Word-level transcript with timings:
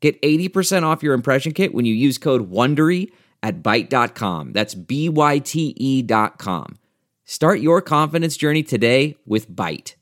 Get 0.00 0.20
80% 0.22 0.84
off 0.84 1.02
your 1.02 1.14
impression 1.14 1.52
kit 1.52 1.74
when 1.74 1.84
you 1.84 1.94
use 1.94 2.18
code 2.18 2.50
WONDERY 2.50 3.10
at 3.42 3.62
Byte.com. 3.62 4.52
That's 4.52 4.74
B-Y-T-E 4.74 6.02
dot 6.02 6.38
com. 6.38 6.78
Start 7.24 7.60
your 7.60 7.82
confidence 7.82 8.36
journey 8.36 8.62
today 8.62 9.16
with 9.26 9.50
Byte. 9.50 9.94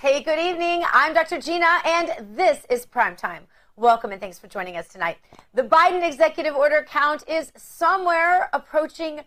Hey, 0.00 0.22
good 0.22 0.38
evening. 0.38 0.84
I'm 0.92 1.12
Dr. 1.12 1.40
Gina, 1.40 1.66
and 1.84 2.36
this 2.36 2.64
is 2.70 2.86
Prime 2.86 3.16
Time. 3.16 3.46
Welcome 3.76 4.12
and 4.12 4.20
thanks 4.20 4.38
for 4.38 4.46
joining 4.46 4.76
us 4.76 4.88
tonight. 4.88 5.18
The 5.54 5.62
Biden 5.62 6.06
executive 6.06 6.54
order 6.54 6.86
count 6.88 7.24
is 7.28 7.52
somewhere 7.56 8.48
approaching 8.52 9.20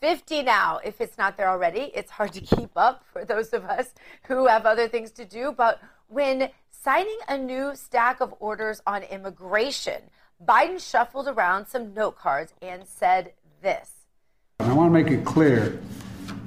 50 0.00 0.42
now. 0.42 0.80
If 0.82 1.00
it's 1.00 1.18
not 1.18 1.36
there 1.36 1.48
already, 1.48 1.90
it's 1.94 2.10
hard 2.10 2.32
to 2.32 2.40
keep 2.40 2.70
up 2.76 3.04
for 3.12 3.24
those 3.24 3.52
of 3.52 3.64
us 3.64 3.94
who 4.24 4.46
have 4.46 4.66
other 4.66 4.88
things 4.88 5.10
to 5.12 5.24
do. 5.24 5.52
But 5.56 5.80
when 6.08 6.50
signing 6.70 7.18
a 7.28 7.36
new 7.36 7.76
stack 7.76 8.20
of 8.20 8.34
orders 8.40 8.80
on 8.86 9.02
immigration, 9.04 10.02
Biden 10.42 10.80
shuffled 10.80 11.28
around 11.28 11.66
some 11.66 11.92
note 11.92 12.16
cards 12.16 12.54
and 12.62 12.86
said 12.86 13.34
this. 13.62 13.90
I 14.60 14.72
want 14.72 14.88
to 14.88 15.02
make 15.02 15.12
it 15.12 15.24
clear 15.24 15.78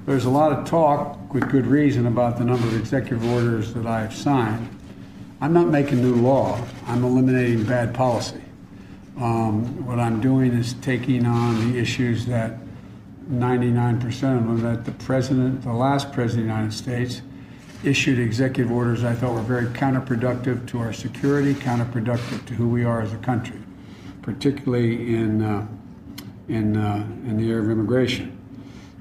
there's 0.05 0.25
a 0.25 0.29
lot 0.29 0.51
of 0.51 0.65
talk, 0.65 1.33
with 1.33 1.49
good 1.49 1.65
reason, 1.65 2.07
about 2.07 2.37
the 2.37 2.43
number 2.43 2.67
of 2.67 2.75
executive 2.75 3.23
orders 3.31 3.73
that 3.73 3.85
I've 3.85 4.13
signed. 4.13 4.67
I'm 5.39 5.53
not 5.53 5.67
making 5.67 6.01
new 6.01 6.15
law, 6.15 6.59
I'm 6.87 7.03
eliminating 7.03 7.63
bad 7.65 7.93
policy. 7.93 8.41
Um, 9.17 9.85
what 9.85 9.99
I'm 9.99 10.19
doing 10.19 10.53
is 10.53 10.73
taking 10.75 11.25
on 11.25 11.71
the 11.71 11.79
issues 11.79 12.25
that 12.25 12.57
99% 13.29 14.05
of 14.37 14.47
them 14.47 14.61
that 14.61 14.85
the 14.85 14.91
president, 14.91 15.61
the 15.63 15.73
last 15.73 16.11
president 16.11 16.49
of 16.49 16.55
the 16.55 16.55
United 16.55 16.73
States, 16.73 17.21
issued 17.83 18.19
executive 18.19 18.71
orders 18.71 19.03
I 19.03 19.13
thought 19.13 19.33
were 19.33 19.41
very 19.41 19.65
counterproductive 19.67 20.67
to 20.67 20.79
our 20.79 20.93
security, 20.93 21.53
counterproductive 21.53 22.45
to 22.45 22.53
who 22.53 22.69
we 22.69 22.83
are 22.83 23.01
as 23.01 23.13
a 23.13 23.17
country, 23.17 23.59
particularly 24.21 25.15
in, 25.15 25.41
uh, 25.41 25.67
in, 26.47 26.77
uh, 26.77 27.05
in 27.25 27.37
the 27.37 27.49
area 27.49 27.63
of 27.63 27.69
immigration. 27.69 28.37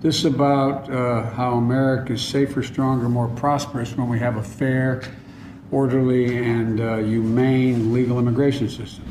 This 0.01 0.19
is 0.19 0.25
about 0.25 0.91
uh, 0.91 1.31
how 1.31 1.55
America 1.55 2.15
is 2.15 2.23
safer, 2.23 2.63
stronger, 2.63 3.09
more 3.09 3.29
prosperous 3.29 3.97
when 3.97 4.09
we 4.09 4.19
have 4.19 4.37
a 4.37 4.43
fair, 4.43 5.03
orderly, 5.71 6.39
and 6.39 6.81
uh, 6.81 6.97
humane 6.97 7.93
legal 7.93 8.19
immigration 8.19 8.69
system. 8.69 9.05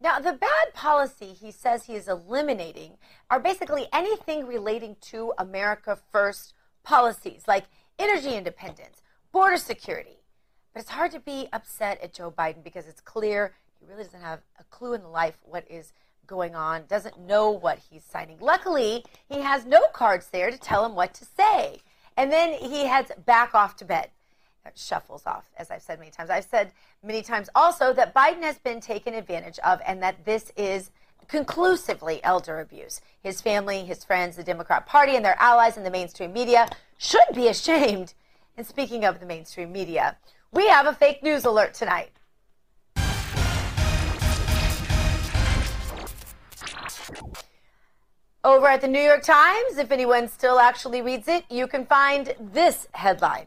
Now, 0.00 0.20
the 0.20 0.32
bad 0.32 0.74
policy 0.74 1.32
he 1.32 1.50
says 1.50 1.84
he 1.84 1.96
is 1.96 2.06
eliminating 2.06 2.98
are 3.30 3.40
basically 3.40 3.88
anything 3.92 4.46
relating 4.46 4.96
to 5.02 5.32
America 5.38 5.98
First 6.12 6.54
policies 6.84 7.42
like 7.48 7.64
energy 7.98 8.36
independence, 8.36 9.02
border 9.32 9.56
security. 9.56 10.22
But 10.72 10.82
it's 10.82 10.90
hard 10.90 11.10
to 11.12 11.20
be 11.20 11.48
upset 11.52 12.00
at 12.00 12.14
Joe 12.14 12.30
Biden 12.30 12.62
because 12.62 12.86
it's 12.86 13.00
clear 13.00 13.54
he 13.80 13.86
really 13.86 14.04
doesn't 14.04 14.20
have 14.20 14.40
a 14.60 14.64
clue 14.64 14.94
in 14.94 15.02
life 15.10 15.36
what 15.42 15.68
is 15.68 15.92
going 16.28 16.54
on, 16.54 16.84
doesn't 16.86 17.18
know 17.18 17.50
what 17.50 17.80
he's 17.90 18.04
signing. 18.04 18.38
Luckily, 18.38 19.04
he 19.28 19.40
has 19.40 19.66
no 19.66 19.82
cards 19.92 20.28
there 20.28 20.52
to 20.52 20.58
tell 20.58 20.84
him 20.84 20.94
what 20.94 21.12
to 21.14 21.24
say. 21.24 21.78
And 22.16 22.30
then 22.30 22.52
he 22.52 22.86
heads 22.86 23.10
back 23.24 23.54
off 23.54 23.74
to 23.76 23.84
bed. 23.84 24.10
Shuffles 24.76 25.26
off, 25.26 25.44
as 25.56 25.70
I've 25.70 25.82
said 25.82 25.98
many 25.98 26.10
times. 26.10 26.30
I've 26.30 26.44
said 26.44 26.72
many 27.02 27.22
times 27.22 27.48
also 27.54 27.92
that 27.94 28.14
Biden 28.14 28.42
has 28.42 28.58
been 28.58 28.80
taken 28.80 29.14
advantage 29.14 29.58
of 29.60 29.80
and 29.86 30.02
that 30.02 30.24
this 30.24 30.52
is 30.56 30.90
conclusively 31.28 32.22
elder 32.24 32.58
abuse. 32.60 33.00
His 33.22 33.40
family, 33.40 33.84
his 33.84 34.04
friends, 34.04 34.36
the 34.36 34.42
Democrat 34.42 34.86
Party, 34.86 35.14
and 35.14 35.24
their 35.24 35.40
allies 35.40 35.76
in 35.76 35.84
the 35.84 35.90
mainstream 35.90 36.32
media 36.32 36.68
should 36.96 37.20
be 37.34 37.48
ashamed. 37.54 38.14
And 38.56 38.66
speaking 38.66 39.04
of 39.04 39.20
the 39.20 39.26
mainstream 39.26 39.70
media, 39.70 40.16
we 40.52 40.68
have 40.68 40.86
a 40.86 40.92
fake 40.92 41.22
news 41.22 41.44
alert 41.44 41.74
tonight. 41.74 42.10
Over 48.44 48.68
at 48.68 48.80
the 48.80 48.88
New 48.88 49.00
York 49.00 49.24
Times, 49.24 49.78
if 49.78 49.90
anyone 49.90 50.28
still 50.28 50.58
actually 50.58 51.02
reads 51.02 51.28
it, 51.28 51.44
you 51.50 51.66
can 51.66 51.84
find 51.84 52.34
this 52.40 52.88
headline. 52.92 53.46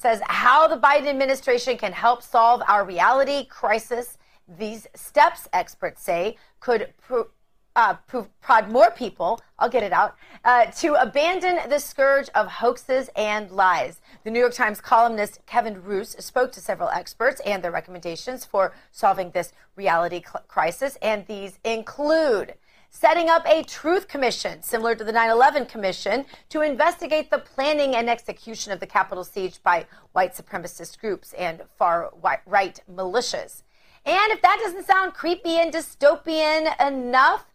Says 0.00 0.22
how 0.24 0.66
the 0.66 0.78
Biden 0.78 1.08
administration 1.08 1.76
can 1.76 1.92
help 1.92 2.22
solve 2.22 2.62
our 2.66 2.86
reality 2.86 3.44
crisis 3.44 4.16
these 4.48 4.86
steps, 4.94 5.46
experts 5.52 6.02
say, 6.02 6.38
could 6.58 6.94
pro- 7.06 7.28
uh, 7.76 7.96
prod 8.40 8.70
more 8.70 8.90
people, 8.92 9.42
I'll 9.58 9.68
get 9.68 9.82
it 9.82 9.92
out, 9.92 10.16
uh, 10.42 10.66
to 10.78 10.94
abandon 10.94 11.68
the 11.68 11.78
scourge 11.78 12.30
of 12.34 12.48
hoaxes 12.48 13.10
and 13.14 13.50
lies. 13.50 14.00
The 14.24 14.30
New 14.30 14.40
York 14.40 14.54
Times 14.54 14.80
columnist 14.80 15.40
Kevin 15.44 15.82
Roose 15.82 16.16
spoke 16.18 16.50
to 16.52 16.62
several 16.62 16.88
experts 16.88 17.42
and 17.44 17.62
their 17.62 17.70
recommendations 17.70 18.46
for 18.46 18.72
solving 18.90 19.32
this 19.32 19.52
reality 19.76 20.22
cl- 20.26 20.44
crisis, 20.48 20.96
and 21.02 21.26
these 21.26 21.58
include 21.62 22.54
setting 22.90 23.30
up 23.30 23.46
a 23.46 23.62
truth 23.62 24.08
commission 24.08 24.62
similar 24.62 24.94
to 24.94 25.04
the 25.04 25.12
9 25.12 25.30
11 25.30 25.66
commission 25.66 26.26
to 26.48 26.60
investigate 26.60 27.30
the 27.30 27.38
planning 27.38 27.94
and 27.94 28.10
execution 28.10 28.72
of 28.72 28.80
the 28.80 28.86
Capitol 28.86 29.24
siege 29.24 29.62
by 29.62 29.86
white 30.12 30.34
supremacist 30.34 30.98
groups 30.98 31.32
and 31.34 31.62
far 31.78 32.12
right 32.46 32.80
militias. 32.92 33.62
And 34.04 34.32
if 34.32 34.42
that 34.42 34.58
doesn't 34.62 34.86
sound 34.86 35.14
creepy 35.14 35.56
and 35.56 35.72
dystopian 35.72 36.74
enough 36.84 37.46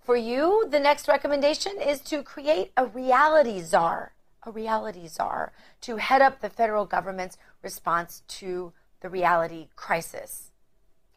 for 0.00 0.16
you, 0.16 0.66
the 0.70 0.80
next 0.80 1.08
recommendation 1.08 1.80
is 1.80 2.00
to 2.02 2.22
create 2.22 2.72
a 2.76 2.86
reality 2.86 3.60
czar, 3.60 4.12
a 4.42 4.50
reality 4.50 5.08
czar 5.08 5.52
to 5.80 5.96
head 5.96 6.22
up 6.22 6.40
the 6.40 6.50
federal 6.50 6.84
government's 6.84 7.38
response 7.62 8.22
to 8.28 8.72
the 9.00 9.08
reality 9.08 9.68
crisis. 9.76 10.43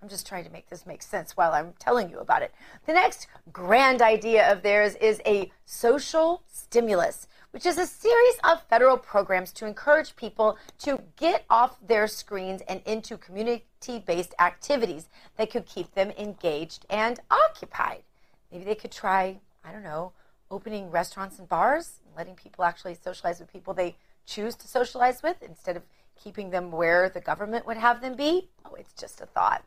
I'm 0.01 0.09
just 0.09 0.27
trying 0.27 0.45
to 0.45 0.51
make 0.51 0.69
this 0.69 0.85
make 0.85 1.01
sense 1.01 1.35
while 1.35 1.53
I'm 1.53 1.73
telling 1.79 2.09
you 2.09 2.19
about 2.19 2.43
it. 2.43 2.53
The 2.85 2.93
next 2.93 3.27
grand 3.51 4.01
idea 4.01 4.51
of 4.51 4.61
theirs 4.61 4.95
is 4.95 5.21
a 5.25 5.51
social 5.65 6.43
stimulus 6.47 7.27
which 7.51 7.65
is 7.65 7.77
a 7.77 7.87
series 7.87 8.35
of 8.43 8.61
federal 8.63 8.97
programs 8.97 9.51
to 9.51 9.65
encourage 9.65 10.15
people 10.15 10.57
to 10.79 11.01
get 11.15 11.45
off 11.49 11.77
their 11.85 12.07
screens 12.07 12.61
and 12.67 12.81
into 12.85 13.17
community 13.17 14.03
based 14.05 14.35
activities 14.39 15.07
that 15.37 15.49
could 15.49 15.65
keep 15.65 15.93
them 15.95 16.11
engaged 16.17 16.85
and 16.89 17.19
occupied. 17.31 18.03
Maybe 18.51 18.65
they 18.65 18.75
could 18.75 18.91
try, 18.91 19.39
I 19.63 19.71
don't 19.71 19.83
know, 19.83 20.11
opening 20.51 20.91
restaurants 20.91 21.39
and 21.39 21.49
bars, 21.49 21.99
letting 22.15 22.35
people 22.35 22.63
actually 22.63 22.95
socialize 22.95 23.39
with 23.39 23.51
people 23.51 23.73
they 23.73 23.95
choose 24.25 24.55
to 24.55 24.67
socialize 24.67 25.23
with 25.23 25.41
instead 25.41 25.77
of 25.77 25.83
keeping 26.21 26.49
them 26.49 26.71
where 26.71 27.09
the 27.09 27.21
government 27.21 27.65
would 27.65 27.77
have 27.77 28.01
them 28.01 28.15
be. 28.15 28.49
Oh, 28.65 28.75
it's 28.75 28.93
just 28.93 29.21
a 29.21 29.25
thought. 29.25 29.63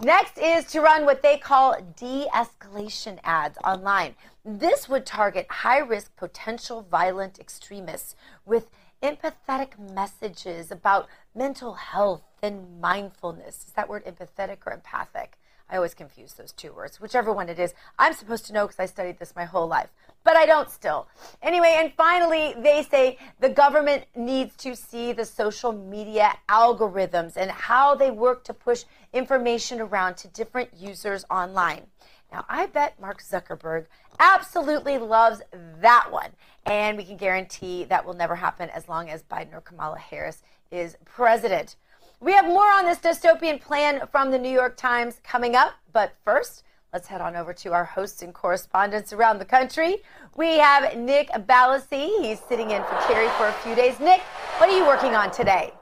Next 0.00 0.36
is 0.36 0.64
to 0.72 0.80
run 0.80 1.04
what 1.04 1.22
they 1.22 1.38
call 1.38 1.76
de 1.96 2.26
escalation 2.34 3.18
ads 3.22 3.56
online. 3.64 4.16
This 4.44 4.88
would 4.88 5.06
target 5.06 5.46
high 5.48 5.78
risk 5.78 6.16
potential 6.16 6.84
violent 6.90 7.38
extremists 7.38 8.16
with 8.44 8.68
empathetic 9.02 9.78
messages 9.78 10.70
about 10.70 11.08
mental 11.34 11.74
health 11.74 12.22
and 12.42 12.80
mindfulness. 12.80 13.64
Is 13.66 13.72
that 13.74 13.88
word 13.88 14.04
empathetic 14.04 14.58
or 14.66 14.72
empathic? 14.72 15.38
I 15.72 15.76
always 15.76 15.94
confuse 15.94 16.34
those 16.34 16.52
two 16.52 16.70
words, 16.74 17.00
whichever 17.00 17.32
one 17.32 17.48
it 17.48 17.58
is. 17.58 17.72
I'm 17.98 18.12
supposed 18.12 18.44
to 18.46 18.52
know 18.52 18.66
because 18.66 18.78
I 18.78 18.84
studied 18.84 19.18
this 19.18 19.34
my 19.34 19.46
whole 19.46 19.66
life, 19.66 19.88
but 20.22 20.36
I 20.36 20.44
don't 20.44 20.68
still. 20.68 21.08
Anyway, 21.40 21.76
and 21.78 21.94
finally, 21.94 22.54
they 22.62 22.82
say 22.82 23.16
the 23.40 23.48
government 23.48 24.04
needs 24.14 24.54
to 24.56 24.76
see 24.76 25.14
the 25.14 25.24
social 25.24 25.72
media 25.72 26.34
algorithms 26.50 27.38
and 27.38 27.50
how 27.50 27.94
they 27.94 28.10
work 28.10 28.44
to 28.44 28.52
push 28.52 28.84
information 29.14 29.80
around 29.80 30.18
to 30.18 30.28
different 30.28 30.68
users 30.76 31.24
online. 31.30 31.86
Now, 32.30 32.44
I 32.50 32.66
bet 32.66 33.00
Mark 33.00 33.22
Zuckerberg 33.22 33.86
absolutely 34.20 34.98
loves 34.98 35.40
that 35.80 36.08
one. 36.10 36.32
And 36.66 36.98
we 36.98 37.04
can 37.04 37.16
guarantee 37.16 37.84
that 37.84 38.04
will 38.04 38.14
never 38.14 38.36
happen 38.36 38.68
as 38.70 38.88
long 38.88 39.08
as 39.08 39.22
Biden 39.22 39.54
or 39.54 39.62
Kamala 39.62 39.98
Harris 39.98 40.42
is 40.70 40.98
president. 41.06 41.76
We 42.22 42.32
have 42.34 42.44
more 42.44 42.70
on 42.70 42.84
this 42.84 42.98
dystopian 42.98 43.60
plan 43.60 44.02
from 44.12 44.30
the 44.30 44.38
New 44.38 44.48
York 44.48 44.76
Times 44.76 45.20
coming 45.24 45.56
up. 45.56 45.74
But 45.92 46.14
first, 46.24 46.62
let's 46.92 47.08
head 47.08 47.20
on 47.20 47.34
over 47.34 47.52
to 47.54 47.72
our 47.72 47.84
hosts 47.84 48.22
and 48.22 48.32
correspondents 48.32 49.12
around 49.12 49.40
the 49.40 49.44
country. 49.44 49.96
We 50.36 50.58
have 50.58 50.96
Nick 50.96 51.30
Ballasy. 51.30 52.22
He's 52.22 52.38
sitting 52.38 52.70
in 52.70 52.80
for 52.84 52.96
Carrie 53.08 53.28
for 53.30 53.48
a 53.48 53.52
few 53.64 53.74
days. 53.74 53.98
Nick, 53.98 54.20
what 54.58 54.70
are 54.70 54.76
you 54.76 54.86
working 54.86 55.16
on 55.16 55.32
today? 55.32 55.72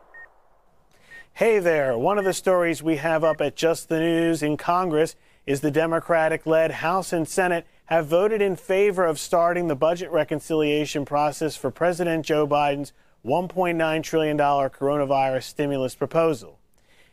Hey 1.34 1.58
there. 1.58 1.98
One 1.98 2.16
of 2.16 2.24
the 2.24 2.32
stories 2.32 2.82
we 2.82 2.96
have 2.96 3.22
up 3.22 3.42
at 3.42 3.54
Just 3.54 3.90
the 3.90 4.00
News 4.00 4.42
in 4.42 4.56
Congress 4.56 5.16
is 5.44 5.60
the 5.60 5.70
Democratic 5.70 6.46
led 6.46 6.70
House 6.70 7.12
and 7.12 7.28
Senate 7.28 7.66
have 7.84 8.06
voted 8.06 8.40
in 8.40 8.56
favor 8.56 9.04
of 9.04 9.18
starting 9.18 9.68
the 9.68 9.76
budget 9.76 10.10
reconciliation 10.10 11.04
process 11.04 11.54
for 11.54 11.70
President 11.70 12.24
Joe 12.24 12.46
Biden's 12.46 12.94
$1.9 13.24 14.02
trillion 14.02 14.38
coronavirus 14.38 15.42
stimulus 15.42 15.94
proposal. 15.94 16.58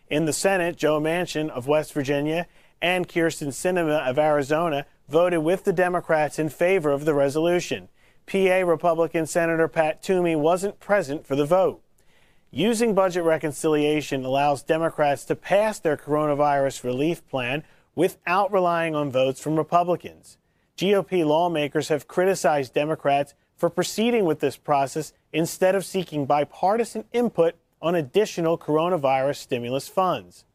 In 0.10 0.26
the 0.26 0.34
Senate, 0.34 0.78
Joe 0.78 1.02
Manchin 1.02 1.50
of 1.50 1.68
West 1.68 1.94
Virginia 1.94 2.48
and 2.82 3.08
Kyrsten 3.08 3.50
Sinema 3.50 4.08
of 4.08 4.18
Arizona 4.18 4.86
voted 5.10 5.40
with 5.40 5.64
the 5.64 5.74
Democrats 5.74 6.40
in 6.40 6.50
favor 6.50 6.92
of 6.92 7.06
the 7.06 7.14
resolution. 7.14 7.90
PA 8.26 8.62
Republican 8.66 9.26
Senator 9.26 9.68
Pat 9.68 10.02
Toomey 10.02 10.36
wasn't 10.36 10.80
present 10.80 11.26
for 11.26 11.36
the 11.36 11.46
vote. 11.46 11.82
Using 12.52 12.94
budget 12.94 13.24
reconciliation 13.24 14.24
allows 14.24 14.64
Democrats 14.64 15.26
to 15.26 15.36
pass 15.36 15.80
their 15.80 15.98
coronavirus 15.98 16.84
relief 16.84 17.28
plan 17.28 17.64
without 17.96 18.52
relying 18.52 18.96
on 18.96 19.12
votes 19.12 19.42
from 19.42 19.58
Republicans. 19.58 20.38
GOP 20.78 21.26
lawmakers 21.26 21.90
have 21.90 22.08
criticized 22.08 22.74
Democrats 22.74 23.34
for 23.58 23.70
proceeding 23.70 24.24
with 24.24 24.40
this 24.40 24.56
process 24.56 25.12
instead 25.34 25.76
of 25.76 25.84
seeking 25.84 26.26
bipartisan 26.26 27.04
input 27.12 27.56
on 27.82 27.96
additional 27.96 28.58
coronavirus 28.58 29.38
stimulus 29.38 29.88
funds. 29.88 30.46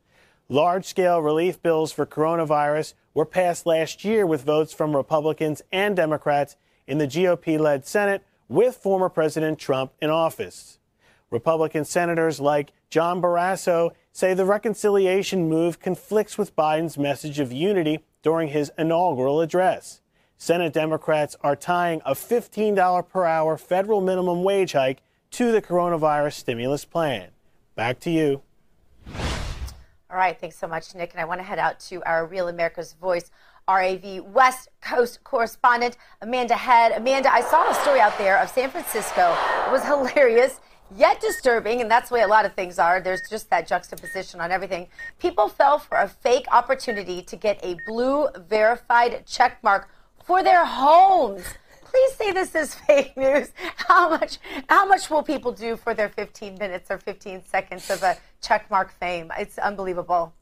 Large 0.48 0.84
scale 0.84 1.20
relief 1.20 1.60
bills 1.62 1.92
for 1.92 2.06
coronavirus 2.06 2.94
were 3.14 3.26
passed 3.26 3.66
last 3.66 4.04
year 4.04 4.26
with 4.26 4.44
votes 4.44 4.72
from 4.72 4.96
Republicans 4.96 5.62
and 5.72 5.96
Democrats 5.96 6.56
in 6.86 6.98
the 6.98 7.06
GOP 7.06 7.58
led 7.58 7.86
Senate 7.86 8.24
with 8.48 8.76
former 8.76 9.08
President 9.08 9.58
Trump 9.58 9.92
in 10.00 10.10
office. 10.10 10.78
Republican 11.30 11.84
senators 11.84 12.38
like 12.38 12.72
John 12.90 13.22
Barrasso 13.22 13.92
say 14.12 14.34
the 14.34 14.44
reconciliation 14.44 15.48
move 15.48 15.80
conflicts 15.80 16.36
with 16.36 16.54
Biden's 16.54 16.98
message 16.98 17.38
of 17.40 17.50
unity 17.50 18.04
during 18.22 18.48
his 18.48 18.70
inaugural 18.76 19.40
address. 19.40 20.01
Senate 20.42 20.72
Democrats 20.72 21.36
are 21.42 21.54
tying 21.54 22.02
a 22.04 22.14
$15 22.14 23.08
per 23.08 23.24
hour 23.24 23.56
federal 23.56 24.00
minimum 24.00 24.42
wage 24.42 24.72
hike 24.72 25.00
to 25.30 25.52
the 25.52 25.62
coronavirus 25.62 26.32
stimulus 26.32 26.84
plan. 26.84 27.28
Back 27.76 28.00
to 28.00 28.10
you. 28.10 28.42
All 30.10 30.16
right, 30.16 30.36
thanks 30.36 30.58
so 30.58 30.66
much, 30.66 30.96
Nick. 30.96 31.12
And 31.12 31.20
I 31.20 31.26
want 31.26 31.38
to 31.38 31.44
head 31.44 31.60
out 31.60 31.78
to 31.90 32.02
our 32.02 32.26
Real 32.26 32.48
America's 32.48 32.94
Voice 32.94 33.30
RAV 33.68 34.24
West 34.24 34.68
Coast 34.80 35.22
correspondent, 35.22 35.96
Amanda 36.22 36.56
Head. 36.56 36.90
Amanda, 36.90 37.32
I 37.32 37.42
saw 37.42 37.70
a 37.70 37.74
story 37.74 38.00
out 38.00 38.18
there 38.18 38.36
of 38.38 38.50
San 38.50 38.68
Francisco. 38.68 39.36
It 39.68 39.70
was 39.70 39.84
hilarious 39.86 40.58
yet 40.96 41.20
disturbing, 41.20 41.80
and 41.80 41.88
that's 41.88 42.08
the 42.08 42.16
way 42.16 42.22
a 42.22 42.26
lot 42.26 42.44
of 42.44 42.52
things 42.54 42.80
are. 42.80 43.00
There's 43.00 43.22
just 43.30 43.48
that 43.50 43.68
juxtaposition 43.68 44.40
on 44.40 44.50
everything. 44.50 44.88
People 45.20 45.46
fell 45.48 45.78
for 45.78 45.98
a 45.98 46.08
fake 46.08 46.46
opportunity 46.50 47.22
to 47.22 47.36
get 47.36 47.64
a 47.64 47.76
blue 47.86 48.26
verified 48.48 49.24
check 49.24 49.62
mark 49.62 49.88
for 50.24 50.42
their 50.42 50.64
homes. 50.64 51.44
Please 51.84 52.14
say 52.14 52.32
this 52.32 52.54
is 52.54 52.74
fake 52.86 53.16
news. 53.16 53.50
How 53.76 54.08
much 54.08 54.38
how 54.68 54.86
much 54.86 55.10
will 55.10 55.22
people 55.22 55.52
do 55.52 55.76
for 55.76 55.94
their 55.94 56.08
15 56.08 56.56
minutes 56.58 56.90
or 56.90 56.98
15 56.98 57.44
seconds 57.44 57.90
of 57.90 58.02
a 58.02 58.16
check 58.40 58.70
mark 58.70 58.92
fame? 58.98 59.30
It's 59.38 59.58
unbelievable. 59.58 60.32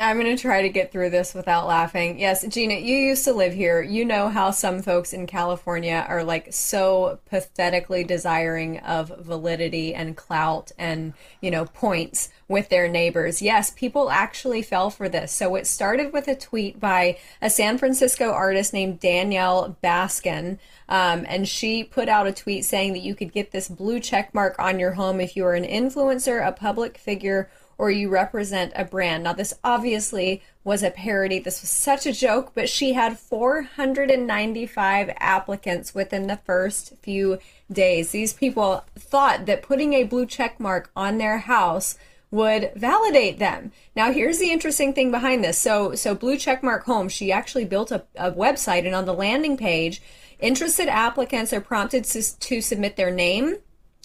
I'm 0.00 0.18
going 0.18 0.34
to 0.34 0.40
try 0.40 0.62
to 0.62 0.70
get 0.70 0.92
through 0.92 1.10
this 1.10 1.34
without 1.34 1.66
laughing. 1.66 2.18
Yes, 2.18 2.42
Gina, 2.46 2.74
you 2.74 2.96
used 2.96 3.24
to 3.24 3.34
live 3.34 3.52
here. 3.52 3.82
You 3.82 4.06
know 4.06 4.30
how 4.30 4.50
some 4.50 4.80
folks 4.80 5.12
in 5.12 5.26
California 5.26 6.06
are 6.08 6.24
like 6.24 6.54
so 6.54 7.20
pathetically 7.28 8.02
desiring 8.02 8.78
of 8.78 9.12
validity 9.18 9.94
and 9.94 10.16
clout 10.16 10.72
and, 10.78 11.12
you 11.42 11.50
know, 11.50 11.66
points 11.66 12.30
with 12.48 12.70
their 12.70 12.88
neighbors. 12.88 13.42
Yes, 13.42 13.70
people 13.70 14.08
actually 14.08 14.62
fell 14.62 14.88
for 14.88 15.06
this. 15.06 15.32
So 15.32 15.54
it 15.54 15.66
started 15.66 16.14
with 16.14 16.28
a 16.28 16.34
tweet 16.34 16.80
by 16.80 17.18
a 17.42 17.50
San 17.50 17.76
Francisco 17.76 18.32
artist 18.32 18.72
named 18.72 19.00
Danielle 19.00 19.76
Baskin. 19.84 20.58
Um, 20.88 21.26
and 21.28 21.46
she 21.46 21.84
put 21.84 22.08
out 22.08 22.26
a 22.26 22.32
tweet 22.32 22.64
saying 22.64 22.94
that 22.94 23.02
you 23.02 23.14
could 23.14 23.32
get 23.32 23.52
this 23.52 23.68
blue 23.68 24.00
check 24.00 24.32
mark 24.32 24.58
on 24.58 24.80
your 24.80 24.92
home 24.92 25.20
if 25.20 25.36
you 25.36 25.44
are 25.44 25.54
an 25.54 25.64
influencer, 25.64 26.44
a 26.44 26.52
public 26.52 26.96
figure, 26.96 27.50
or 27.80 27.90
you 27.90 28.10
represent 28.10 28.72
a 28.76 28.84
brand. 28.84 29.24
Now, 29.24 29.32
this 29.32 29.54
obviously 29.64 30.42
was 30.64 30.82
a 30.82 30.90
parody. 30.90 31.38
This 31.38 31.62
was 31.62 31.70
such 31.70 32.04
a 32.04 32.12
joke, 32.12 32.52
but 32.54 32.68
she 32.68 32.92
had 32.92 33.18
495 33.18 35.10
applicants 35.16 35.94
within 35.94 36.26
the 36.26 36.36
first 36.36 36.92
few 37.00 37.38
days. 37.72 38.10
These 38.10 38.34
people 38.34 38.84
thought 38.98 39.46
that 39.46 39.62
putting 39.62 39.94
a 39.94 40.02
blue 40.02 40.26
check 40.26 40.60
mark 40.60 40.90
on 40.94 41.16
their 41.16 41.38
house 41.38 41.96
would 42.30 42.70
validate 42.76 43.38
them. 43.38 43.72
Now 43.96 44.12
here's 44.12 44.38
the 44.38 44.52
interesting 44.52 44.92
thing 44.92 45.10
behind 45.10 45.42
this. 45.42 45.58
So 45.58 45.94
so 45.94 46.14
blue 46.14 46.36
checkmark 46.36 46.82
home, 46.82 47.08
she 47.08 47.32
actually 47.32 47.64
built 47.64 47.90
a, 47.90 48.04
a 48.14 48.30
website 48.30 48.84
and 48.84 48.94
on 48.94 49.06
the 49.06 49.14
landing 49.14 49.56
page, 49.56 50.02
interested 50.38 50.86
applicants 50.86 51.50
are 51.54 51.62
prompted 51.62 52.04
to, 52.04 52.38
to 52.38 52.60
submit 52.60 52.96
their 52.96 53.10
name, 53.10 53.56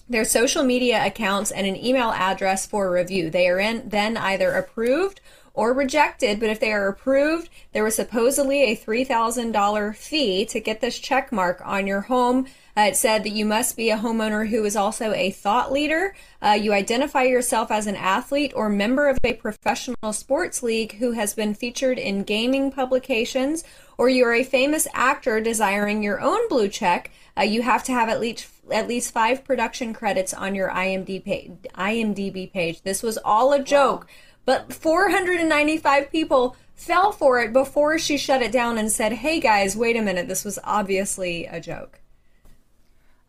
their 0.08 0.26
social 0.26 0.64
media 0.64 1.06
accounts 1.06 1.52
and 1.52 1.66
an 1.66 1.76
email 1.76 2.12
address 2.12 2.66
for 2.66 2.92
review. 2.92 3.30
They 3.30 3.48
are 3.48 3.60
in, 3.60 3.90
then 3.90 4.18
either 4.18 4.52
approved 4.52 5.22
or 5.54 5.74
rejected, 5.74 6.40
but 6.40 6.50
if 6.50 6.60
they 6.60 6.72
are 6.74 6.88
approved, 6.88 7.50
there 7.72 7.84
was 7.84 7.96
supposedly 7.96 8.64
a 8.64 8.76
$3,000 8.76 9.96
fee 9.96 10.46
to 10.46 10.60
get 10.60 10.82
this 10.82 11.00
check 11.00 11.32
mark 11.32 11.62
on 11.66 11.88
your 11.88 12.02
home. 12.02 12.48
Uh, 12.78 12.82
it 12.90 12.98
said 12.98 13.24
that 13.24 13.32
you 13.32 13.46
must 13.46 13.78
be 13.78 13.90
a 13.90 13.98
homeowner 13.98 14.50
who 14.50 14.66
is 14.66 14.76
also 14.76 15.14
a 15.14 15.32
thought 15.32 15.72
leader. 15.72 16.14
Uh, 16.42 16.52
you 16.52 16.74
identify 16.74 17.24
yourself 17.24 17.72
as 17.72 17.88
an 17.88 17.96
athlete 17.96 18.52
or 18.54 18.68
member 18.68 19.08
of 19.08 19.18
a 19.24 19.34
professional 19.34 20.12
sports 20.12 20.62
league 20.62 20.98
who 20.98 21.14
has 21.14 21.34
been 21.34 21.54
featured 21.54 21.98
in 21.98 22.24
gaming 22.24 22.70
publications, 22.70 23.64
or 23.98 24.10
you 24.10 24.26
are 24.26 24.34
a 24.34 24.44
famous 24.44 24.88
actor 24.94 25.40
desiring 25.40 26.04
your 26.04 26.20
own 26.20 26.50
blue 26.50 26.68
check. 26.68 27.12
Uh, 27.38 27.44
you 27.44 27.62
have 27.62 27.84
to 27.84 27.94
have 27.94 28.10
at 28.10 28.20
least 28.20 28.48
at 28.72 28.88
least 28.88 29.14
five 29.14 29.46
production 29.46 29.94
credits 29.94 30.34
on 30.34 30.54
your 30.54 30.70
IMDb 30.70 31.24
page. 31.24 31.52
IMDb 31.76 32.52
page. 32.52 32.82
This 32.82 33.02
was 33.02 33.18
all 33.24 33.54
a 33.54 33.64
joke, 33.64 34.02
wow. 34.48 34.66
but 34.68 34.74
495 34.74 36.12
people 36.12 36.58
fell 36.74 37.14
for 37.14 37.40
it 37.40 37.54
before 37.54 37.98
she 37.98 38.18
shut 38.18 38.42
it 38.42 38.52
down 38.52 38.78
and 38.78 38.92
said, 38.92 39.14
"Hey 39.14 39.40
guys, 39.40 39.78
wait 39.78 39.96
a 39.96 40.02
minute. 40.02 40.28
This 40.28 40.44
was 40.44 40.60
obviously 40.66 41.46
a 41.46 41.62
joke." 41.62 42.02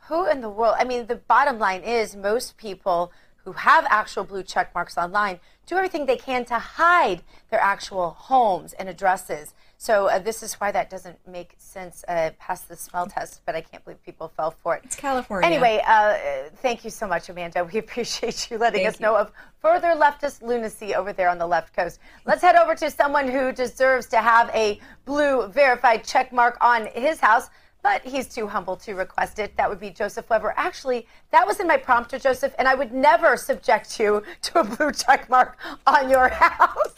Who 0.08 0.28
in 0.28 0.40
the 0.40 0.48
world? 0.48 0.76
I 0.78 0.84
mean, 0.84 1.06
the 1.06 1.16
bottom 1.16 1.58
line 1.58 1.82
is 1.82 2.14
most 2.14 2.56
people 2.56 3.12
who 3.44 3.52
have 3.52 3.86
actual 3.88 4.24
blue 4.24 4.42
check 4.42 4.74
marks 4.74 4.98
online 4.98 5.40
do 5.66 5.76
everything 5.76 6.06
they 6.06 6.16
can 6.16 6.44
to 6.44 6.58
hide 6.58 7.22
their 7.50 7.60
actual 7.60 8.10
homes 8.10 8.72
and 8.72 8.88
addresses. 8.88 9.54
So 9.78 10.08
uh, 10.08 10.18
this 10.20 10.42
is 10.42 10.54
why 10.54 10.72
that 10.72 10.90
doesn't 10.90 11.18
make 11.28 11.54
sense 11.58 12.04
uh, 12.08 12.30
past 12.38 12.68
the 12.68 12.76
smell 12.76 13.06
test, 13.06 13.42
but 13.44 13.54
I 13.54 13.60
can't 13.60 13.84
believe 13.84 14.02
people 14.04 14.28
fell 14.28 14.52
for 14.52 14.76
it. 14.76 14.82
It's 14.84 14.96
California. 14.96 15.46
Anyway, 15.46 15.82
uh, 15.86 16.16
thank 16.56 16.84
you 16.84 16.90
so 16.90 17.06
much, 17.06 17.28
Amanda. 17.28 17.64
We 17.64 17.78
appreciate 17.84 18.50
you 18.50 18.58
letting 18.58 18.84
thank 18.84 18.94
us 18.94 19.00
you. 19.00 19.06
know 19.06 19.16
of 19.16 19.32
further 19.60 19.88
leftist 19.88 20.40
lunacy 20.40 20.94
over 20.94 21.12
there 21.12 21.28
on 21.28 21.38
the 21.38 21.46
left 21.46 21.74
coast. 21.74 21.98
Let's 22.24 22.42
head 22.42 22.56
over 22.56 22.74
to 22.76 22.90
someone 22.90 23.28
who 23.28 23.52
deserves 23.52 24.06
to 24.06 24.18
have 24.18 24.50
a 24.54 24.80
blue 25.04 25.48
verified 25.48 26.04
check 26.04 26.32
mark 26.32 26.56
on 26.60 26.86
his 26.94 27.20
house 27.20 27.50
but 27.86 28.04
he's 28.04 28.26
too 28.26 28.48
humble 28.48 28.74
to 28.74 28.94
request 28.94 29.38
it. 29.38 29.56
That 29.56 29.70
would 29.70 29.78
be 29.78 29.90
Joseph 29.90 30.28
Weber. 30.28 30.52
Actually, 30.56 31.06
that 31.30 31.46
was 31.46 31.60
in 31.60 31.68
my 31.68 31.76
prompter, 31.76 32.18
Joseph, 32.18 32.52
and 32.58 32.66
I 32.66 32.74
would 32.74 32.92
never 32.92 33.36
subject 33.36 34.00
you 34.00 34.24
to 34.42 34.58
a 34.58 34.64
blue 34.64 34.90
check 34.90 35.30
mark 35.30 35.56
on 35.86 36.10
your 36.10 36.28
house 36.32 36.94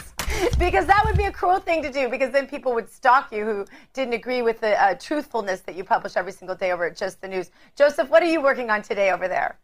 because 0.59 0.87
that 0.87 1.03
would 1.05 1.19
be 1.19 1.25
a 1.25 1.31
cruel 1.31 1.61
thing 1.61 1.83
to 1.83 1.93
do 1.93 2.09
because 2.09 2.33
then 2.33 2.47
people 2.47 2.73
would 2.73 2.89
stalk 2.89 3.31
you 3.31 3.45
who 3.45 3.67
didn't 3.93 4.15
agree 4.15 4.41
with 4.41 4.61
the 4.61 4.83
uh, 4.83 4.95
truthfulness 4.95 5.61
that 5.61 5.77
you 5.77 5.85
publish 5.85 6.17
every 6.17 6.33
single 6.33 6.57
day 6.57 6.73
over 6.73 6.87
at 6.87 6.97
Just 6.97 7.21
the 7.21 7.29
News. 7.29 7.51
Joseph, 7.77 8.09
what 8.09 8.23
are 8.23 8.31
you 8.33 8.41
working 8.41 8.71
on 8.71 8.81
today 8.81 9.11
over 9.11 9.29
there? 9.29 9.59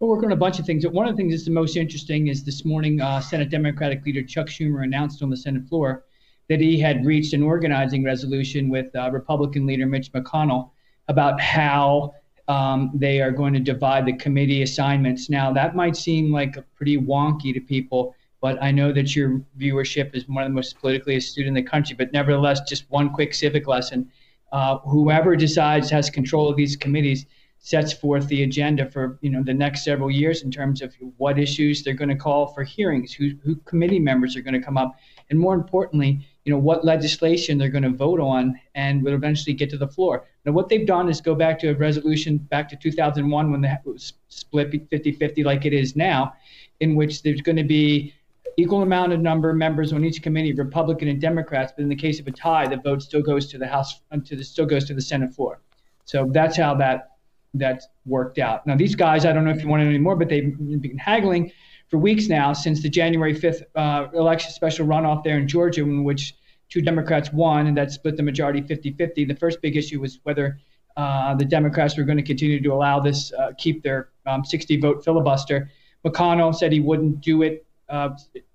We're 0.00 0.08
working 0.08 0.30
on 0.30 0.32
a 0.32 0.36
bunch 0.36 0.58
of 0.58 0.64
things. 0.64 0.86
One 0.86 1.06
of 1.06 1.14
the 1.14 1.18
things 1.18 1.34
that's 1.34 1.44
the 1.44 1.50
most 1.50 1.76
interesting 1.76 2.28
is 2.28 2.42
this 2.42 2.64
morning, 2.64 3.02
uh, 3.02 3.20
Senate 3.20 3.50
Democratic 3.50 4.02
leader 4.06 4.22
Chuck 4.22 4.46
Schumer 4.46 4.82
announced 4.82 5.22
on 5.22 5.28
the 5.28 5.36
Senate 5.36 5.68
floor 5.68 6.04
that 6.48 6.60
he 6.60 6.78
had 6.78 7.04
reached 7.04 7.32
an 7.32 7.42
organizing 7.42 8.04
resolution 8.04 8.68
with 8.68 8.94
uh, 8.94 9.10
Republican 9.10 9.66
leader 9.66 9.86
Mitch 9.86 10.12
McConnell 10.12 10.70
about 11.08 11.40
how 11.40 12.14
um, 12.48 12.90
they 12.94 13.20
are 13.20 13.30
going 13.30 13.54
to 13.54 13.60
divide 13.60 14.06
the 14.06 14.12
committee 14.14 14.62
assignments. 14.62 15.30
Now, 15.30 15.52
that 15.52 15.76
might 15.76 15.96
seem 15.96 16.32
like 16.32 16.56
a 16.56 16.62
pretty 16.62 16.98
wonky 16.98 17.54
to 17.54 17.60
people, 17.60 18.14
but 18.40 18.60
I 18.62 18.72
know 18.72 18.92
that 18.92 19.14
your 19.14 19.40
viewership 19.58 20.14
is 20.14 20.28
one 20.28 20.42
of 20.42 20.50
the 20.50 20.54
most 20.54 20.78
politically 20.78 21.16
astute 21.16 21.46
in 21.46 21.54
the 21.54 21.62
country. 21.62 21.94
But 21.96 22.12
nevertheless, 22.12 22.60
just 22.68 22.90
one 22.90 23.10
quick 23.10 23.34
civic 23.34 23.68
lesson. 23.68 24.10
Uh, 24.50 24.78
whoever 24.78 25.36
decides 25.36 25.88
has 25.90 26.10
control 26.10 26.50
of 26.50 26.56
these 26.56 26.76
committees 26.76 27.26
sets 27.64 27.92
forth 27.92 28.26
the 28.26 28.42
agenda 28.42 28.90
for 28.90 29.18
you 29.22 29.30
know 29.30 29.42
the 29.42 29.54
next 29.54 29.84
several 29.84 30.10
years 30.10 30.42
in 30.42 30.50
terms 30.50 30.82
of 30.82 30.92
what 31.16 31.38
issues 31.38 31.82
they're 31.82 31.94
going 31.94 32.08
to 32.08 32.16
call 32.16 32.48
for 32.48 32.64
hearings, 32.64 33.12
who, 33.12 33.30
who 33.44 33.54
committee 33.64 34.00
members 34.00 34.36
are 34.36 34.42
going 34.42 34.52
to 34.52 34.60
come 34.60 34.76
up, 34.76 34.96
and 35.30 35.38
more 35.38 35.54
importantly, 35.54 36.26
you 36.44 36.52
know 36.52 36.58
what 36.58 36.84
legislation 36.84 37.56
they're 37.56 37.68
going 37.68 37.84
to 37.84 37.90
vote 37.90 38.20
on 38.20 38.58
and 38.74 39.02
will 39.02 39.14
eventually 39.14 39.54
get 39.54 39.70
to 39.70 39.76
the 39.76 39.86
floor. 39.86 40.26
Now, 40.44 40.52
what 40.52 40.68
they've 40.68 40.86
done 40.86 41.08
is 41.08 41.20
go 41.20 41.34
back 41.34 41.58
to 41.60 41.68
a 41.68 41.74
resolution 41.74 42.38
back 42.38 42.68
to 42.70 42.76
2001 42.76 43.52
when 43.52 43.60
the 43.60 43.78
was 43.84 44.14
split 44.28 44.70
50 44.90 45.12
50 45.12 45.44
like 45.44 45.64
it 45.64 45.72
is 45.72 45.94
now, 45.94 46.34
in 46.80 46.96
which 46.96 47.22
there's 47.22 47.40
going 47.40 47.56
to 47.56 47.64
be 47.64 48.14
equal 48.56 48.82
amount 48.82 49.12
of 49.12 49.20
number 49.20 49.50
of 49.50 49.56
members 49.56 49.92
on 49.92 50.04
each 50.04 50.20
committee, 50.20 50.52
Republican 50.52 51.08
and 51.08 51.20
Democrats. 51.20 51.72
But 51.74 51.82
in 51.82 51.88
the 51.88 51.96
case 51.96 52.18
of 52.20 52.26
a 52.26 52.32
tie, 52.32 52.66
the 52.66 52.76
vote 52.76 53.02
still 53.02 53.22
goes 53.22 53.46
to 53.48 53.58
the 53.58 53.66
House, 53.66 54.00
uh, 54.10 54.18
to 54.24 54.36
the 54.36 54.44
still 54.44 54.66
goes 54.66 54.84
to 54.86 54.94
the 54.94 55.00
Senate 55.00 55.32
floor. 55.34 55.60
So 56.04 56.28
that's 56.32 56.56
how 56.56 56.74
that 56.76 57.10
that 57.54 57.82
worked 58.06 58.38
out. 58.38 58.66
Now 58.66 58.76
these 58.76 58.94
guys, 58.94 59.24
I 59.24 59.32
don't 59.32 59.44
know 59.44 59.50
if 59.50 59.62
you 59.62 59.68
want 59.68 59.80
to 59.80 59.84
know 59.84 59.90
any 59.90 59.98
more, 59.98 60.16
but 60.16 60.28
they've 60.28 60.56
been 60.58 60.98
haggling 60.98 61.52
for 61.92 61.98
weeks 61.98 62.26
now 62.26 62.54
since 62.54 62.82
the 62.82 62.88
January 62.88 63.34
5th 63.34 63.64
uh, 63.74 64.08
election 64.14 64.50
special 64.50 64.86
runoff 64.86 65.22
there 65.22 65.36
in 65.36 65.46
Georgia, 65.46 65.82
in 65.82 66.04
which 66.04 66.34
two 66.70 66.80
Democrats 66.80 67.30
won, 67.34 67.66
and 67.66 67.76
that 67.76 67.92
split 67.92 68.16
the 68.16 68.22
majority 68.22 68.62
50-50. 68.62 69.28
The 69.28 69.36
first 69.36 69.60
big 69.60 69.76
issue 69.76 70.00
was 70.00 70.18
whether 70.22 70.58
uh, 70.96 71.34
the 71.34 71.44
Democrats 71.44 71.98
were 71.98 72.04
going 72.04 72.16
to 72.16 72.22
continue 72.22 72.62
to 72.62 72.72
allow 72.72 72.98
this, 72.98 73.30
uh, 73.34 73.52
keep 73.58 73.82
their 73.82 74.08
um, 74.24 74.42
60 74.42 74.78
vote 74.80 75.04
filibuster. 75.04 75.70
McConnell 76.02 76.54
said 76.54 76.72
he 76.72 76.80
wouldn't 76.80 77.20
do 77.20 77.42
it, 77.42 77.66
uh, 77.90 78.08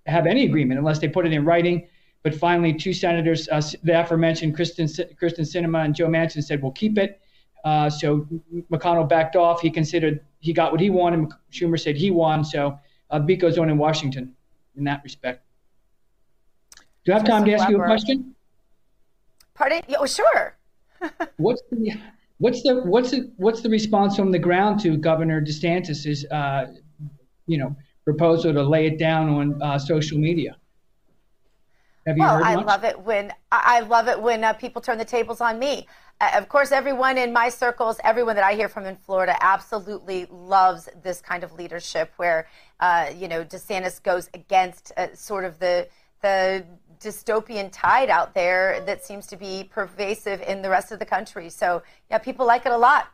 have 0.08 0.26
any 0.26 0.46
agreement 0.46 0.80
unless 0.80 0.98
they 0.98 1.08
put 1.08 1.28
it 1.28 1.32
in 1.32 1.46
writing. 1.46 1.88
But 2.24 2.34
finally, 2.34 2.74
two 2.74 2.92
senators, 2.92 3.48
uh, 3.50 3.62
the 3.84 4.02
aforementioned 4.02 4.58
Kyrsten, 4.58 4.88
Kyrsten 5.22 5.46
Sinema 5.46 5.86
and 5.86 5.94
Joe 5.94 6.08
Manchin, 6.08 6.44
said 6.44 6.64
we'll 6.64 6.72
keep 6.72 6.98
it. 6.98 7.22
Uh, 7.64 7.88
so 7.88 8.28
McConnell 8.72 9.08
backed 9.08 9.36
off. 9.36 9.62
He 9.62 9.70
considered 9.70 10.22
he 10.40 10.54
got 10.54 10.72
what 10.72 10.82
he 10.82 10.90
wanted. 10.90 11.30
Schumer 11.52 11.80
said 11.80 11.96
he 11.96 12.10
won. 12.10 12.44
So 12.44 12.80
uh, 13.10 13.20
beat 13.20 13.40
goes 13.40 13.58
on 13.58 13.70
in 13.70 13.78
Washington 13.78 14.36
in 14.76 14.84
that 14.86 15.04
respect. 15.04 15.44
Do 17.06 17.14
I 17.14 17.16
have 17.16 17.26
time 17.26 17.46
to 17.46 17.54
ask 17.54 17.70
you 17.70 17.82
a 17.82 17.86
question? 17.86 18.36
Pardon? 19.54 19.82
Oh, 19.98 20.06
sure. 20.06 20.58
what's 21.38 21.62
the 21.72 21.96
what's 22.40 22.64
the 22.64 22.82
what's 22.84 23.12
the 23.12 23.32
what's 23.38 23.62
the 23.62 23.70
response 23.70 24.16
from 24.16 24.32
the 24.32 24.40
ground 24.40 24.80
to 24.82 24.98
Governor 24.98 25.42
DeSantis's 25.42 26.26
uh, 26.26 26.74
you 27.46 27.58
know 27.58 27.76
proposal 28.04 28.54
to 28.54 28.64
lay 28.64 28.88
it 28.88 29.00
down 29.00 29.30
on 29.30 29.62
uh, 29.62 29.80
social 29.80 30.18
media? 30.18 30.58
Have 32.06 32.18
you 32.18 32.24
well, 32.24 32.38
heard 32.38 32.44
I 32.44 32.56
love 32.56 32.84
it 32.84 33.00
when 33.00 33.34
I 33.52 33.82
love 33.82 34.08
it 34.08 34.22
when 34.22 34.44
uh, 34.44 34.54
people 34.54 34.82
turn 34.82 34.98
the 34.98 35.06
tables 35.06 35.42
on 35.42 35.60
me. 35.60 35.88
Uh, 36.20 36.32
of 36.36 36.50
course, 36.50 36.72
everyone 36.72 37.18
in 37.18 37.32
my 37.32 37.50
circles, 37.50 38.00
everyone 38.04 38.36
that 38.36 38.44
I 38.44 38.54
hear 38.54 38.70
from 38.70 38.86
in 38.86 38.96
Florida, 38.96 39.36
absolutely 39.42 40.26
loves 40.32 40.90
this 41.04 41.22
kind 41.22 41.44
of 41.44 41.54
leadership, 41.54 42.12
where 42.18 42.48
uh, 42.80 43.12
you 43.16 43.28
know 43.28 43.44
DeSantis 43.44 44.02
goes 44.02 44.30
against 44.34 44.92
uh, 44.98 45.14
sort 45.16 45.46
of 45.46 45.60
the 45.60 45.88
the 46.22 46.66
dystopian 47.00 47.70
tide 47.72 48.10
out 48.10 48.34
there 48.34 48.82
that 48.86 49.06
seems 49.06 49.28
to 49.28 49.38
be 49.38 49.70
pervasive 49.70 50.42
in 50.42 50.62
the 50.62 50.70
rest 50.70 50.92
of 50.92 51.00
the 51.00 51.06
country. 51.06 51.50
So 51.50 51.84
yeah, 52.10 52.18
people 52.18 52.46
like 52.46 52.66
it 52.66 52.72
a 52.72 52.78
lot. 52.78 53.08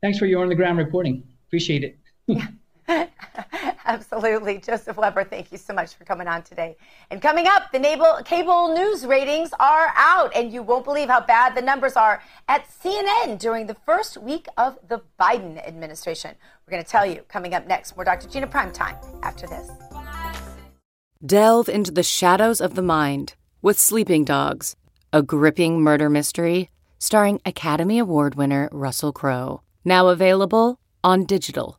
Thanks 0.00 0.18
for 0.18 0.26
your 0.26 0.42
on 0.42 0.48
the 0.48 0.54
ground 0.54 0.78
reporting. 0.78 1.24
Appreciate 1.48 1.84
it. 1.84 1.98
yeah. 2.26 2.46
Absolutely. 3.86 4.58
Joseph 4.58 4.96
Weber, 4.96 5.24
thank 5.24 5.52
you 5.52 5.58
so 5.58 5.72
much 5.74 5.94
for 5.94 6.04
coming 6.04 6.26
on 6.26 6.42
today. 6.42 6.76
And 7.10 7.20
coming 7.20 7.46
up, 7.46 7.70
the 7.72 7.78
naval, 7.78 8.20
cable 8.24 8.74
news 8.74 9.04
ratings 9.04 9.50
are 9.60 9.92
out, 9.96 10.32
and 10.34 10.52
you 10.52 10.62
won't 10.62 10.84
believe 10.84 11.08
how 11.08 11.20
bad 11.20 11.54
the 11.54 11.62
numbers 11.62 11.96
are 11.96 12.22
at 12.48 12.66
CNN 12.68 13.38
during 13.38 13.66
the 13.66 13.74
first 13.74 14.16
week 14.16 14.46
of 14.56 14.78
the 14.88 15.02
Biden 15.20 15.66
administration. 15.66 16.34
We're 16.66 16.72
going 16.72 16.84
to 16.84 16.90
tell 16.90 17.06
you 17.06 17.22
coming 17.28 17.54
up 17.54 17.66
next. 17.66 17.96
More 17.96 18.04
Dr. 18.04 18.28
Gina 18.28 18.46
Primetime 18.46 18.96
after 19.22 19.46
this. 19.46 19.70
Delve 21.24 21.68
into 21.68 21.90
the 21.90 22.02
shadows 22.02 22.60
of 22.60 22.74
the 22.74 22.82
mind 22.82 23.34
with 23.60 23.78
Sleeping 23.78 24.24
Dogs, 24.24 24.76
a 25.12 25.22
gripping 25.22 25.80
murder 25.80 26.08
mystery 26.08 26.70
starring 26.98 27.40
Academy 27.44 27.98
Award 27.98 28.34
winner 28.34 28.68
Russell 28.72 29.12
Crowe. 29.12 29.62
Now 29.84 30.08
available 30.08 30.78
on 31.02 31.24
digital. 31.24 31.78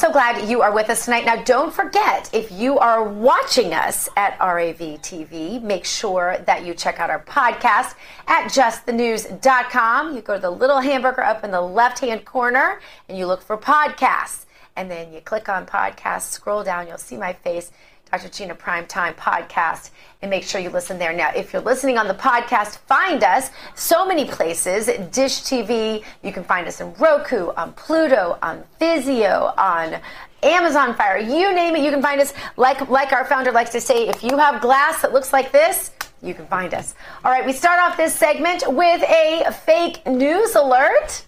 So 0.00 0.10
glad 0.10 0.48
you 0.48 0.62
are 0.62 0.72
with 0.72 0.88
us 0.88 1.04
tonight. 1.04 1.26
Now, 1.26 1.42
don't 1.42 1.74
forget, 1.74 2.30
if 2.32 2.50
you 2.50 2.78
are 2.78 3.04
watching 3.04 3.74
us 3.74 4.08
at 4.16 4.34
RAV 4.40 4.78
TV, 5.02 5.62
make 5.62 5.84
sure 5.84 6.38
that 6.46 6.64
you 6.64 6.72
check 6.72 6.98
out 6.98 7.10
our 7.10 7.22
podcast 7.22 7.96
at 8.26 8.44
justthenews.com. 8.46 10.16
You 10.16 10.22
go 10.22 10.36
to 10.36 10.40
the 10.40 10.50
little 10.50 10.80
hamburger 10.80 11.20
up 11.20 11.44
in 11.44 11.50
the 11.50 11.60
left 11.60 11.98
hand 11.98 12.24
corner 12.24 12.80
and 13.10 13.18
you 13.18 13.26
look 13.26 13.42
for 13.42 13.58
podcasts. 13.58 14.46
And 14.74 14.90
then 14.90 15.12
you 15.12 15.20
click 15.20 15.50
on 15.50 15.66
podcasts, 15.66 16.30
scroll 16.30 16.64
down, 16.64 16.88
you'll 16.88 16.96
see 16.96 17.18
my 17.18 17.34
face. 17.34 17.70
Dr. 18.10 18.28
Gina 18.28 18.54
Primetime 18.54 19.14
podcast 19.14 19.90
and 20.20 20.30
make 20.30 20.42
sure 20.42 20.60
you 20.60 20.70
listen 20.70 20.98
there. 20.98 21.12
Now, 21.12 21.30
if 21.34 21.52
you're 21.52 21.62
listening 21.62 21.96
on 21.96 22.08
the 22.08 22.14
podcast, 22.14 22.78
find 22.78 23.22
us 23.22 23.50
so 23.74 24.06
many 24.06 24.24
places 24.24 24.86
Dish 25.12 25.42
TV, 25.42 26.04
you 26.22 26.32
can 26.32 26.42
find 26.42 26.66
us 26.66 26.80
in 26.80 26.92
Roku, 26.94 27.50
on 27.52 27.72
Pluto, 27.74 28.38
on 28.42 28.64
Vizio, 28.80 29.56
on 29.56 30.00
Amazon 30.42 30.94
Fire, 30.94 31.18
you 31.18 31.54
name 31.54 31.76
it, 31.76 31.84
you 31.84 31.90
can 31.90 32.02
find 32.02 32.20
us. 32.20 32.32
Like, 32.56 32.88
like 32.88 33.12
our 33.12 33.24
founder 33.24 33.52
likes 33.52 33.70
to 33.70 33.80
say, 33.80 34.08
if 34.08 34.24
you 34.24 34.38
have 34.38 34.60
glass 34.60 35.02
that 35.02 35.12
looks 35.12 35.32
like 35.32 35.52
this, 35.52 35.92
you 36.22 36.34
can 36.34 36.46
find 36.46 36.74
us. 36.74 36.94
All 37.24 37.30
right, 37.30 37.44
we 37.46 37.52
start 37.52 37.80
off 37.80 37.96
this 37.96 38.14
segment 38.14 38.64
with 38.66 39.02
a 39.02 39.52
fake 39.64 40.06
news 40.06 40.54
alert. 40.54 41.24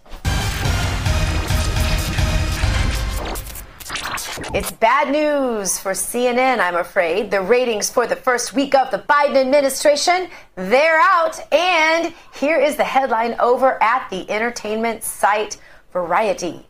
It's 4.54 4.71
bad 4.71 5.11
news 5.11 5.78
for 5.78 5.92
CNN, 5.92 6.61
I'm 6.61 6.76
afraid. 6.76 7.31
The 7.31 7.40
ratings 7.40 7.88
for 7.90 8.07
the 8.07 8.16
first 8.16 8.52
week 8.52 8.75
of 8.75 8.90
the 8.90 8.99
Biden 8.99 9.37
administration, 9.37 10.28
they're 10.54 11.00
out. 11.00 11.40
And 11.52 12.12
here 12.35 12.61
is 12.61 12.76
the 12.76 12.85
headline 12.85 13.37
over 13.40 13.83
at 13.83 14.11
the 14.11 14.31
entertainment 14.31 15.02
site 15.02 15.57
variety.com. 15.92 16.62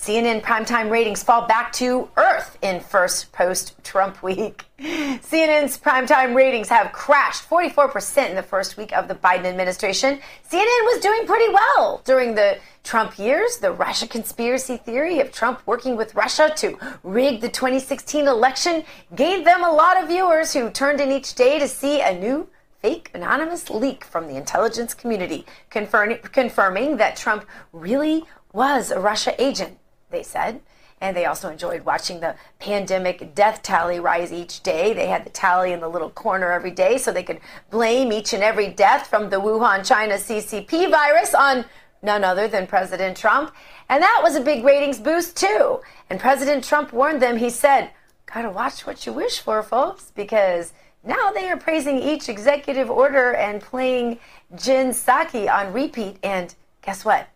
CNN 0.00 0.40
primetime 0.40 0.90
ratings 0.90 1.22
fall 1.22 1.46
back 1.46 1.74
to 1.74 2.08
earth 2.16 2.56
in 2.62 2.80
first 2.80 3.30
post 3.32 3.74
Trump 3.84 4.22
week. 4.22 4.64
CNN's 4.80 5.76
primetime 5.76 6.34
ratings 6.34 6.70
have 6.70 6.90
crashed 6.92 7.46
44% 7.46 8.30
in 8.30 8.34
the 8.34 8.42
first 8.42 8.78
week 8.78 8.96
of 8.96 9.08
the 9.08 9.14
Biden 9.14 9.44
administration. 9.44 10.18
CNN 10.50 10.84
was 10.86 11.02
doing 11.02 11.26
pretty 11.26 11.52
well 11.52 12.00
during 12.06 12.34
the 12.34 12.56
Trump 12.82 13.18
years. 13.18 13.58
The 13.58 13.72
Russia 13.72 14.08
conspiracy 14.08 14.78
theory 14.78 15.20
of 15.20 15.32
Trump 15.32 15.60
working 15.66 15.98
with 15.98 16.14
Russia 16.14 16.50
to 16.56 16.78
rig 17.02 17.42
the 17.42 17.50
2016 17.50 18.26
election 18.26 18.84
gave 19.14 19.44
them 19.44 19.62
a 19.62 19.70
lot 19.70 20.02
of 20.02 20.08
viewers 20.08 20.54
who 20.54 20.70
turned 20.70 21.02
in 21.02 21.12
each 21.12 21.34
day 21.34 21.58
to 21.58 21.68
see 21.68 22.00
a 22.00 22.18
new 22.18 22.48
fake 22.80 23.10
anonymous 23.12 23.68
leak 23.68 24.04
from 24.04 24.28
the 24.28 24.36
intelligence 24.36 24.94
community 24.94 25.44
confirming, 25.68 26.16
confirming 26.32 26.96
that 26.96 27.16
Trump 27.16 27.44
really 27.74 28.24
was 28.54 28.90
a 28.90 28.98
Russia 28.98 29.34
agent 29.38 29.76
they 30.10 30.22
said. 30.22 30.60
And 31.00 31.16
they 31.16 31.24
also 31.24 31.48
enjoyed 31.48 31.86
watching 31.86 32.20
the 32.20 32.36
pandemic 32.58 33.34
death 33.34 33.62
tally 33.62 33.98
rise 33.98 34.32
each 34.32 34.62
day. 34.62 34.92
They 34.92 35.06
had 35.06 35.24
the 35.24 35.30
tally 35.30 35.72
in 35.72 35.80
the 35.80 35.88
little 35.88 36.10
corner 36.10 36.52
every 36.52 36.70
day 36.70 36.98
so 36.98 37.10
they 37.10 37.22
could 37.22 37.40
blame 37.70 38.12
each 38.12 38.34
and 38.34 38.42
every 38.42 38.68
death 38.68 39.06
from 39.06 39.30
the 39.30 39.40
Wuhan, 39.40 39.86
China 39.86 40.14
CCP 40.14 40.90
virus 40.90 41.34
on 41.34 41.64
none 42.02 42.22
other 42.22 42.48
than 42.48 42.66
President 42.66 43.16
Trump. 43.16 43.54
And 43.88 44.02
that 44.02 44.20
was 44.22 44.36
a 44.36 44.40
big 44.42 44.62
ratings 44.62 44.98
boost, 44.98 45.36
too. 45.36 45.80
And 46.10 46.20
President 46.20 46.64
Trump 46.64 46.92
warned 46.92 47.22
them, 47.22 47.38
he 47.38 47.50
said, 47.50 47.90
Gotta 48.32 48.50
watch 48.50 48.86
what 48.86 49.06
you 49.06 49.12
wish 49.12 49.40
for, 49.40 49.62
folks, 49.62 50.12
because 50.14 50.72
now 51.02 51.32
they 51.32 51.48
are 51.48 51.56
praising 51.56 51.98
each 51.98 52.28
executive 52.28 52.90
order 52.90 53.34
and 53.34 53.60
playing 53.60 54.18
Jen 54.54 54.90
Psaki 54.90 55.50
on 55.50 55.72
repeat. 55.72 56.18
And 56.22 56.54
guess 56.82 57.04
what? 57.04 57.28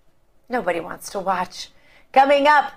Nobody 0.49 0.81
wants 0.81 1.11
to 1.11 1.19
watch. 1.21 1.71
Coming 2.15 2.47
up, 2.47 2.71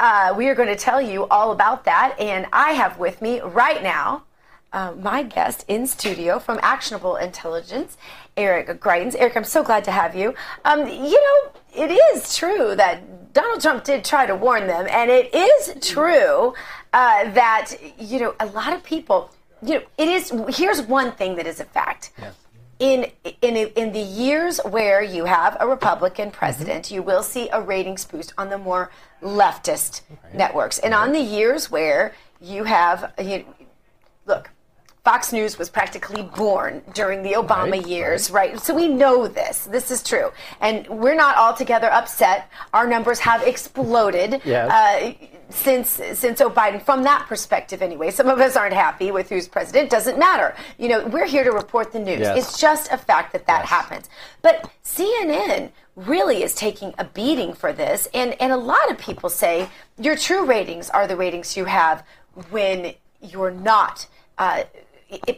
uh, 0.00 0.32
we 0.34 0.48
are 0.48 0.54
going 0.54 0.70
to 0.70 0.74
tell 0.74 1.02
you 1.02 1.26
all 1.26 1.52
about 1.52 1.84
that. 1.84 2.18
And 2.18 2.46
I 2.50 2.70
have 2.72 2.98
with 2.98 3.20
me 3.20 3.40
right 3.40 3.82
now 3.82 4.22
uh, 4.72 4.94
my 4.98 5.22
guest 5.22 5.66
in 5.68 5.86
studio 5.86 6.38
from 6.38 6.58
Actionable 6.62 7.16
Intelligence, 7.16 7.98
Eric 8.38 8.80
Greitens. 8.80 9.14
Eric, 9.18 9.36
I'm 9.36 9.44
so 9.44 9.62
glad 9.62 9.84
to 9.84 9.90
have 9.90 10.16
you. 10.16 10.34
Um, 10.64 10.88
you 10.88 11.20
know, 11.20 11.52
it 11.76 11.90
is 11.90 12.34
true 12.34 12.74
that 12.74 13.34
Donald 13.34 13.60
Trump 13.60 13.84
did 13.84 14.02
try 14.02 14.24
to 14.24 14.34
warn 14.34 14.66
them, 14.66 14.86
and 14.88 15.10
it 15.10 15.34
is 15.34 15.86
true 15.86 16.54
uh, 16.94 17.30
that, 17.32 17.74
you 17.98 18.18
know, 18.18 18.34
a 18.40 18.46
lot 18.46 18.72
of 18.72 18.82
people, 18.82 19.30
you 19.62 19.74
know, 19.74 19.82
it 19.98 20.08
is, 20.08 20.32
here's 20.56 20.80
one 20.80 21.12
thing 21.12 21.34
that 21.36 21.46
is 21.46 21.60
a 21.60 21.66
fact. 21.66 22.12
In 22.78 23.10
in 23.42 23.56
in 23.56 23.92
the 23.92 24.00
years 24.00 24.58
where 24.64 25.02
you 25.02 25.24
have 25.24 25.56
a 25.60 25.66
Republican 25.66 26.30
president, 26.30 26.86
mm-hmm. 26.86 26.94
you 26.94 27.02
will 27.02 27.22
see 27.22 27.48
a 27.50 27.60
ratings 27.60 28.04
boost 28.04 28.32
on 28.38 28.50
the 28.50 28.58
more 28.58 28.90
leftist 29.22 30.02
right. 30.10 30.34
networks, 30.34 30.78
and 30.78 30.92
right. 30.92 31.00
on 31.00 31.12
the 31.12 31.20
years 31.20 31.70
where 31.70 32.14
you 32.40 32.64
have 32.64 33.12
you, 33.20 33.44
look. 34.26 34.50
Fox 35.08 35.32
News 35.32 35.58
was 35.58 35.70
practically 35.70 36.22
born 36.22 36.82
during 36.92 37.22
the 37.22 37.32
Obama 37.32 37.70
right, 37.70 37.86
years, 37.86 38.30
right. 38.30 38.50
right? 38.50 38.60
So 38.60 38.74
we 38.74 38.88
know 38.88 39.26
this. 39.26 39.64
This 39.64 39.90
is 39.90 40.02
true. 40.02 40.30
And 40.60 40.86
we're 40.86 41.14
not 41.14 41.34
altogether 41.38 41.90
upset. 41.90 42.50
Our 42.74 42.86
numbers 42.86 43.18
have 43.20 43.42
exploded. 43.42 44.42
Yes. 44.44 44.70
Uh, 44.70 45.14
since 45.48 45.88
since 45.88 46.40
Joe 46.40 46.50
Biden, 46.50 46.82
from 46.82 47.04
that 47.04 47.24
perspective, 47.26 47.80
anyway. 47.80 48.10
Some 48.10 48.28
of 48.28 48.38
us 48.38 48.54
aren't 48.54 48.74
happy 48.74 49.10
with 49.10 49.30
who's 49.30 49.48
president. 49.48 49.88
Doesn't 49.88 50.18
matter. 50.18 50.54
You 50.76 50.90
know, 50.90 51.06
we're 51.06 51.26
here 51.26 51.42
to 51.42 51.52
report 51.52 51.90
the 51.90 52.00
news. 52.00 52.20
Yes. 52.20 52.36
It's 52.36 52.60
just 52.60 52.92
a 52.92 52.98
fact 52.98 53.32
that 53.32 53.46
that 53.46 53.60
yes. 53.60 53.70
happens. 53.70 54.10
But 54.42 54.70
CNN 54.84 55.70
really 55.96 56.42
is 56.42 56.54
taking 56.54 56.92
a 56.98 57.04
beating 57.04 57.54
for 57.54 57.72
this, 57.72 58.08
and 58.12 58.36
and 58.42 58.52
a 58.52 58.58
lot 58.58 58.90
of 58.90 58.98
people 58.98 59.30
say 59.30 59.70
your 59.98 60.16
true 60.16 60.44
ratings 60.44 60.90
are 60.90 61.06
the 61.06 61.16
ratings 61.16 61.56
you 61.56 61.64
have 61.64 62.04
when 62.50 62.92
you're 63.22 63.50
not 63.50 64.06
uh, 64.38 64.62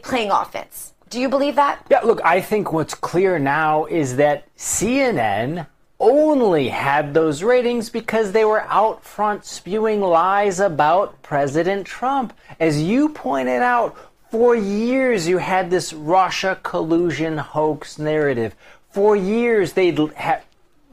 playing 0.01 0.31
offense. 0.31 0.93
Do 1.09 1.19
you 1.19 1.29
believe 1.29 1.55
that? 1.55 1.85
Yeah. 1.89 2.01
Look, 2.01 2.21
I 2.23 2.41
think 2.41 2.71
what's 2.71 2.93
clear 2.93 3.37
now 3.37 3.85
is 3.85 4.15
that 4.15 4.45
CNN 4.55 5.67
only 5.99 6.69
had 6.69 7.13
those 7.13 7.43
ratings 7.43 7.89
because 7.89 8.31
they 8.31 8.43
were 8.43 8.61
out 8.61 9.03
front 9.03 9.45
spewing 9.45 10.01
lies 10.01 10.59
about 10.59 11.21
President 11.21 11.85
Trump. 11.85 12.33
As 12.59 12.81
you 12.81 13.09
pointed 13.09 13.61
out, 13.61 13.95
for 14.31 14.55
years 14.55 15.27
you 15.27 15.37
had 15.37 15.69
this 15.69 15.91
Russia 15.93 16.57
collusion 16.63 17.37
hoax 17.37 17.99
narrative. 17.99 18.55
For 18.89 19.15
years 19.15 19.73
they'd 19.73 19.99
ha- 19.99 20.41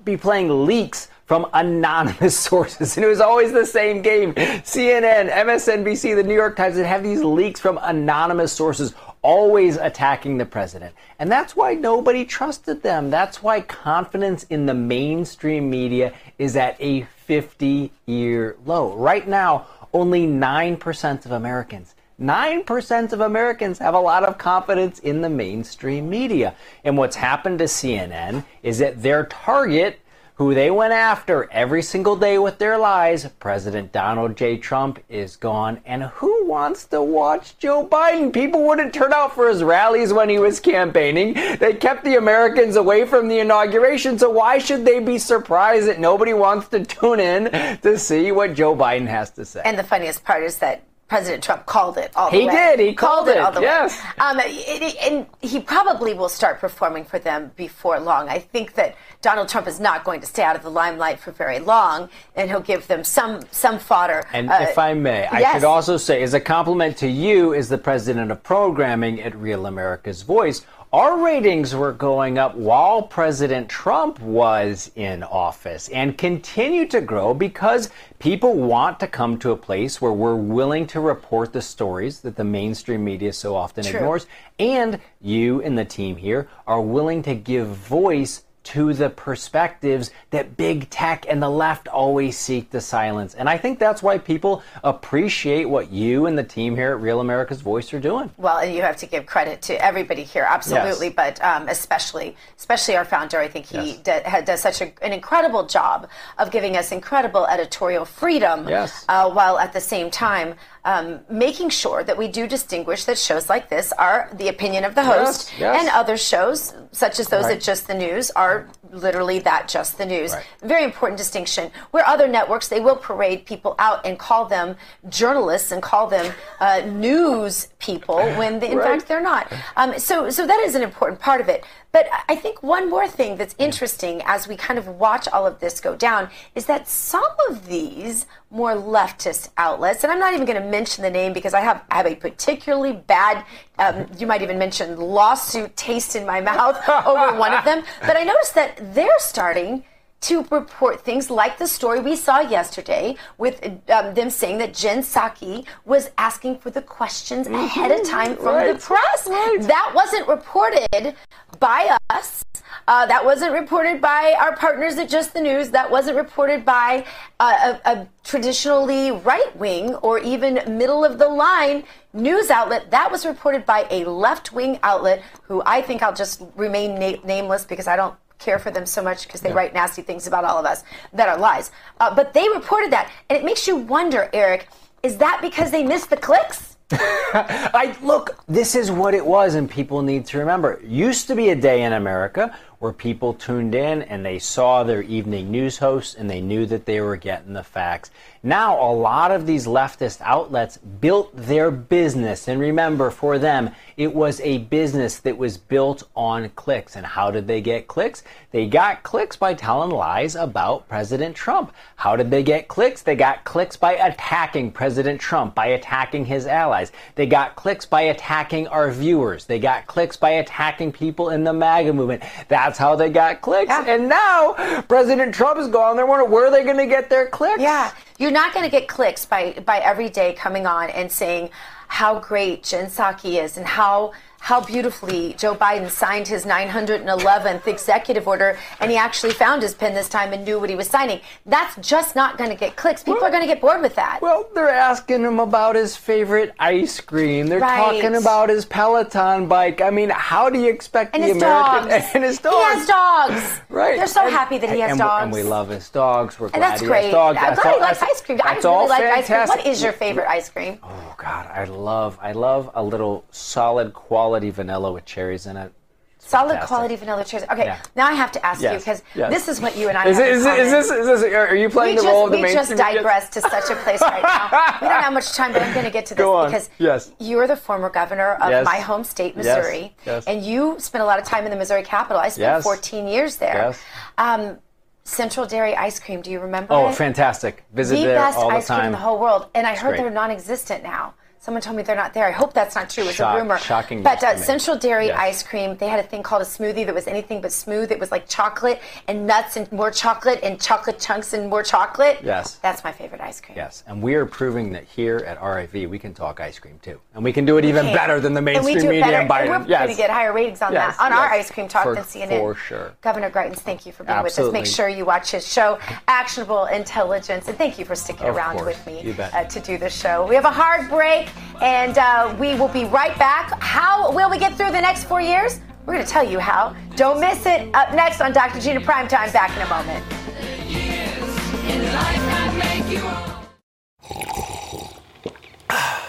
be 0.05 0.17
playing 0.17 0.67
leaks 0.67 1.09
from 1.29 1.47
anonymous 1.53 2.37
sources. 2.49 2.97
And 2.97 3.05
it 3.05 3.09
was 3.09 3.21
always 3.21 3.53
the 3.53 3.67
same 3.67 4.01
game. 4.01 4.33
CNN, 4.33 5.31
MSNBC, 5.31 6.17
the 6.17 6.23
New 6.23 6.35
York 6.35 6.57
Times 6.57 6.77
would 6.77 6.87
have 6.87 7.03
these 7.03 7.23
leaks 7.23 7.61
from 7.61 7.79
anonymous 7.83 8.51
sources 8.51 8.95
always 9.21 9.77
attacking 9.77 10.39
the 10.39 10.47
president. 10.47 10.95
And 11.19 11.31
that's 11.31 11.55
why 11.55 11.75
nobody 11.75 12.25
trusted 12.25 12.83
them. 12.83 13.11
That's 13.11 13.43
why 13.43 13.61
confidence 13.61 14.45
in 14.45 14.65
the 14.65 14.73
mainstream 14.73 15.69
media 15.69 16.15
is 16.39 16.57
at 16.57 16.77
a 16.81 17.03
50 17.03 17.93
year 18.07 18.57
low. 18.65 18.95
Right 18.97 19.29
now, 19.29 19.67
only 19.93 20.27
9% 20.27 21.27
of 21.27 21.33
Americans 21.33 21.95
9% 22.21 23.13
of 23.13 23.21
Americans 23.21 23.79
have 23.79 23.95
a 23.95 24.01
lot 24.01 24.25
of 24.25 24.39
confidence 24.39 24.99
in 24.99 25.21
the 25.21 25.29
mainstream 25.29 26.11
media. 26.11 26.53
And 26.83 26.99
what's 26.99 27.15
happened 27.15 27.61
to 27.61 27.67
CNN 27.67 28.45
is 28.65 28.79
that 28.79 29.03
their 29.03 29.27
target 29.27 30.01
who 30.39 30.55
they 30.55 30.71
went 30.71 30.93
after 30.93 31.51
every 31.51 31.83
single 31.83 32.15
day 32.15 32.39
with 32.39 32.59
their 32.59 32.79
lies, 32.79 33.29
President 33.41 33.91
Donald 33.91 34.37
J. 34.37 34.57
Trump 34.57 35.01
is 35.09 35.35
gone. 35.35 35.81
And 35.85 36.05
who 36.05 36.47
wants 36.47 36.85
to 36.87 37.03
watch 37.03 37.59
Joe 37.59 37.85
Biden? 37.85 38.33
People 38.33 38.65
wouldn't 38.65 38.95
turn 38.95 39.13
out 39.13 39.35
for 39.35 39.49
his 39.49 39.65
rallies 39.65 40.13
when 40.13 40.29
he 40.29 40.39
was 40.39 40.61
campaigning. 40.61 41.35
They 41.35 41.75
kept 41.75 42.05
the 42.05 42.15
Americans 42.15 42.77
away 42.77 43.05
from 43.05 43.27
the 43.27 43.41
inauguration. 43.41 44.17
So 44.17 44.31
why 44.31 44.59
should 44.59 44.85
they 44.85 45.01
be 45.01 45.19
surprised 45.19 45.89
that 45.89 45.99
nobody 45.99 46.35
wants 46.35 46.69
to 46.69 46.85
tune 46.85 47.19
in 47.19 47.81
to 47.81 47.99
see 47.99 48.31
what 48.31 48.55
Joe 48.55 48.77
Biden 48.77 49.09
has 49.09 49.31
to 49.33 49.45
say? 49.45 49.63
And 49.65 49.77
the 49.77 49.83
funniest 49.83 50.23
part 50.25 50.45
is 50.45 50.59
that 50.59 50.85
President 51.09 51.43
Trump 51.43 51.65
called 51.65 51.97
it 51.97 52.13
all 52.15 52.31
the 52.31 52.37
he 52.37 52.47
way. 52.47 52.53
He 52.53 52.57
did. 52.59 52.81
He 52.81 52.95
called, 52.95 53.27
called 53.27 53.29
it, 53.29 53.37
it, 53.37 53.43
all 53.43 53.53
the 53.53 53.63
yes. 53.63 53.99
way. 53.99 54.11
Um, 54.19 54.41
it, 54.41 54.97
and 55.11 55.27
he 55.41 55.59
probably 55.59 56.13
will 56.13 56.29
start 56.29 56.61
performing 56.61 57.05
for 57.05 57.19
them 57.19 57.51
before 57.57 57.99
long. 57.99 58.29
I 58.29 58.39
think 58.39 58.75
that 58.75 58.95
Donald 59.23 59.49
Trump 59.49 59.67
is 59.67 59.81
not 59.81 60.05
going 60.05 60.21
to 60.21 60.27
stay 60.27 60.43
out 60.43 60.55
of 60.55 60.63
the 60.63 60.71
limelight 60.71 61.19
for 61.19 61.33
very 61.33 61.61
long, 61.61 62.11
and 62.37 62.51
he'll 62.51 62.61
give 62.61 62.87
them 62.89 63.05
some 63.05 63.41
some 63.51 63.79
fodder. 63.79 64.23
And 64.35 64.51
uh, 64.51 64.59
if 64.61 64.79
I 64.79 64.93
may, 64.93 65.27
I 65.27 65.55
should 65.55 65.65
also 65.65 65.97
say, 65.97 66.23
as 66.23 66.35
a 66.35 66.41
compliment 66.41 66.99
to 66.99 67.09
you, 67.09 67.55
as 67.55 67.71
the 67.71 67.79
president 67.79 68.31
of 68.31 68.43
programming 68.43 69.23
at 69.23 69.35
Real 69.35 69.65
America's 69.65 70.23
Voice 70.23 70.67
our 70.93 71.23
ratings 71.23 71.75
were 71.75 71.93
going 71.93 72.39
up 72.39 72.55
while 72.55 73.03
President 73.03 73.69
Trump 73.69 74.19
was 74.21 74.91
in 74.95 75.23
office 75.23 75.89
and 75.91 76.17
continue 76.17 76.87
to 76.87 77.03
grow 77.03 77.35
because 77.35 77.91
people 78.19 78.55
want 78.55 78.99
to 79.01 79.07
come 79.07 79.39
to 79.41 79.51
a 79.51 79.57
place 79.57 80.01
where 80.01 80.13
we're 80.13 80.35
willing 80.35 80.87
to 80.87 81.01
report 81.01 81.53
the 81.53 81.61
stories 81.61 82.21
that 82.21 82.37
the 82.37 82.45
mainstream 82.45 83.05
media 83.05 83.35
so 83.35 83.55
often 83.55 83.85
True. 83.85 83.97
ignores. 83.97 84.27
And 84.59 84.99
you 85.21 85.61
and 85.61 85.77
the 85.77 85.85
team 85.85 86.17
here 86.17 86.49
are 86.67 86.81
willing 86.81 87.23
to 87.25 87.35
give 87.35 87.67
voice 87.67 88.45
to 88.69 88.93
the 88.93 89.09
perspectives 89.09 90.11
that 90.29 90.55
big 90.59 90.91
tech 90.91 91.25
and 91.27 91.43
the 91.43 91.49
left 91.49 91.89
always 91.89 92.37
seek 92.37 92.69
to 92.71 92.83
silence. 92.83 93.35
And 93.35 93.49
I 93.49 93.57
think 93.57 93.79
that's 93.79 94.03
why 94.03 94.19
people 94.19 94.63
appreciate 94.85 95.65
what 95.65 95.91
you 95.91 96.27
and 96.27 96.37
the 96.37 96.45
team 96.45 96.77
here 96.77 96.91
at 96.91 97.01
Real 97.01 97.21
America's 97.21 97.63
Voice 97.63 97.95
are 97.95 98.01
doing. 98.01 98.31
Well, 98.37 98.59
and 98.59 98.75
you 98.75 98.83
have 98.83 98.99
to 98.99 99.07
give 99.07 99.25
credit 99.25 99.63
to 99.63 99.83
everybody 99.83 100.23
here, 100.23 100.47
absolutely, 100.47 101.07
yes. 101.07 101.15
but 101.17 101.43
um, 101.43 101.67
especially 101.69 102.37
especially 102.59 102.95
our 102.95 103.07
founder. 103.07 103.39
I 103.39 103.49
think 103.49 103.65
he 103.65 104.01
yes. 104.05 104.45
does 104.45 104.61
such 104.61 104.83
a, 104.83 104.93
an 105.03 105.15
incredible 105.15 105.65
job 105.65 106.11
of 106.37 106.51
giving 106.51 106.77
us 106.77 106.93
incredible 106.93 107.47
editorial 107.47 108.05
freedom, 108.05 108.69
yes. 108.69 109.07
uh, 109.09 109.31
while 109.31 109.59
at 109.59 109.73
the 109.73 109.81
same 109.81 110.11
time 110.11 110.55
um, 110.89 111.21
making 111.29 111.69
sure 111.69 112.03
that 112.03 112.17
we 112.17 112.29
do 112.29 112.47
distinguish 112.47 113.05
that 113.05 113.19
shows 113.19 113.51
like 113.51 113.69
this 113.69 113.93
are 113.99 114.31
the 114.39 114.49
opinion 114.49 114.85
of 114.85 114.95
the 114.95 115.05
host, 115.05 115.51
yes, 115.53 115.61
yes. 115.61 115.81
and 115.81 115.91
other 115.91 116.17
shows, 116.17 116.73
such 116.93 117.21
as 117.21 117.29
those 117.29 117.45
right. 117.45 117.59
at 117.59 117.63
Just 117.63 117.87
the 117.87 117.95
News, 117.95 118.31
are 118.31 118.71
literally 118.91 119.39
that 119.41 119.69
Just 119.69 119.99
the 119.99 120.07
News. 120.07 120.33
Right. 120.33 120.47
Very 120.63 120.85
important 120.85 121.19
distinction. 121.19 121.71
Where 121.91 122.09
other 122.09 122.27
networks, 122.27 122.69
they 122.69 122.81
will 122.81 122.97
parade 122.97 123.45
people 123.45 123.75
out 123.79 124.07
and 124.07 124.19
call 124.19 124.47
them 124.47 124.77
journalists 125.11 125.73
and 125.73 125.83
call 125.83 126.07
them 126.07 126.33
uh, 126.59 126.81
news 126.87 127.69
people 127.81 128.17
when 128.39 128.59
they, 128.59 128.71
in 128.71 128.79
right. 128.79 128.99
fact 128.99 129.09
they're 129.09 129.21
not. 129.21 129.53
Um, 129.77 129.99
so, 129.99 130.31
so 130.31 130.47
that 130.47 130.61
is 130.61 130.75
an 130.75 130.83
important 130.83 131.21
part 131.21 131.43
of 131.43 131.51
it. 131.51 131.67
But 131.99 132.11
I 132.29 132.37
think 132.37 132.63
one 132.63 132.89
more 132.89 133.09
thing 133.09 133.39
that's 133.39 133.57
interesting 133.59 134.23
as 134.25 134.47
we 134.47 134.55
kind 134.55 134.79
of 134.79 134.87
watch 134.87 135.27
all 135.27 135.45
of 135.45 135.59
this 135.59 135.81
go 135.81 135.97
down 135.97 136.31
is 136.55 136.67
that 136.67 136.87
some 136.87 137.25
of 137.49 137.67
these 137.67 138.25
more 138.53 138.75
leftist 138.75 139.49
outlets, 139.57 140.05
and 140.05 140.13
I'm 140.13 140.21
not 140.21 140.33
even 140.33 140.47
going 140.47 140.63
to 140.63 140.69
mention 140.69 141.03
the 141.03 141.11
name 141.11 141.33
because 141.33 141.55
I 141.55 141.61
have, 141.61 141.83
I 141.91 141.97
have 141.97 142.07
a 142.07 142.15
particularly 142.15 142.93
bad, 142.93 143.45
um, 143.81 144.07
you 144.17 144.29
might 144.29 144.43
even 144.43 144.61
mention 144.61 144.97
lawsuit 144.97 145.77
taste 145.77 146.15
in 146.15 146.25
my 146.25 146.41
mouth 146.41 146.77
over 147.05 147.37
one 147.37 147.53
of 147.53 147.65
them. 147.65 147.83
But 148.03 148.17
I 148.17 148.23
noticed 148.23 148.55
that 148.55 148.95
they're 148.95 149.19
starting 149.19 149.83
to 150.21 150.45
report 150.51 151.01
things 151.01 151.31
like 151.31 151.59
the 151.59 151.67
story 151.67 152.01
we 152.01 152.17
saw 152.17 152.41
yesterday 152.41 153.17
with 153.37 153.65
um, 153.91 154.15
them 154.15 154.31
saying 154.31 154.59
that 154.59 154.75
Jen 154.75 154.99
Psaki 154.99 155.67
was 155.85 156.11
asking 156.19 156.59
for 156.59 156.71
the 156.71 156.83
questions 156.83 157.47
mm-hmm. 157.47 157.57
ahead 157.57 157.93
of 157.93 158.07
time 158.07 158.37
from 158.37 158.57
right. 158.57 158.73
the 158.73 158.81
press. 158.81 159.29
Right. 159.29 159.59
That 159.61 159.93
wasn't 159.95 160.27
reported 160.27 161.15
by 161.61 161.97
us. 162.11 162.45
Uh, 162.87 163.07
that 163.07 163.25
wasn't 163.25 163.53
reported 163.53 164.01
by 164.01 164.35
our 164.41 164.57
partners 164.57 164.97
at 164.97 165.09
Just 165.09 165.35
the 165.35 165.41
News. 165.41 165.71
That 165.71 165.91
wasn't 165.91 166.17
reported 166.17 166.65
by 166.65 167.05
uh, 167.39 167.79
a, 167.85 167.91
a 167.91 168.09
traditionally 168.25 169.13
right 169.13 169.55
wing 169.57 169.95
or 169.97 170.19
even 170.19 170.61
middle 170.79 171.05
of 171.05 171.19
the 171.19 171.29
line 171.29 171.85
news 172.13 172.51
outlet. 172.51 172.91
That 172.91 173.11
was 173.11 173.27
reported 173.27 173.67
by 173.67 173.87
a 173.91 174.05
left 174.05 174.53
wing 174.53 174.79
outlet 174.83 175.23
who 175.43 175.63
I 175.65 175.83
think 175.83 176.03
I'll 176.03 176.15
just 176.15 176.43
remain 176.57 176.99
na- 176.99 177.21
nameless 177.25 177.65
because 177.65 177.87
I 177.87 177.97
don't 177.97 178.15
care 178.39 178.59
for 178.59 178.71
them 178.71 178.87
so 178.87 179.03
much 179.03 179.27
because 179.27 179.41
they 179.41 179.51
yeah. 179.51 179.55
write 179.55 179.75
nasty 179.75 180.03
things 180.03 180.27
about 180.27 180.45
all 180.45 180.59
of 180.59 180.65
us 180.65 180.85
that 181.13 181.29
are 181.29 181.39
lies. 181.39 181.71
Uh, 182.01 182.15
but 182.15 182.33
they 182.33 182.49
reported 182.49 182.91
that, 182.93 183.11
and 183.29 183.39
it 183.39 183.45
makes 183.45 183.67
you 183.67 183.77
wonder, 183.77 184.31
Eric, 184.33 184.69
is 185.03 185.17
that 185.19 185.41
because 185.43 185.71
they 185.71 185.83
missed 185.83 186.11
the 186.11 186.17
clicks? 186.17 186.77
I 186.93 187.95
look, 188.03 188.43
this 188.47 188.75
is 188.75 188.91
what 188.91 189.15
it 189.15 189.25
was, 189.25 189.55
and 189.55 189.71
people 189.71 190.01
need 190.01 190.25
to 190.27 190.39
remember. 190.39 190.81
Used 190.83 191.27
to 191.27 191.35
be 191.35 191.51
a 191.51 191.55
day 191.55 191.83
in 191.83 191.93
America 191.93 192.57
where 192.79 192.93
people 192.93 193.35
tuned 193.35 193.75
in 193.75 194.03
and 194.03 194.25
they 194.25 194.39
saw 194.39 194.85
their 194.85 195.03
evening 195.03 195.51
news 195.51 195.79
hosts 195.79 196.15
and 196.15 196.31
they 196.31 196.41
knew 196.41 196.65
that 196.67 196.87
they 196.87 197.01
were 197.01 197.17
getting 197.17 197.53
the 197.53 197.63
facts. 197.63 198.11
Now, 198.43 198.81
a 198.81 198.95
lot 198.95 199.33
of 199.33 199.47
these 199.47 199.67
leftist 199.67 200.21
outlets 200.21 200.77
built 200.77 201.35
their 201.35 201.73
business, 201.73 202.47
and 202.47 202.61
remember, 202.61 203.11
for 203.11 203.37
them, 203.37 203.71
it 203.97 204.15
was 204.15 204.41
a 204.43 204.59
business 204.59 205.19
that 205.19 205.37
was 205.37 205.57
built 205.57 206.05
on 206.15 206.49
clicks. 206.51 206.95
And 206.95 207.05
how 207.05 207.33
did 207.33 207.49
they 207.49 207.61
get 207.61 207.89
clicks? 207.89 208.23
They 208.53 208.67
got 208.67 209.03
clicks 209.03 209.35
by 209.35 209.55
telling 209.55 209.91
lies 209.91 210.37
about 210.37 210.89
President 210.89 211.35
Trump. 211.35 211.73
How 211.97 212.15
did 212.15 212.31
they 212.31 212.45
get 212.45 212.69
clicks? 212.69 213.03
They 213.03 213.17
got 213.17 213.43
clicks 213.43 213.77
by 213.77 213.95
attacking 213.95 214.71
President 214.71 215.21
Trump, 215.21 215.57
by 215.57 215.67
attacking 215.67 216.27
his 216.27 216.47
allies. 216.47 216.93
They 217.17 217.27
got 217.27 217.57
clicks 217.57 217.87
by 217.87 218.03
attacking 218.03 218.69
our 218.69 218.93
viewers. 218.93 219.47
They 219.47 219.59
got 219.59 219.89
clicks 219.89 220.17
by 220.17 220.31
attacking 220.31 220.93
people 220.93 221.31
in 221.31 221.43
the 221.43 221.53
MAGA 221.53 221.93
movement. 221.93 222.23
That's 222.69 222.79
how 222.79 222.97
they 222.97 223.09
got 223.09 223.41
clicks. 223.41 223.71
Yeah. 223.71 223.87
And 223.87 224.11
now 224.11 224.53
President 224.89 225.35
Trump 225.35 225.59
is 225.59 225.69
gone. 225.69 225.97
They're 225.97 226.05
wondering 226.05 226.31
where 226.31 226.49
are 226.49 226.51
they 226.51 226.65
going 226.65 226.77
to 226.77 226.87
get 226.87 227.09
their 227.09 227.27
clicks? 227.27 227.63
Yeah. 227.63 227.93
You're 228.19 228.31
not 228.31 228.53
going 228.53 228.63
to 228.63 228.71
get 228.71 228.89
clicks 228.89 229.25
by, 229.25 229.53
by 229.65 229.79
every 229.79 230.11
day 230.11 230.35
coming 230.35 230.67
on 230.67 230.91
and 230.91 231.11
saying, 231.11 231.49
how 231.89 232.21
great 232.21 232.63
Jen 232.63 232.87
Psaki 232.87 233.43
is 233.43 233.57
and 233.57 233.67
how 233.67 234.13
how 234.41 234.61
beautifully 234.65 235.35
Joe 235.35 235.55
Biden 235.55 235.91
signed 235.91 236.29
his 236.29 236.45
911th 236.45 237.67
executive 237.67 238.27
order, 238.27 238.57
and 238.81 238.91
he 238.91 238.97
actually 238.97 239.33
found 239.33 239.63
his 239.63 239.75
pen 239.75 239.95
this 239.95 240.09
time 240.09 240.33
and 240.33 240.45
knew 240.45 240.59
what 240.59 240.71
he 240.71 240.77
was 240.77 240.89
signing. 240.89 241.21
That's 241.45 241.77
just 241.87 242.15
not 242.15 242.39
going 242.39 242.51
to 242.51 242.57
get 242.57 242.77
clicks. 242.77 243.03
People 243.03 243.17
well, 243.17 243.27
are 243.27 243.31
going 243.31 243.43
to 243.43 243.47
get 243.47 243.61
bored 243.61 243.83
with 243.83 243.95
that. 243.97 244.21
Well, 244.23 244.49
they're 244.55 244.69
asking 244.69 245.23
him 245.23 245.41
about 245.41 245.75
his 245.75 245.97
favorite 245.97 246.55
ice 246.59 247.01
cream. 247.01 247.49
They're 247.49 247.59
right. 247.59 247.77
talking 247.77 248.15
about 248.15 248.49
his 248.49 248.65
Peloton 248.65 249.49
bike. 249.49 249.81
I 249.81 249.91
mean, 249.91 250.11
how 250.11 250.49
do 250.49 250.59
you 250.59 250.71
expect 250.71 251.15
and 251.15 251.25
the 251.25 251.33
American 251.33 251.89
dogs. 251.89 252.05
and 252.15 252.25
his 252.25 252.39
dogs? 252.39 252.57
He 252.57 252.79
has 252.79 252.87
dogs. 252.87 253.61
right. 253.69 253.97
They're 253.97 254.07
so 254.07 254.25
and, 254.25 254.31
happy 254.33 254.59
that 254.59 254.71
he 254.71 254.81
has 254.81 254.93
and, 254.93 255.01
dogs. 255.01 255.25
And 255.25 255.33
we 255.33 255.43
love 255.43 255.69
his 255.69 255.91
dogs. 255.91 256.39
We're 256.39 256.47
and 256.47 256.57
glad 256.57 256.71
that's 256.71 256.81
he 256.81 256.87
great. 256.87 257.05
has 257.05 257.13
dogs. 257.13 257.39
I'm 257.41 257.55
glad 257.55 257.75
he 257.75 257.81
likes 257.81 258.03
ice 258.03 258.21
cream. 258.23 258.41
I 258.45 258.55
really 258.55 258.89
like 258.89 259.03
ice 259.05 259.27
cream. 259.27 259.49
What 259.49 259.67
is 259.67 259.83
your 259.83 259.93
favorite 259.93 260.29
ice 260.29 260.49
cream? 260.49 260.79
Oh 260.83 261.15
God, 261.19 261.47
I 261.49 261.65
love 261.79 262.19
I 262.21 262.33
love 262.33 262.71
a 262.75 262.83
little 262.83 263.25
solid 263.31 263.95
quality 263.95 264.51
vanilla 264.51 264.93
with 264.93 265.05
cherries 265.05 265.47
in 265.47 265.57
it. 265.57 265.73
Solid 266.21 266.49
fantastic. 266.49 266.69
quality 266.69 266.97
vanilla 266.97 267.25
cherries. 267.25 267.47
Okay, 267.49 267.65
yeah. 267.65 267.81
now 267.95 268.07
I 268.07 268.13
have 268.13 268.33
to 268.33 268.45
ask 268.45 268.61
yes. 268.61 268.73
you 268.73 268.79
because 268.79 269.03
yes. 269.15 269.33
this 269.33 269.49
is 269.49 269.61
what 269.61 269.77
you 269.77 269.89
and 269.89 269.97
I 269.97 270.09
is 270.09 270.19
it, 270.19 270.29
is, 270.29 270.45
it, 270.45 270.59
is 270.59 270.71
this 270.71 270.91
is 270.91 271.07
this 271.07 271.33
are 271.33 271.55
you 271.55 271.71
playing 271.71 271.95
we 271.95 272.01
the 272.01 272.03
just, 272.03 272.13
role 272.13 272.27
of 272.27 272.33
the 272.33 272.39
mainstream? 272.39 272.77
We 272.77 272.83
just 272.83 272.95
digressed 272.95 273.33
to 273.35 273.41
such 273.41 273.71
a 273.71 273.77
place 273.77 274.03
right 274.03 274.23
now. 274.23 274.49
we 274.83 274.89
don't 274.89 275.03
have 275.03 275.13
much 275.13 275.33
time, 275.33 275.53
but 275.53 275.63
I'm 275.63 275.73
going 275.73 275.87
to 275.87 275.93
get 275.93 276.07
to 276.07 276.15
this 276.15 276.25
because 276.25 276.71
yes. 276.79 277.13
you're 277.21 277.47
the 277.47 277.57
former 277.57 277.89
governor 277.89 278.35
of 278.35 278.51
yes. 278.51 278.65
my 278.65 278.81
home 278.81 279.05
state, 279.05 279.37
Missouri, 279.37 279.95
yes. 280.05 280.27
and 280.27 280.45
you 280.45 280.77
spent 280.79 281.03
a 281.03 281.07
lot 281.07 281.19
of 281.19 281.25
time 281.25 281.45
in 281.45 281.51
the 281.51 281.57
Missouri 281.57 281.85
Capitol. 281.85 282.21
I 282.21 282.29
spent 282.29 282.63
14 282.63 283.07
years 283.07 283.37
there. 283.37 283.75
Um, 284.19 284.59
Central 285.05 285.47
Dairy 285.47 285.75
ice 285.75 285.99
cream. 285.99 286.21
Do 286.21 286.31
you 286.31 286.41
remember? 286.41 286.75
Oh, 286.75 286.91
it? 286.91 286.95
fantastic! 286.95 287.65
Visit 287.73 287.97
the 287.97 288.03
there 288.03 288.17
best 288.17 288.37
all 288.37 288.51
ice 288.51 288.65
the 288.65 288.69
time. 288.69 288.81
cream 288.81 288.87
in 288.87 288.93
the 288.93 288.99
whole 288.99 289.19
world, 289.19 289.49
and 289.55 289.67
I 289.67 289.75
heard 289.75 289.91
great. 289.91 290.03
they're 290.03 290.11
non-existent 290.11 290.83
now. 290.83 291.15
Someone 291.41 291.63
told 291.63 291.77
me 291.77 291.83
they're 291.85 291.95
not 291.97 292.15
there. 292.15 292.27
I 292.27 292.33
hope 292.33 292.53
that's 292.53 292.75
not 292.75 292.91
true. 292.91 293.05
It's 293.05 293.15
Shock, 293.15 293.37
a 293.37 293.39
rumor. 293.41 293.59
Shocking. 293.59 294.03
But 294.03 294.23
uh, 294.25 294.33
news 294.33 294.35
to 294.35 294.41
me. 294.41 294.59
Central 294.59 294.77
Dairy 294.77 295.07
Yes. 295.07 295.19
ice 295.19 295.43
cream, 295.45 295.77
they 295.77 295.87
had 295.89 296.01
a 296.01 296.03
thing 296.03 296.23
called 296.23 296.43
a 296.43 296.45
smoothie 296.45 296.85
that 296.85 296.95
was 296.95 297.07
anything 297.07 297.41
but 297.41 297.53
smooth. 297.53 297.93
It 297.93 298.01
was 298.01 298.11
like 298.11 298.29
chocolate 298.29 298.81
and 299.07 299.27
nuts 299.27 299.57
and 299.57 299.71
more 299.71 299.91
chocolate 299.93 300.41
and 300.43 300.61
chocolate 300.61 300.99
chunks 300.99 301.33
and 301.35 301.49
more 301.49 301.63
chocolate. 301.63 302.19
Yes. 302.25 302.57
That's 302.57 302.83
my 302.83 302.91
favorite 302.91 303.21
ice 303.21 303.41
cream. 303.41 303.57
Yes, 303.57 303.85
and 303.87 304.03
we 304.03 304.15
are 304.15 304.27
proving 304.27 304.73
that 304.73 304.85
here 304.85 305.19
at 305.19 305.41
RAV 305.41 305.89
we 305.89 305.99
can 305.99 306.13
talk 306.13 306.41
ice 306.41 306.59
cream 306.59 306.79
too, 306.83 307.01
and 307.15 307.23
we 307.23 307.33
can 307.33 307.45
do 307.45 307.57
it 307.57 307.65
even 307.65 307.87
Okay. 307.87 307.95
better 307.95 308.19
than 308.21 308.35
the 308.35 308.39
And 308.39 308.45
mainstream 308.45 308.75
we 308.77 308.81
do 308.83 308.89
media 308.89 309.05
better. 309.05 309.17
and 309.19 309.31
Biden. 309.31 309.41
And 309.55 309.65
we're 309.65 309.71
yes. 309.71 309.79
going 309.85 309.91
to 309.91 309.97
get 309.97 310.11
higher 310.11 310.33
ratings 310.33 310.61
on 310.61 310.73
Yes, 310.73 310.97
that 310.97 311.05
on 311.05 311.13
our 311.13 311.31
ice 311.31 311.51
cream 311.53 311.69
talk 311.69 311.85
For- 311.85 311.95
than 311.95 312.05
CNN. 312.05 312.41
for 312.41 312.55
sure. 312.57 312.93
Governor 313.01 313.31
Greitens, 313.31 313.59
thank 313.59 313.87
you 313.87 313.93
for 313.93 314.03
being 314.03 314.19
Absolutely. 314.19 314.59
with 314.61 314.69
us. 314.69 314.71
Make 314.73 314.77
sure 314.77 314.89
you 314.89 315.05
watch 315.05 315.31
his 315.31 315.47
show, 315.51 315.79
Actionable 316.09 316.65
Intelligence, 316.67 317.47
and 317.49 317.57
thank 317.57 317.79
you 317.79 317.85
for 317.85 317.95
sticking 317.95 318.27
Of 318.27 318.37
around 318.37 318.57
course. 318.57 318.67
with 318.67 318.87
me 318.87 319.15
uh, 319.33 319.45
to 319.45 319.61
do 319.61 319.79
this 319.79 319.95
show. 319.99 320.27
We 320.27 320.35
have 320.35 320.45
a 320.45 320.51
hard 320.51 320.89
break, 320.91 321.28
and 321.61 321.99
uh, 321.99 322.35
we 322.39 322.55
will 322.55 322.69
be 322.69 322.85
right 322.85 323.19
back. 323.19 323.61
How 323.63 324.13
will 324.13 324.31
we 324.31 324.39
get 324.39 324.57
through 324.57 324.73
the 324.73 324.81
next 324.81 325.05
four 325.05 325.21
years? 325.21 325.61
We're 325.87 325.95
going 325.95 326.05
to 326.05 326.11
tell 326.11 326.29
you 326.29 326.39
how. 326.39 326.77
Don't 326.97 327.21
miss 327.21 327.47
it. 327.47 327.75
Up 327.75 327.95
next 327.95 328.21
on 328.21 328.33
Dr. 328.33 328.61
Gina 328.61 328.81
Primetime. 328.81 329.33
Back 329.33 329.57
in 329.57 329.63
a 329.63 329.69
moment. 329.69 330.05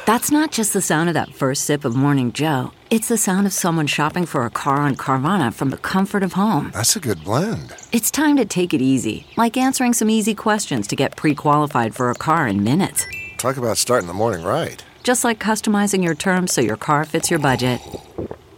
That's 0.06 0.32
not 0.32 0.52
just 0.52 0.74
the 0.74 0.82
sound 0.82 1.08
of 1.08 1.14
that 1.14 1.36
first 1.36 1.66
sip 1.66 1.86
of 1.86 1.96
Morning 1.96 2.32
Joe. 2.32 2.72
It's 2.90 3.10
the 3.10 3.18
sound 3.18 3.46
of 3.46 3.54
someone 3.54 3.86
shopping 3.86 4.26
for 4.26 4.44
a 4.44 4.50
car 4.50 4.78
on 4.78 4.96
Carvana 4.96 5.54
from 5.54 5.70
the 5.70 5.78
comfort 5.78 6.24
of 6.24 6.34
home. 6.34 6.72
That's 6.74 6.96
a 6.96 7.00
good 7.00 7.24
blend. 7.24 7.76
It's 7.92 8.10
time 8.10 8.36
to 8.38 8.46
take 8.46 8.74
it 8.74 8.82
easy, 8.82 9.28
like 9.38 9.56
answering 9.56 9.94
some 9.94 10.10
easy 10.10 10.34
questions 10.34 10.88
to 10.88 10.96
get 10.96 11.16
pre 11.16 11.36
qualified 11.36 11.94
for 11.94 12.10
a 12.10 12.16
car 12.16 12.48
in 12.48 12.64
minutes. 12.64 13.06
Talk 13.38 13.58
about 13.58 13.78
starting 13.78 14.08
the 14.08 14.14
morning 14.16 14.44
right. 14.44 14.84
Just 15.04 15.24
like 15.24 15.40
customizing 15.40 16.04
your 16.04 16.16
terms 16.16 16.54
so 16.54 16.62
your 16.62 16.78
car 16.78 17.06
fits 17.06 17.30
your 17.30 17.40
budget. 17.40 17.82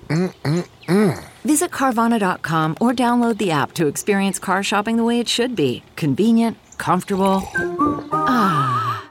Mm-mm-mm. 0.08 1.24
Visit 1.44 1.72
Carvana.com 1.72 2.78
or 2.82 2.94
download 2.94 3.38
the 3.38 3.52
app 3.52 3.74
to 3.74 3.88
experience 3.88 4.40
car 4.40 4.64
shopping 4.64 4.98
the 4.98 5.04
way 5.04 5.20
it 5.20 5.28
should 5.28 5.56
be 5.56 5.84
convenient, 5.96 6.58
comfortable. 6.78 7.44
Ah. 8.12 9.10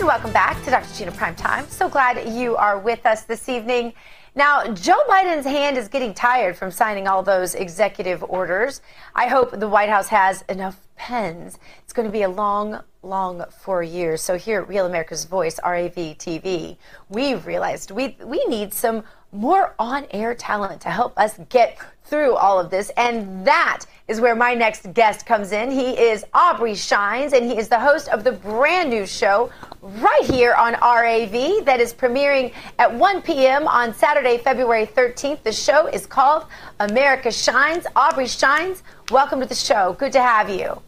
Welcome 0.00 0.32
back 0.32 0.62
to 0.64 0.70
Dr. 0.70 0.94
Gina 0.94 1.12
Prime 1.12 1.34
Time. 1.34 1.66
So 1.68 1.88
glad 1.88 2.28
you 2.28 2.56
are 2.56 2.78
with 2.78 3.04
us 3.04 3.22
this 3.22 3.48
evening. 3.48 3.94
Now, 4.36 4.66
Joe 4.66 4.98
Biden's 5.08 5.46
hand 5.46 5.76
is 5.76 5.86
getting 5.86 6.12
tired 6.12 6.56
from 6.56 6.72
signing 6.72 7.06
all 7.06 7.22
those 7.22 7.54
executive 7.54 8.24
orders. 8.24 8.82
I 9.14 9.28
hope 9.28 9.52
the 9.52 9.68
White 9.68 9.88
House 9.88 10.08
has 10.08 10.42
enough 10.48 10.88
pens. 10.96 11.60
It's 11.84 11.92
going 11.92 12.08
to 12.08 12.12
be 12.12 12.22
a 12.22 12.28
long, 12.28 12.80
long 13.04 13.44
four 13.60 13.84
years. 13.84 14.22
So 14.22 14.36
here 14.36 14.62
at 14.62 14.68
Real 14.68 14.86
America's 14.86 15.24
Voice, 15.24 15.60
RAV 15.64 15.94
TV, 15.94 16.76
we've 17.08 17.46
realized 17.46 17.92
we 17.92 18.16
we 18.24 18.44
need 18.46 18.74
some 18.74 19.04
more 19.30 19.76
on-air 19.78 20.34
talent 20.34 20.80
to 20.80 20.90
help 20.90 21.16
us 21.16 21.38
get 21.48 21.78
through 22.04 22.34
all 22.34 22.58
of 22.58 22.70
this. 22.70 22.90
And 22.96 23.46
that 23.46 23.84
is 24.06 24.20
where 24.20 24.34
my 24.34 24.54
next 24.54 24.92
guest 24.92 25.24
comes 25.24 25.52
in. 25.52 25.70
He 25.70 25.92
is 25.98 26.24
Aubrey 26.34 26.74
Shines, 26.74 27.32
and 27.32 27.50
he 27.50 27.56
is 27.56 27.68
the 27.68 27.78
host 27.78 28.08
of 28.08 28.22
the 28.22 28.32
brand 28.32 28.90
new 28.90 29.06
show 29.06 29.50
right 29.80 30.24
here 30.24 30.52
on 30.54 30.74
RAV 30.74 31.64
that 31.64 31.80
is 31.80 31.94
premiering 31.94 32.52
at 32.78 32.92
1 32.92 33.22
p.m. 33.22 33.66
on 33.66 33.94
Saturday, 33.94 34.36
February 34.36 34.86
13th. 34.86 35.42
The 35.42 35.52
show 35.52 35.86
is 35.86 36.06
called 36.06 36.44
America 36.80 37.32
Shines. 37.32 37.86
Aubrey 37.96 38.26
Shines, 38.26 38.82
welcome 39.10 39.40
to 39.40 39.46
the 39.46 39.54
show. 39.54 39.94
Good 39.94 40.12
to 40.12 40.22
have 40.22 40.50
you. 40.50 40.82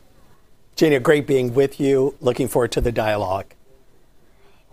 Gina, 0.77 1.01
great 1.01 1.27
being 1.27 1.55
with 1.55 1.81
you. 1.81 2.15
Looking 2.21 2.49
forward 2.49 2.73
to 2.73 2.83
the 2.83 2.93
dialogue. 2.93 3.47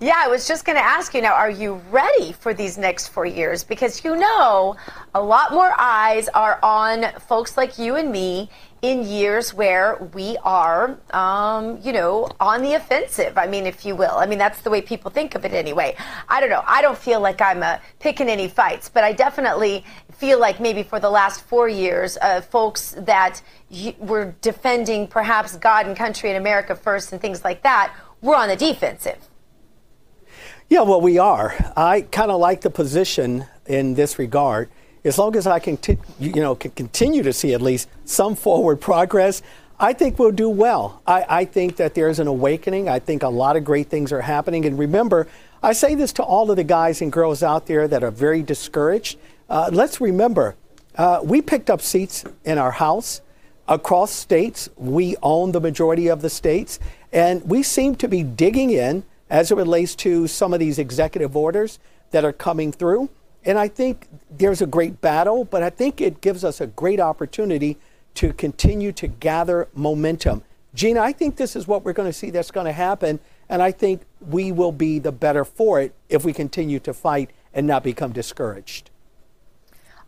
Yeah, 0.03 0.15
I 0.17 0.27
was 0.27 0.49
just 0.49 0.65
going 0.65 0.75
to 0.75 0.83
ask 0.83 1.13
you 1.13 1.21
now, 1.21 1.33
are 1.33 1.49
you 1.49 1.75
ready 1.89 2.33
for 2.33 2.53
these 2.53 2.77
next 2.77 3.07
four 3.07 3.25
years? 3.25 3.63
Because 3.63 4.03
you 4.03 4.17
know, 4.17 4.75
a 5.15 5.23
lot 5.23 5.53
more 5.53 5.73
eyes 5.77 6.27
are 6.27 6.59
on 6.61 7.05
folks 7.21 7.55
like 7.55 7.79
you 7.79 7.95
and 7.95 8.11
me 8.11 8.49
in 8.81 9.05
years 9.05 9.53
where 9.53 9.95
we 10.13 10.35
are, 10.43 10.97
um, 11.11 11.79
you 11.81 11.93
know, 11.93 12.27
on 12.41 12.63
the 12.63 12.73
offensive. 12.73 13.37
I 13.37 13.47
mean, 13.47 13.65
if 13.65 13.85
you 13.85 13.95
will. 13.95 14.17
I 14.17 14.25
mean, 14.25 14.37
that's 14.37 14.59
the 14.61 14.69
way 14.69 14.81
people 14.81 15.09
think 15.09 15.35
of 15.35 15.45
it 15.45 15.53
anyway. 15.53 15.95
I 16.27 16.41
don't 16.41 16.49
know. 16.49 16.65
I 16.67 16.81
don't 16.81 16.97
feel 16.97 17.21
like 17.21 17.39
I'm 17.39 17.63
uh, 17.63 17.77
picking 18.01 18.27
any 18.27 18.49
fights, 18.49 18.89
but 18.89 19.05
I 19.05 19.13
definitely 19.13 19.85
feel 20.11 20.37
like 20.37 20.59
maybe 20.59 20.83
for 20.83 20.99
the 20.99 21.09
last 21.09 21.45
four 21.45 21.69
years, 21.69 22.17
uh, 22.17 22.41
folks 22.41 22.93
that 22.97 23.41
were 23.99 24.35
defending 24.41 25.07
perhaps 25.07 25.55
God 25.55 25.87
and 25.87 25.95
country 25.95 26.29
and 26.29 26.37
America 26.37 26.75
first 26.75 27.13
and 27.13 27.21
things 27.21 27.45
like 27.45 27.63
that 27.63 27.95
were 28.21 28.35
on 28.35 28.49
the 28.49 28.57
defensive. 28.57 29.29
Yeah, 30.69 30.81
well, 30.81 31.01
we 31.01 31.19
are. 31.19 31.53
I 31.75 32.01
kind 32.01 32.31
of 32.31 32.39
like 32.39 32.61
the 32.61 32.69
position 32.69 33.45
in 33.65 33.93
this 33.95 34.17
regard. 34.17 34.69
As 35.03 35.17
long 35.17 35.35
as 35.35 35.45
I 35.45 35.59
can, 35.59 35.77
t- 35.77 35.97
you 36.19 36.31
know, 36.33 36.55
can 36.55 36.71
continue 36.71 37.23
to 37.23 37.33
see 37.33 37.53
at 37.53 37.61
least 37.61 37.89
some 38.05 38.35
forward 38.35 38.79
progress, 38.79 39.41
I 39.79 39.93
think 39.93 40.17
we'll 40.17 40.31
do 40.31 40.49
well. 40.49 41.01
I, 41.05 41.25
I 41.27 41.45
think 41.45 41.75
that 41.75 41.93
there's 41.93 42.19
an 42.19 42.27
awakening. 42.27 42.87
I 42.87 42.99
think 42.99 43.23
a 43.23 43.29
lot 43.29 43.57
of 43.57 43.65
great 43.65 43.89
things 43.89 44.13
are 44.13 44.21
happening. 44.21 44.65
And 44.65 44.79
remember, 44.79 45.27
I 45.61 45.73
say 45.73 45.95
this 45.95 46.13
to 46.13 46.23
all 46.23 46.49
of 46.49 46.55
the 46.55 46.63
guys 46.63 47.01
and 47.01 47.11
girls 47.11 47.43
out 47.43 47.67
there 47.67 47.87
that 47.87 48.03
are 48.03 48.11
very 48.11 48.41
discouraged. 48.41 49.19
Uh, 49.49 49.69
let's 49.73 49.99
remember, 49.99 50.55
uh, 50.95 51.19
we 51.23 51.41
picked 51.41 51.69
up 51.69 51.81
seats 51.81 52.23
in 52.45 52.57
our 52.57 52.71
House 52.71 53.21
across 53.67 54.11
states. 54.11 54.69
We 54.77 55.17
own 55.21 55.51
the 55.51 55.61
majority 55.61 56.07
of 56.07 56.21
the 56.21 56.29
states, 56.29 56.79
and 57.11 57.43
we 57.43 57.61
seem 57.63 57.95
to 57.95 58.07
be 58.07 58.23
digging 58.23 58.69
in 58.69 59.03
as 59.29 59.51
it 59.51 59.55
relates 59.55 59.95
to 59.95 60.27
some 60.27 60.53
of 60.53 60.59
these 60.59 60.79
executive 60.79 61.35
orders 61.35 61.79
that 62.11 62.23
are 62.23 62.33
coming 62.33 62.71
through. 62.71 63.09
And 63.45 63.57
I 63.57 63.67
think 63.67 64.07
there's 64.29 64.61
a 64.61 64.65
great 64.65 65.01
battle, 65.01 65.43
but 65.43 65.63
I 65.63 65.69
think 65.69 65.99
it 65.99 66.21
gives 66.21 66.43
us 66.43 66.61
a 66.61 66.67
great 66.67 66.99
opportunity 66.99 67.77
to 68.15 68.31
continue 68.33 68.91
to 68.93 69.07
gather 69.07 69.67
momentum. 69.73 70.43
Gina, 70.75 71.01
I 71.01 71.13
think 71.13 71.35
this 71.35 71.55
is 71.55 71.67
what 71.67 71.83
we're 71.83 71.93
going 71.93 72.09
to 72.09 72.13
see 72.13 72.29
that's 72.29 72.51
going 72.51 72.65
to 72.65 72.71
happen. 72.71 73.19
And 73.49 73.61
I 73.61 73.71
think 73.71 74.01
we 74.21 74.51
will 74.51 74.71
be 74.71 74.99
the 74.99 75.11
better 75.11 75.43
for 75.45 75.81
it 75.81 75.93
if 76.09 76.23
we 76.23 76.33
continue 76.33 76.79
to 76.79 76.93
fight 76.93 77.31
and 77.53 77.67
not 77.67 77.83
become 77.83 78.11
discouraged. 78.11 78.89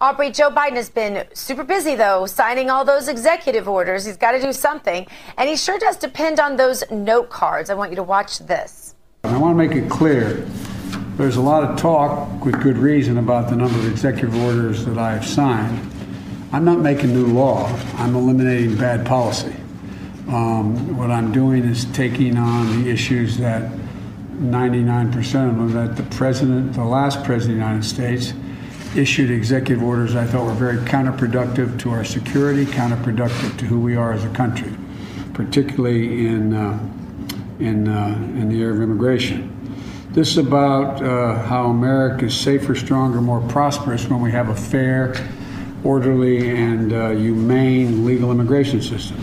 Aubrey, 0.01 0.29
Joe 0.29 0.49
Biden 0.49 0.75
has 0.75 0.89
been 0.89 1.25
super 1.33 1.63
busy, 1.63 1.95
though, 1.95 2.25
signing 2.25 2.69
all 2.69 2.83
those 2.83 3.07
executive 3.07 3.67
orders. 3.67 4.05
He's 4.05 4.17
got 4.17 4.31
to 4.33 4.41
do 4.41 4.51
something. 4.51 5.07
And 5.37 5.49
he 5.49 5.55
sure 5.55 5.79
does 5.79 5.97
depend 5.97 6.39
on 6.39 6.57
those 6.57 6.83
note 6.91 7.29
cards. 7.29 7.69
I 7.69 7.75
want 7.75 7.91
you 7.91 7.95
to 7.95 8.03
watch 8.03 8.39
this. 8.39 8.84
I 9.33 9.37
want 9.37 9.57
to 9.57 9.67
make 9.67 9.75
it 9.75 9.89
clear 9.89 10.45
there's 11.17 11.37
a 11.37 11.41
lot 11.41 11.63
of 11.63 11.77
talk, 11.79 12.43
with 12.43 12.61
good 12.61 12.77
reason, 12.77 13.17
about 13.17 13.49
the 13.49 13.55
number 13.55 13.77
of 13.77 13.89
executive 13.89 14.35
orders 14.43 14.85
that 14.85 14.97
I 14.97 15.13
have 15.13 15.25
signed. 15.25 15.91
I'm 16.51 16.65
not 16.65 16.79
making 16.79 17.13
new 17.13 17.27
law, 17.27 17.67
I'm 17.95 18.15
eliminating 18.15 18.75
bad 18.75 19.05
policy. 19.05 19.55
Um, 20.27 20.97
what 20.97 21.11
I'm 21.11 21.31
doing 21.31 21.63
is 21.63 21.85
taking 21.85 22.37
on 22.37 22.83
the 22.83 22.89
issues 22.89 23.37
that 23.37 23.71
99% 24.33 25.17
of 25.49 25.55
them 25.55 25.71
that 25.73 25.95
the 25.95 26.03
president, 26.15 26.73
the 26.73 26.83
last 26.83 27.23
president 27.23 27.61
of 27.61 27.65
the 27.65 27.67
United 27.67 27.85
States, 27.85 28.33
issued 28.95 29.31
executive 29.31 29.83
orders 29.83 30.15
I 30.15 30.25
thought 30.25 30.45
were 30.45 30.53
very 30.53 30.77
counterproductive 30.77 31.79
to 31.79 31.91
our 31.91 32.03
security, 32.03 32.65
counterproductive 32.65 33.57
to 33.59 33.65
who 33.65 33.79
we 33.79 33.95
are 33.95 34.13
as 34.13 34.23
a 34.25 34.29
country, 34.29 34.73
particularly 35.33 36.27
in, 36.27 36.53
uh, 36.53 36.77
in, 37.59 37.87
uh, 37.87 38.15
in 38.35 38.49
the 38.49 38.61
area 38.61 38.73
of 38.73 38.81
immigration. 38.81 39.51
This 40.15 40.31
is 40.31 40.37
about 40.37 41.03
uh, 41.03 41.43
how 41.43 41.65
America 41.65 42.25
is 42.25 42.39
safer, 42.39 42.73
stronger, 42.73 43.19
more 43.19 43.41
prosperous 43.49 44.07
when 44.07 44.21
we 44.21 44.31
have 44.31 44.47
a 44.47 44.55
fair, 44.55 45.13
orderly, 45.83 46.51
and 46.51 46.93
uh, 46.93 47.09
humane 47.09 48.05
legal 48.05 48.31
immigration 48.31 48.81
system. 48.81 49.21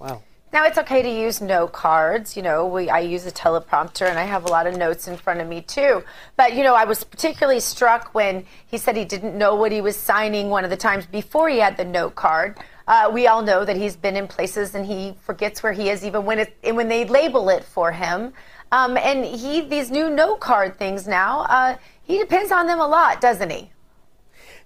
Wow. 0.00 0.20
Now 0.52 0.64
it's 0.66 0.78
okay 0.78 1.00
to 1.00 1.08
use 1.08 1.40
note 1.40 1.72
cards. 1.72 2.36
You 2.36 2.42
know, 2.42 2.66
we 2.66 2.90
I 2.90 2.98
use 3.00 3.24
a 3.24 3.30
teleprompter 3.30 4.08
and 4.08 4.18
I 4.18 4.24
have 4.24 4.46
a 4.46 4.48
lot 4.48 4.66
of 4.66 4.76
notes 4.76 5.06
in 5.06 5.16
front 5.16 5.40
of 5.40 5.46
me 5.46 5.60
too. 5.60 6.02
But 6.36 6.54
you 6.54 6.64
know, 6.64 6.74
I 6.74 6.84
was 6.84 7.04
particularly 7.04 7.60
struck 7.60 8.14
when 8.14 8.44
he 8.66 8.78
said 8.78 8.96
he 8.96 9.04
didn't 9.04 9.38
know 9.38 9.54
what 9.54 9.70
he 9.70 9.80
was 9.80 9.96
signing 9.96 10.50
one 10.50 10.64
of 10.64 10.70
the 10.70 10.76
times 10.76 11.06
before 11.06 11.48
he 11.48 11.58
had 11.58 11.76
the 11.76 11.84
note 11.84 12.16
card. 12.16 12.58
Uh, 12.86 13.10
we 13.12 13.26
all 13.26 13.42
know 13.42 13.64
that 13.64 13.76
he's 13.76 13.96
been 13.96 14.16
in 14.16 14.26
places 14.28 14.74
and 14.74 14.84
he 14.84 15.14
forgets 15.20 15.62
where 15.62 15.72
he 15.72 15.88
is 15.88 16.04
even 16.04 16.24
when 16.24 16.38
it 16.38 16.54
when 16.74 16.88
they 16.88 17.04
label 17.04 17.48
it 17.48 17.64
for 17.64 17.92
him. 17.92 18.32
Um, 18.72 18.96
and 18.96 19.24
he 19.24 19.62
these 19.62 19.90
new 19.90 20.10
note 20.10 20.40
card 20.40 20.78
things 20.78 21.06
now, 21.06 21.40
uh, 21.42 21.76
he 22.02 22.18
depends 22.18 22.52
on 22.52 22.66
them 22.66 22.80
a 22.80 22.86
lot, 22.86 23.20
doesn't 23.20 23.50
he? 23.50 23.70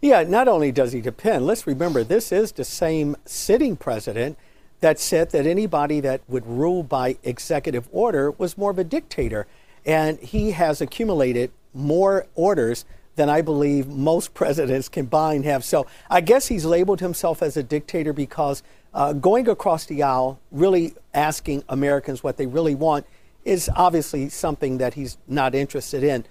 Yeah, 0.00 0.22
not 0.22 0.46
only 0.48 0.70
does 0.70 0.92
he 0.92 1.00
depend, 1.00 1.46
let's 1.46 1.66
remember 1.66 2.04
this 2.04 2.30
is 2.30 2.52
the 2.52 2.64
same 2.64 3.16
sitting 3.24 3.76
president 3.76 4.38
that 4.80 5.00
said 5.00 5.30
that 5.30 5.44
anybody 5.46 6.00
that 6.00 6.20
would 6.28 6.46
rule 6.46 6.84
by 6.84 7.16
executive 7.24 7.88
order 7.90 8.30
was 8.30 8.56
more 8.56 8.70
of 8.70 8.78
a 8.78 8.84
dictator. 8.84 9.46
And 9.84 10.18
he 10.20 10.52
has 10.52 10.80
accumulated 10.80 11.50
more 11.74 12.26
orders 12.34 12.84
than 13.18 13.28
I 13.28 13.42
believe 13.42 13.88
most 13.88 14.32
presidents 14.32 14.88
combined 14.88 15.44
have. 15.44 15.64
So 15.64 15.88
I 16.08 16.20
guess 16.20 16.46
he's 16.46 16.64
labeled 16.64 17.00
himself 17.00 17.42
as 17.42 17.56
a 17.56 17.64
dictator 17.64 18.12
because 18.12 18.62
uh, 18.94 19.12
going 19.12 19.48
across 19.48 19.86
the 19.86 20.04
aisle, 20.04 20.38
really 20.52 20.94
asking 21.12 21.64
Americans 21.68 22.22
what 22.22 22.36
they 22.36 22.46
really 22.46 22.76
want, 22.76 23.04
is 23.44 23.68
obviously 23.74 24.28
something 24.28 24.78
that 24.78 24.94
he's 24.94 25.18
not 25.26 25.56
interested 25.56 26.04
in. 26.04 26.26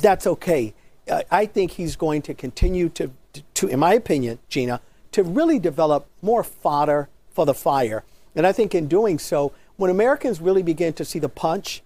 That's 0.00 0.26
okay. 0.26 0.74
Uh, 1.08 1.22
I 1.30 1.46
think 1.46 1.70
he's 1.70 1.94
going 1.94 2.22
to 2.22 2.34
continue 2.34 2.88
to, 2.88 3.12
to, 3.54 3.68
in 3.68 3.78
my 3.78 3.94
opinion, 3.94 4.40
Gina, 4.48 4.80
to 5.12 5.22
really 5.22 5.60
develop 5.60 6.08
more 6.22 6.42
fodder 6.42 7.08
for 7.30 7.46
the 7.46 7.54
fire. 7.54 8.02
And 8.34 8.48
I 8.48 8.52
think 8.52 8.74
in 8.74 8.88
doing 8.88 9.20
so, 9.20 9.52
when 9.76 9.92
Americans 9.92 10.40
really 10.40 10.64
begin 10.64 10.92
to 10.94 11.04
see 11.04 11.20
the 11.20 11.28
punch 11.28 11.82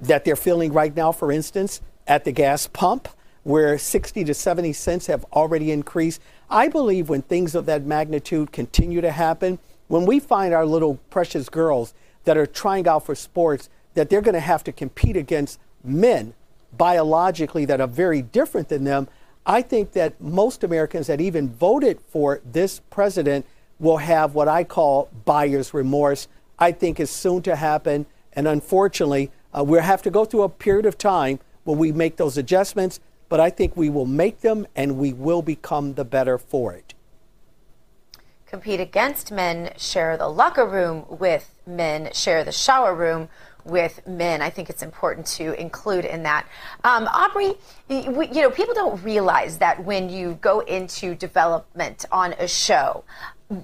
that 0.00 0.24
they're 0.24 0.36
feeling 0.36 0.72
right 0.72 0.96
now, 0.96 1.12
for 1.12 1.30
instance, 1.30 1.82
at 2.06 2.24
the 2.24 2.32
gas 2.32 2.66
pump, 2.66 3.08
where 3.42 3.78
60 3.78 4.24
to 4.24 4.34
70 4.34 4.72
cents 4.72 5.06
have 5.06 5.24
already 5.32 5.70
increased, 5.70 6.20
I 6.48 6.68
believe 6.68 7.08
when 7.08 7.22
things 7.22 7.54
of 7.54 7.66
that 7.66 7.84
magnitude 7.84 8.52
continue 8.52 9.00
to 9.00 9.12
happen, 9.12 9.58
when 9.88 10.06
we 10.06 10.20
find 10.20 10.52
our 10.52 10.66
little 10.66 10.96
precious 11.10 11.48
girls 11.48 11.94
that 12.24 12.36
are 12.36 12.46
trying 12.46 12.86
out 12.86 13.06
for 13.06 13.14
sports, 13.14 13.68
that 13.94 14.10
they're 14.10 14.20
going 14.20 14.34
to 14.34 14.40
have 14.40 14.62
to 14.64 14.72
compete 14.72 15.16
against 15.16 15.58
men 15.82 16.34
biologically 16.76 17.64
that 17.64 17.80
are 17.80 17.88
very 17.88 18.22
different 18.22 18.68
than 18.68 18.84
them, 18.84 19.08
I 19.46 19.62
think 19.62 19.92
that 19.92 20.20
most 20.20 20.62
Americans 20.62 21.06
that 21.08 21.20
even 21.20 21.48
voted 21.48 22.00
for 22.08 22.40
this 22.44 22.80
president 22.90 23.46
will 23.78 23.96
have 23.96 24.34
what 24.34 24.48
I 24.48 24.64
call 24.64 25.08
buyer's 25.24 25.72
remorse. 25.74 26.28
I 26.58 26.72
think 26.72 27.00
is 27.00 27.10
soon 27.10 27.42
to 27.42 27.56
happen. 27.56 28.06
And 28.34 28.46
unfortunately, 28.46 29.30
uh, 29.52 29.64
we'll 29.64 29.80
have 29.80 30.02
to 30.02 30.10
go 30.10 30.24
through 30.24 30.42
a 30.42 30.48
period 30.48 30.86
of 30.86 30.98
time 30.98 31.40
when 31.64 31.78
we 31.78 31.90
make 31.90 32.16
those 32.16 32.36
adjustments, 32.36 33.00
but 33.30 33.40
I 33.40 33.48
think 33.48 33.76
we 33.76 33.88
will 33.88 34.04
make 34.04 34.40
them 34.40 34.66
and 34.76 34.98
we 34.98 35.14
will 35.14 35.40
become 35.40 35.94
the 35.94 36.04
better 36.04 36.36
for 36.36 36.74
it. 36.74 36.92
Compete 38.44 38.80
against 38.80 39.30
men, 39.30 39.72
share 39.78 40.16
the 40.16 40.28
locker 40.28 40.66
room 40.66 41.06
with 41.08 41.54
men, 41.66 42.10
share 42.12 42.42
the 42.42 42.52
shower 42.52 42.92
room 42.92 43.28
with 43.64 44.04
men. 44.06 44.42
I 44.42 44.50
think 44.50 44.68
it's 44.68 44.82
important 44.82 45.26
to 45.38 45.58
include 45.58 46.04
in 46.04 46.24
that. 46.24 46.46
Um, 46.82 47.06
Aubrey, 47.06 47.54
you 47.88 48.42
know, 48.42 48.50
people 48.50 48.74
don't 48.74 49.00
realize 49.04 49.58
that 49.58 49.84
when 49.84 50.10
you 50.10 50.36
go 50.40 50.60
into 50.60 51.14
development 51.14 52.06
on 52.10 52.32
a 52.34 52.48
show, 52.48 53.04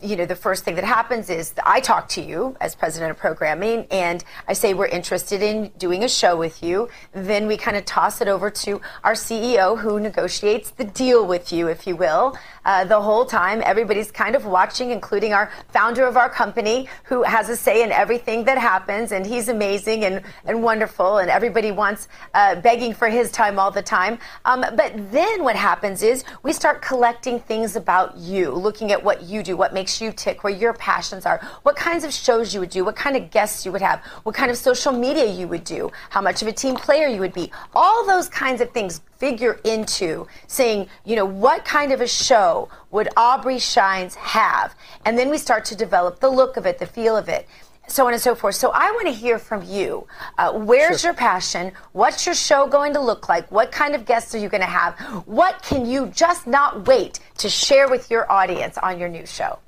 you 0.02 0.16
know, 0.16 0.26
the 0.26 0.36
first 0.36 0.64
thing 0.64 0.74
that 0.74 0.84
happens 0.84 1.30
is 1.30 1.54
I 1.64 1.78
talk 1.80 2.08
to 2.10 2.20
you 2.20 2.56
as 2.60 2.74
president 2.74 3.12
of 3.12 3.18
programming 3.18 3.86
and 3.90 4.24
I 4.48 4.52
say 4.52 4.74
we're 4.74 4.86
interested 4.86 5.42
in 5.42 5.68
doing 5.78 6.02
a 6.02 6.08
show 6.08 6.36
with 6.36 6.60
you. 6.62 6.88
Then 7.12 7.46
we 7.46 7.56
kind 7.56 7.76
of 7.76 7.84
toss 7.84 8.20
it 8.20 8.26
over 8.26 8.50
to 8.50 8.80
our 9.04 9.12
CEO 9.12 9.78
who 9.78 10.00
negotiates 10.00 10.70
the 10.70 10.84
deal 10.84 11.24
with 11.24 11.52
you, 11.52 11.68
if 11.68 11.86
you 11.86 11.94
will. 11.94 12.36
Uh, 12.66 12.84
the 12.84 13.00
whole 13.00 13.24
time, 13.24 13.62
everybody's 13.64 14.10
kind 14.10 14.34
of 14.34 14.44
watching, 14.44 14.90
including 14.90 15.32
our 15.32 15.52
founder 15.68 16.04
of 16.04 16.16
our 16.16 16.28
company 16.28 16.88
who 17.04 17.22
has 17.22 17.48
a 17.48 17.56
say 17.56 17.84
in 17.84 17.92
everything 17.92 18.42
that 18.42 18.58
happens. 18.58 19.12
And 19.12 19.24
he's 19.24 19.48
amazing 19.48 20.04
and, 20.04 20.20
and 20.44 20.64
wonderful. 20.64 21.18
And 21.18 21.30
everybody 21.30 21.70
wants 21.70 22.08
uh, 22.34 22.56
begging 22.56 22.92
for 22.92 23.08
his 23.08 23.30
time 23.30 23.60
all 23.60 23.70
the 23.70 23.82
time. 23.82 24.18
Um, 24.44 24.62
but 24.74 24.92
then 25.12 25.44
what 25.44 25.54
happens 25.54 26.02
is 26.02 26.24
we 26.42 26.52
start 26.52 26.82
collecting 26.82 27.38
things 27.38 27.76
about 27.76 28.16
you, 28.16 28.50
looking 28.50 28.90
at 28.90 29.02
what 29.02 29.22
you 29.22 29.44
do, 29.44 29.56
what 29.56 29.72
makes 29.72 30.00
you 30.00 30.10
tick, 30.10 30.42
where 30.42 30.52
your 30.52 30.72
passions 30.72 31.24
are, 31.24 31.40
what 31.62 31.76
kinds 31.76 32.02
of 32.02 32.12
shows 32.12 32.52
you 32.52 32.58
would 32.58 32.70
do, 32.70 32.84
what 32.84 32.96
kind 32.96 33.16
of 33.16 33.30
guests 33.30 33.64
you 33.64 33.70
would 33.70 33.80
have, 33.80 34.04
what 34.24 34.34
kind 34.34 34.50
of 34.50 34.56
social 34.56 34.90
media 34.90 35.26
you 35.26 35.46
would 35.46 35.62
do, 35.62 35.88
how 36.10 36.20
much 36.20 36.42
of 36.42 36.48
a 36.48 36.52
team 36.52 36.74
player 36.74 37.06
you 37.06 37.20
would 37.20 37.32
be. 37.32 37.52
All 37.76 38.04
those 38.04 38.28
kinds 38.28 38.60
of 38.60 38.72
things 38.72 39.00
figure 39.18 39.60
into 39.64 40.26
saying, 40.46 40.88
you 41.04 41.16
know, 41.16 41.24
what 41.24 41.64
kind 41.64 41.92
of 41.92 42.00
a 42.00 42.06
show 42.06 42.68
would 42.90 43.08
Aubrey 43.16 43.58
Shines 43.58 44.14
have? 44.14 44.74
And 45.04 45.18
then 45.18 45.30
we 45.30 45.38
start 45.38 45.64
to 45.66 45.76
develop 45.76 46.20
the 46.20 46.28
look 46.28 46.56
of 46.56 46.66
it, 46.66 46.78
the 46.78 46.86
feel 46.86 47.16
of 47.16 47.28
it 47.28 47.46
so 47.88 48.06
on 48.06 48.12
and 48.12 48.22
so 48.22 48.34
forth. 48.34 48.54
So 48.54 48.70
I 48.74 48.90
want 48.92 49.06
to 49.06 49.12
hear 49.12 49.38
from 49.38 49.62
you. 49.64 50.06
Uh, 50.38 50.52
where's 50.52 51.00
sure. 51.02 51.10
your 51.10 51.14
passion? 51.14 51.72
What's 51.92 52.26
your 52.26 52.34
show 52.34 52.66
going 52.66 52.92
to 52.94 53.00
look 53.00 53.28
like? 53.28 53.50
What 53.50 53.72
kind 53.72 53.94
of 53.94 54.04
guests 54.04 54.34
are 54.34 54.38
you 54.38 54.48
going 54.48 54.62
to 54.62 54.66
have? 54.66 54.98
What 55.26 55.62
can 55.62 55.86
you 55.86 56.08
just 56.08 56.46
not 56.46 56.86
wait 56.86 57.20
to 57.38 57.48
share 57.48 57.88
with 57.88 58.10
your 58.10 58.30
audience 58.30 58.78
on 58.78 58.98
your 58.98 59.08
new 59.08 59.26
show? 59.26 59.58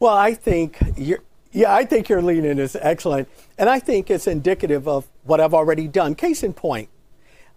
Well, 0.00 0.14
I 0.14 0.34
think 0.34 0.78
you're. 0.96 1.20
Yeah, 1.50 1.74
I 1.74 1.86
think 1.86 2.10
your 2.10 2.20
lean 2.20 2.44
in 2.44 2.58
is 2.58 2.76
excellent. 2.76 3.26
And 3.56 3.70
I 3.70 3.78
think 3.78 4.10
it's 4.10 4.26
indicative 4.26 4.86
of 4.86 5.08
what 5.24 5.40
I've 5.40 5.54
already 5.54 5.88
done. 5.88 6.14
Case 6.14 6.42
in 6.42 6.52
point, 6.52 6.90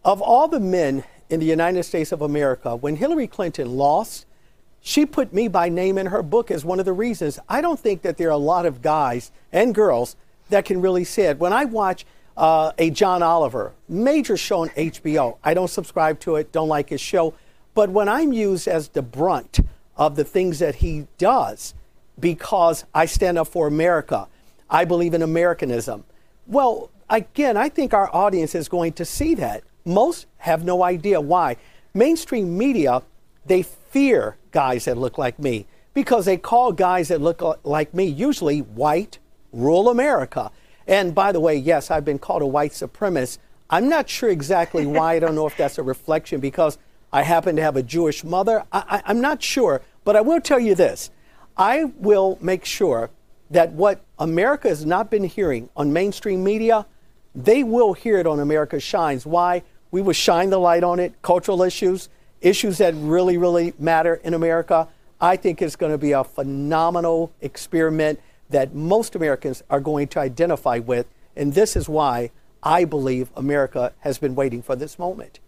of 0.05 0.21
all 0.21 0.47
the 0.47 0.62
men 0.62 1.03
in 1.32 1.39
the 1.39 1.46
United 1.46 1.84
States 1.84 2.12
of 2.12 2.22
America, 2.22 2.76
when 2.76 2.98
Hillary 2.98 3.28
Clinton 3.28 3.78
lost, 3.78 4.26
she 4.82 5.06
put 5.06 5.34
me 5.34 5.48
by 5.48 5.70
name 5.70 5.98
in 5.98 6.08
her 6.08 6.22
book 6.22 6.52
as 6.52 6.65
one 6.65 6.80
of 6.80 6.86
the 6.86 6.94
reasons. 6.94 7.39
I 7.48 7.62
don't 7.62 7.80
think 7.80 8.02
that 8.02 8.17
there 8.17 8.28
are 8.28 8.32
a 8.32 8.38
lot 8.38 8.65
of 8.65 8.82
guys 8.82 9.32
and 9.52 9.74
girls 9.74 10.15
that 10.50 10.65
can 10.65 10.82
really 10.82 11.04
say 11.06 11.24
it. 11.28 11.39
When 11.39 11.54
I 11.54 11.65
watch 11.65 12.06
uh, 12.36 12.72
a 12.78 12.89
John 12.89 13.24
Oliver, 13.24 13.74
major 13.88 14.36
show 14.36 14.62
on 14.63 14.70
HBO, 14.70 15.38
I 15.44 15.54
don't 15.54 15.70
subscribe 15.70 16.20
to 16.22 16.36
it, 16.36 16.52
don't 16.52 16.67
like 16.67 16.89
his 16.89 17.00
show. 17.00 17.34
But 17.74 17.89
when 17.89 18.10
I'm 18.10 18.34
used 18.34 18.67
as 18.67 18.89
the 18.89 19.02
brunt 19.02 19.60
of 19.96 20.15
the 20.15 20.24
things 20.24 20.60
that 20.60 20.76
he 20.76 21.08
does, 21.17 21.74
because 22.20 22.84
I 22.94 23.06
stand 23.06 23.38
up 23.38 23.48
for 23.48 23.67
America, 23.67 24.28
I 24.70 24.86
believe 24.86 25.13
in 25.13 25.22
Americanism. 25.22 26.04
Well, 26.48 26.89
again, 27.10 27.56
I 27.56 27.70
think 27.70 27.94
our 27.94 28.13
audience 28.13 28.56
is 28.56 28.67
going 28.67 28.94
to 28.94 29.06
see 29.06 29.36
that. 29.36 29.63
Most 29.86 30.26
have 30.38 30.63
no 30.63 30.84
idea 30.84 31.20
why. 31.20 31.58
Mainstream 31.94 32.58
media, 32.58 33.02
they 33.46 33.63
fear 33.63 34.38
guys 34.52 34.86
that 34.86 34.98
look 34.98 35.17
like 35.17 35.39
me 35.39 35.65
because 35.94 36.26
they 36.26 36.38
call 36.38 36.72
guys 36.72 37.10
that 37.10 37.22
look 37.22 37.41
like 37.63 37.94
me 37.94 38.06
usually 38.06 38.60
white, 38.60 39.20
rural 39.52 39.89
America. 39.89 40.52
And 40.88 41.13
by 41.13 41.32
the 41.32 41.39
way, 41.39 41.56
yes, 41.56 41.91
I've 41.91 42.06
been 42.06 42.20
called 42.20 42.41
a 42.41 42.48
white 42.48 42.72
supremacist. 42.72 43.39
I'm 43.70 43.88
not 43.88 44.10
sure 44.10 44.30
exactly 44.30 44.86
why. 44.86 45.13
I 45.13 45.20
don't 45.20 45.36
know 45.36 45.48
if 45.48 45.56
that's 45.56 45.78
a 45.78 45.84
reflection 45.84 46.39
because 46.39 46.78
I 47.13 47.24
happen 47.24 47.56
to 47.56 47.62
have 47.62 47.76
a 47.76 47.84
Jewish 47.84 48.24
mother. 48.24 48.65
I, 48.72 49.02
am 49.06 49.22
not 49.22 49.41
sure, 49.41 49.82
but 50.04 50.15
I 50.15 50.22
will 50.22 50.41
tell 50.41 50.60
you 50.60 50.76
this. 50.76 51.10
I 51.58 51.86
will 51.98 52.38
make 52.41 52.65
sure 52.65 53.10
that 53.50 53.74
what 53.74 54.04
America 54.17 54.70
has 54.70 54.86
not 54.86 55.12
been 55.12 55.26
hearing 55.26 55.70
on 55.76 55.91
mainstream 55.91 56.44
media, 56.44 56.86
they 57.36 57.63
will 57.63 57.94
hear 57.94 58.17
it 58.17 58.26
on 58.26 58.39
America 58.39 58.80
Shines. 58.80 59.26
Why? 59.26 59.63
We 59.91 60.01
will 60.01 60.13
shine 60.13 60.49
the 60.49 60.58
light 60.58 60.84
on 60.84 60.99
it, 60.99 61.21
cultural 61.21 61.62
issues, 61.62 62.10
issues 62.39 62.80
that 62.80 62.93
really, 62.95 63.38
really 63.38 63.73
matter 63.77 64.15
in 64.23 64.34
America. 64.34 64.88
I 65.19 65.36
think 65.36 65.62
it's 65.62 65.75
going 65.75 65.91
to 65.91 65.97
be 65.97 66.13
a 66.13 66.23
phenomenal 66.23 67.32
experiment 67.41 68.19
that 68.49 68.73
most 68.73 69.15
Americans 69.15 69.63
are 69.69 69.80
going 69.80 70.08
to 70.10 70.19
identify 70.19 70.80
with. 70.80 71.06
And 71.36 71.54
this 71.54 71.75
is 71.75 71.88
why 71.88 72.32
I 72.63 72.86
believe 72.86 73.30
America 73.36 73.93
has 73.99 74.17
been 74.17 74.34
waiting 74.34 74.62
for 74.62 74.75
this 74.75 74.97
moment. 74.97 75.39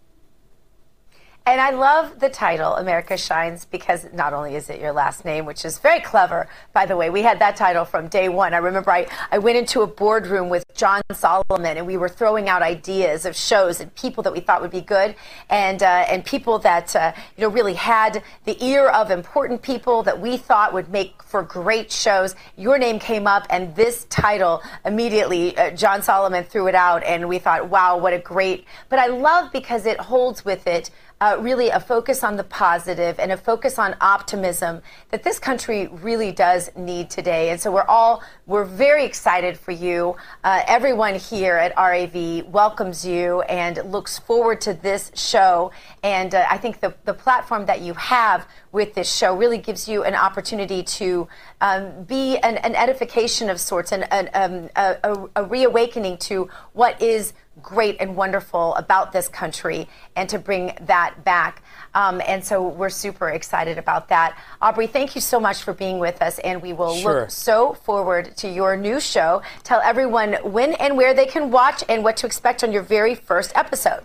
And 1.46 1.60
I 1.60 1.72
love 1.72 2.20
the 2.20 2.30
title, 2.30 2.74
America 2.76 3.18
Shines, 3.18 3.66
because 3.66 4.06
not 4.14 4.32
only 4.32 4.54
is 4.54 4.70
it 4.70 4.80
your 4.80 4.92
last 4.92 5.26
name, 5.26 5.44
which 5.44 5.66
is 5.66 5.76
very 5.76 6.00
clever, 6.00 6.48
by 6.72 6.86
the 6.86 6.96
way. 6.96 7.10
We 7.10 7.20
had 7.20 7.38
that 7.40 7.54
title 7.54 7.84
from 7.84 8.08
day 8.08 8.30
one. 8.30 8.54
I 8.54 8.56
remember 8.56 8.90
I, 8.90 9.06
I 9.30 9.36
went 9.36 9.58
into 9.58 9.82
a 9.82 9.86
boardroom 9.86 10.48
with 10.48 10.64
John 10.74 11.02
Solomon 11.12 11.76
and 11.76 11.86
we 11.86 11.98
were 11.98 12.08
throwing 12.08 12.48
out 12.48 12.62
ideas 12.62 13.26
of 13.26 13.36
shows 13.36 13.80
and 13.80 13.94
people 13.94 14.22
that 14.22 14.32
we 14.32 14.40
thought 14.40 14.62
would 14.62 14.70
be 14.70 14.80
good 14.80 15.16
and, 15.50 15.82
uh, 15.82 16.06
and 16.08 16.24
people 16.24 16.60
that, 16.60 16.96
uh, 16.96 17.12
you 17.36 17.42
know, 17.42 17.50
really 17.50 17.74
had 17.74 18.22
the 18.46 18.56
ear 18.64 18.88
of 18.88 19.10
important 19.10 19.60
people 19.60 20.02
that 20.04 20.18
we 20.18 20.38
thought 20.38 20.72
would 20.72 20.88
make 20.88 21.22
for 21.22 21.42
great 21.42 21.92
shows. 21.92 22.34
Your 22.56 22.78
name 22.78 22.98
came 22.98 23.26
up 23.26 23.46
and 23.50 23.76
this 23.76 24.04
title 24.04 24.62
immediately, 24.86 25.54
uh, 25.58 25.72
John 25.72 26.00
Solomon 26.00 26.42
threw 26.42 26.68
it 26.68 26.74
out 26.74 27.04
and 27.04 27.28
we 27.28 27.38
thought, 27.38 27.68
wow, 27.68 27.98
what 27.98 28.14
a 28.14 28.18
great, 28.18 28.64
but 28.88 28.98
I 28.98 29.08
love 29.08 29.52
because 29.52 29.84
it 29.84 30.00
holds 30.00 30.42
with 30.42 30.66
it 30.66 30.88
uh, 31.24 31.38
really 31.40 31.70
a 31.70 31.80
focus 31.80 32.22
on 32.22 32.36
the 32.36 32.44
positive 32.44 33.18
and 33.18 33.32
a 33.32 33.36
focus 33.36 33.78
on 33.78 33.96
optimism 34.02 34.82
that 35.10 35.22
this 35.22 35.38
country 35.38 35.86
really 35.86 36.30
does 36.30 36.70
need 36.76 37.08
today. 37.08 37.48
And 37.48 37.58
so 37.58 37.72
we're 37.72 37.84
all 37.88 38.22
we're 38.46 38.66
very 38.66 39.06
excited 39.06 39.56
for 39.56 39.72
you. 39.72 40.16
Uh, 40.42 40.60
everyone 40.66 41.14
here 41.14 41.56
at 41.56 41.74
RAV 41.76 42.44
welcomes 42.44 43.06
you 43.06 43.40
and 43.42 43.90
looks 43.90 44.18
forward 44.18 44.60
to 44.62 44.74
this 44.74 45.10
show. 45.14 45.72
And 46.02 46.34
uh, 46.34 46.44
I 46.50 46.58
think 46.58 46.80
the 46.80 46.94
the 47.06 47.14
platform 47.14 47.64
that 47.66 47.80
you 47.80 47.94
have 47.94 48.46
with 48.70 48.92
this 48.94 49.10
show 49.10 49.34
really 49.34 49.58
gives 49.58 49.88
you 49.88 50.04
an 50.04 50.14
opportunity 50.14 50.82
to 50.82 51.26
um, 51.62 52.04
be 52.04 52.36
an, 52.38 52.58
an, 52.58 52.74
edification 52.74 53.48
of 53.48 53.60
sorts 53.60 53.92
and 53.92 54.02
um, 54.34 54.68
a, 54.76 54.96
a, 55.04 55.28
a 55.36 55.44
reawakening 55.44 56.18
to 56.18 56.50
what 56.72 57.00
is 57.00 57.32
great 57.64 57.96
and 57.98 58.14
wonderful 58.14 58.74
about 58.74 59.10
this 59.12 59.26
country 59.26 59.88
and 60.14 60.28
to 60.28 60.38
bring 60.38 60.76
that 60.82 61.24
back. 61.24 61.62
Um, 61.94 62.20
and 62.26 62.44
so 62.44 62.68
we're 62.68 62.90
super 62.90 63.30
excited 63.30 63.78
about 63.78 64.08
that. 64.08 64.38
Aubrey, 64.60 64.86
thank 64.86 65.14
you 65.14 65.20
so 65.20 65.40
much 65.40 65.62
for 65.62 65.72
being 65.72 65.98
with 65.98 66.20
us, 66.22 66.38
and 66.40 66.60
we 66.60 66.72
will 66.72 66.94
sure. 66.94 67.20
look 67.22 67.30
so 67.30 67.74
forward 67.74 68.36
to 68.36 68.48
your 68.48 68.76
new 68.76 69.00
show. 69.00 69.42
Tell 69.62 69.80
everyone 69.80 70.34
when 70.44 70.74
and 70.74 70.96
where 70.96 71.14
they 71.14 71.26
can 71.26 71.50
watch 71.50 71.82
and 71.88 72.04
what 72.04 72.16
to 72.18 72.26
expect 72.26 72.62
on 72.62 72.70
your 72.72 72.82
very 72.82 73.14
first 73.14 73.52
episode. 73.54 74.04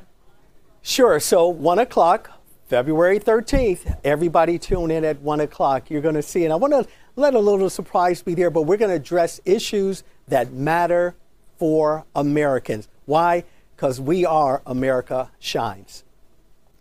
Sure. 0.82 1.19
So, 1.19 1.48
1 1.48 1.80
o'clock, 1.80 2.32
February 2.67 3.19
13th, 3.19 3.98
everybody 4.04 4.58
tune 4.58 4.91
in 4.91 5.04
at 5.04 5.19
1 5.19 5.41
o'clock. 5.41 5.89
You're 5.89 6.02
going 6.02 6.15
to 6.15 6.22
see, 6.22 6.45
and 6.45 6.54
I 6.54 6.56
want 6.56 6.74
to 6.74 6.88
let 7.15 7.34
a 7.34 7.39
little 7.39 7.69
surprise 7.69 8.22
be 8.22 8.34
there, 8.34 8.50
but 8.50 8.62
we're 8.62 8.78
going 8.78 8.89
to 8.89 8.95
address 8.95 9.41
issues 9.43 10.04
that 10.30 10.54
matter 10.54 11.15
for 11.58 12.06
Americans. 12.15 12.88
Why? 13.10 13.43
Because 13.76 14.00
we 14.00 14.24
are 14.24 14.62
America 14.67 15.32
Shines. 15.39 16.04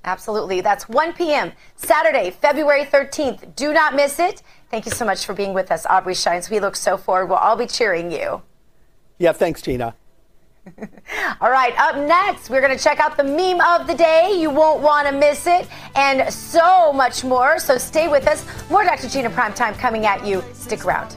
Absolutely. 0.05 0.61
That's 0.61 0.87
1 0.87 1.14
p.m. 1.14 1.53
Saturday, 1.75 2.31
February 2.31 2.85
13th. 2.85 3.57
Do 3.57 3.73
not 3.73 3.95
miss 3.95 4.19
it. 4.19 4.43
Thank 4.71 4.85
you 4.85 4.93
so 4.93 5.07
much 5.07 5.25
for 5.25 5.33
being 5.33 5.55
with 5.55 5.73
us, 5.73 5.87
Aubrey 5.87 6.14
Shines. 6.14 6.51
We 6.51 6.61
look 6.61 6.77
so 6.77 6.99
forward. 6.99 7.31
We'll 7.31 7.38
all 7.38 7.57
be 7.57 7.67
cheering 7.67 8.12
you. 8.12 8.43
Yeah, 9.17 9.33
thanks, 9.33 9.62
Gina. 9.62 9.95
all 11.41 11.51
right, 11.51 11.73
up 11.79 11.97
next, 11.97 12.51
we're 12.51 12.61
going 12.61 12.77
to 12.77 12.85
check 12.85 13.01
out 13.01 13.17
the 13.17 13.25
meme 13.25 13.62
of 13.62 13.87
the 13.87 13.95
day. 13.95 14.37
You 14.38 14.51
won't 14.51 14.83
want 14.83 15.09
to 15.09 15.14
miss 15.14 15.47
it, 15.47 15.67
and 15.95 16.31
so 16.31 16.93
much 16.93 17.25
more. 17.25 17.59
So 17.59 17.79
stay 17.79 18.07
with 18.07 18.27
us. 18.29 18.45
More 18.69 18.85
Dr. 18.85 19.09
Gina 19.09 19.31
Primetime 19.31 19.79
coming 19.79 20.05
at 20.05 20.27
you. 20.27 20.45
Stick 20.53 20.85
around. 20.85 21.17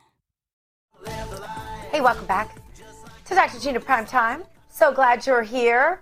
Hey, 1.91 1.99
welcome 1.99 2.25
back 2.25 2.55
to 3.25 3.35
Dr. 3.35 3.59
Gina 3.59 3.81
Prime 3.81 4.05
Time. 4.05 4.43
So 4.69 4.93
glad 4.93 5.27
you're 5.27 5.43
here. 5.43 6.01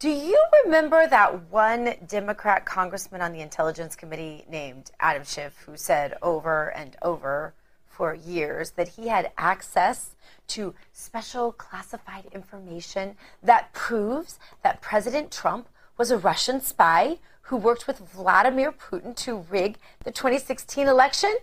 Do 0.00 0.10
you 0.10 0.44
remember 0.64 1.06
that 1.06 1.52
one 1.52 1.94
Democrat 2.08 2.66
congressman 2.66 3.22
on 3.22 3.32
the 3.32 3.40
Intelligence 3.40 3.94
Committee 3.94 4.44
named 4.50 4.90
Adam 4.98 5.22
Schiff 5.22 5.56
who 5.64 5.76
said 5.76 6.18
over 6.20 6.70
and 6.70 6.96
over 7.00 7.54
for 7.86 8.12
years 8.12 8.72
that 8.72 8.88
he 8.88 9.06
had 9.06 9.30
access 9.38 10.16
to 10.48 10.74
special 10.92 11.52
classified 11.52 12.24
information 12.32 13.14
that 13.40 13.72
proves 13.72 14.40
that 14.64 14.80
President 14.80 15.30
Trump 15.30 15.68
was 15.96 16.10
a 16.10 16.18
Russian 16.18 16.60
spy 16.60 17.18
who 17.42 17.56
worked 17.56 17.86
with 17.86 18.00
Vladimir 18.00 18.72
Putin 18.72 19.14
to 19.18 19.46
rig 19.48 19.78
the 20.02 20.10
2016 20.10 20.88
election? 20.88 21.36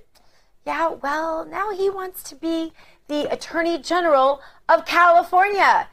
Yeah, 0.66 0.90
well, 0.90 1.44
now 1.46 1.72
he 1.72 1.90
wants 1.90 2.22
to 2.24 2.36
be 2.36 2.74
the 3.12 3.30
Attorney 3.30 3.78
General 3.78 4.40
of 4.70 4.86
California. 4.86 5.90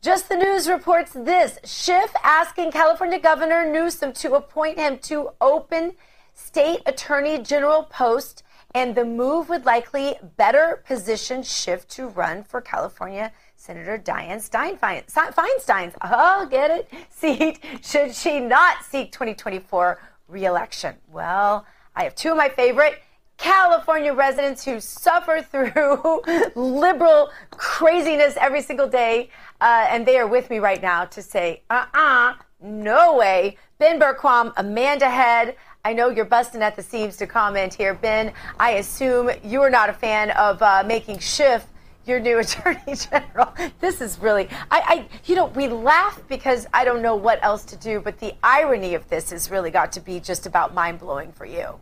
Just 0.00 0.28
the 0.28 0.36
News 0.36 0.68
reports 0.68 1.10
this 1.12 1.58
Schiff 1.64 2.14
asking 2.22 2.70
California 2.70 3.18
Governor 3.18 3.68
Newsom 3.68 4.12
to 4.12 4.34
appoint 4.34 4.78
him 4.78 4.98
to 4.98 5.30
open 5.40 5.94
state 6.32 6.78
attorney 6.86 7.42
general 7.42 7.82
post, 7.82 8.44
and 8.72 8.94
the 8.94 9.04
move 9.04 9.48
would 9.48 9.66
likely 9.66 10.14
better 10.36 10.80
position 10.86 11.42
Schiff 11.42 11.88
to 11.88 12.06
run 12.06 12.44
for 12.44 12.60
California 12.60 13.32
Senator 13.56 13.98
Dianne 13.98 14.40
Stein 14.40 14.76
Feinstein's, 14.76 15.96
oh, 16.02 16.46
get 16.48 16.70
it, 16.70 16.88
seat 17.10 17.58
should 17.82 18.14
she 18.14 18.38
not 18.38 18.84
seek 18.84 19.10
2024 19.10 20.00
reelection. 20.28 20.94
Well, 21.10 21.66
I 21.96 22.04
have 22.04 22.14
two 22.14 22.30
of 22.30 22.36
my 22.36 22.48
favorite 22.48 23.02
California 23.40 24.12
residents 24.12 24.66
who 24.66 24.78
suffer 24.80 25.40
through 25.40 26.22
liberal 26.54 27.30
craziness 27.50 28.36
every 28.38 28.60
single 28.60 28.86
day. 28.86 29.30
Uh, 29.62 29.86
and 29.88 30.06
they 30.06 30.18
are 30.18 30.26
with 30.26 30.50
me 30.50 30.58
right 30.58 30.82
now 30.82 31.06
to 31.06 31.22
say, 31.22 31.62
uh 31.70 31.86
uh-uh, 31.94 32.32
uh 32.32 32.34
no 32.62 33.16
way. 33.16 33.56
Ben 33.78 33.98
Bergquam, 33.98 34.52
Amanda 34.58 35.08
Head. 35.08 35.56
I 35.86 35.94
know 35.94 36.10
you're 36.10 36.26
busting 36.26 36.60
at 36.60 36.76
the 36.76 36.82
seams 36.82 37.16
to 37.16 37.26
comment 37.26 37.72
here. 37.72 37.94
Ben, 37.94 38.34
I 38.58 38.72
assume 38.72 39.30
you're 39.42 39.70
not 39.70 39.88
a 39.88 39.94
fan 39.94 40.32
of 40.32 40.60
uh, 40.60 40.84
making 40.86 41.20
Schiff 41.20 41.66
your 42.04 42.20
new 42.20 42.38
attorney 42.44 42.94
general. 42.94 43.54
This 43.80 44.02
is 44.02 44.18
really, 44.18 44.50
I, 44.70 44.82
I, 44.86 45.08
you 45.24 45.34
know, 45.34 45.46
we 45.46 45.68
laugh 45.68 46.20
because 46.28 46.66
I 46.74 46.84
don't 46.84 47.00
know 47.00 47.16
what 47.16 47.42
else 47.42 47.64
to 47.66 47.76
do, 47.76 48.00
but 48.00 48.18
the 48.18 48.34
irony 48.42 48.92
of 48.92 49.08
this 49.08 49.30
has 49.30 49.50
really 49.50 49.70
got 49.70 49.92
to 49.92 50.00
be 50.00 50.20
just 50.20 50.44
about 50.44 50.74
mind 50.74 50.98
blowing 50.98 51.32
for 51.32 51.46
you. 51.46 51.78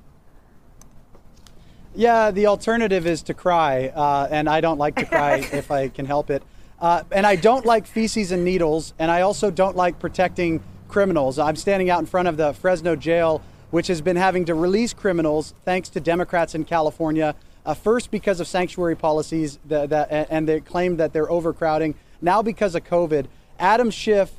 Yeah, 1.94 2.30
the 2.30 2.46
alternative 2.46 3.06
is 3.06 3.22
to 3.22 3.34
cry, 3.34 3.88
uh, 3.88 4.28
and 4.30 4.48
I 4.48 4.60
don't 4.60 4.78
like 4.78 4.96
to 4.96 5.04
cry 5.04 5.36
if 5.52 5.70
I 5.70 5.88
can 5.88 6.06
help 6.06 6.30
it. 6.30 6.42
Uh, 6.80 7.02
and 7.10 7.26
I 7.26 7.36
don't 7.36 7.66
like 7.66 7.86
feces 7.86 8.30
and 8.30 8.44
needles, 8.44 8.94
and 8.98 9.10
I 9.10 9.22
also 9.22 9.50
don't 9.50 9.76
like 9.76 9.98
protecting 9.98 10.62
criminals. 10.86 11.38
I'm 11.38 11.56
standing 11.56 11.90
out 11.90 12.00
in 12.00 12.06
front 12.06 12.28
of 12.28 12.36
the 12.36 12.52
Fresno 12.52 12.94
jail, 12.94 13.42
which 13.70 13.88
has 13.88 14.00
been 14.00 14.16
having 14.16 14.44
to 14.46 14.54
release 14.54 14.94
criminals 14.94 15.54
thanks 15.64 15.88
to 15.90 16.00
Democrats 16.00 16.54
in 16.54 16.64
California. 16.64 17.34
Uh, 17.66 17.74
first, 17.74 18.10
because 18.10 18.40
of 18.40 18.46
sanctuary 18.46 18.96
policies 18.96 19.58
that, 19.66 19.90
that, 19.90 20.28
and 20.30 20.48
they 20.48 20.60
claim 20.60 20.96
that 20.96 21.12
they're 21.12 21.30
overcrowding. 21.30 21.94
Now, 22.22 22.42
because 22.42 22.74
of 22.74 22.84
COVID, 22.84 23.26
Adam 23.58 23.90
Schiff 23.90 24.30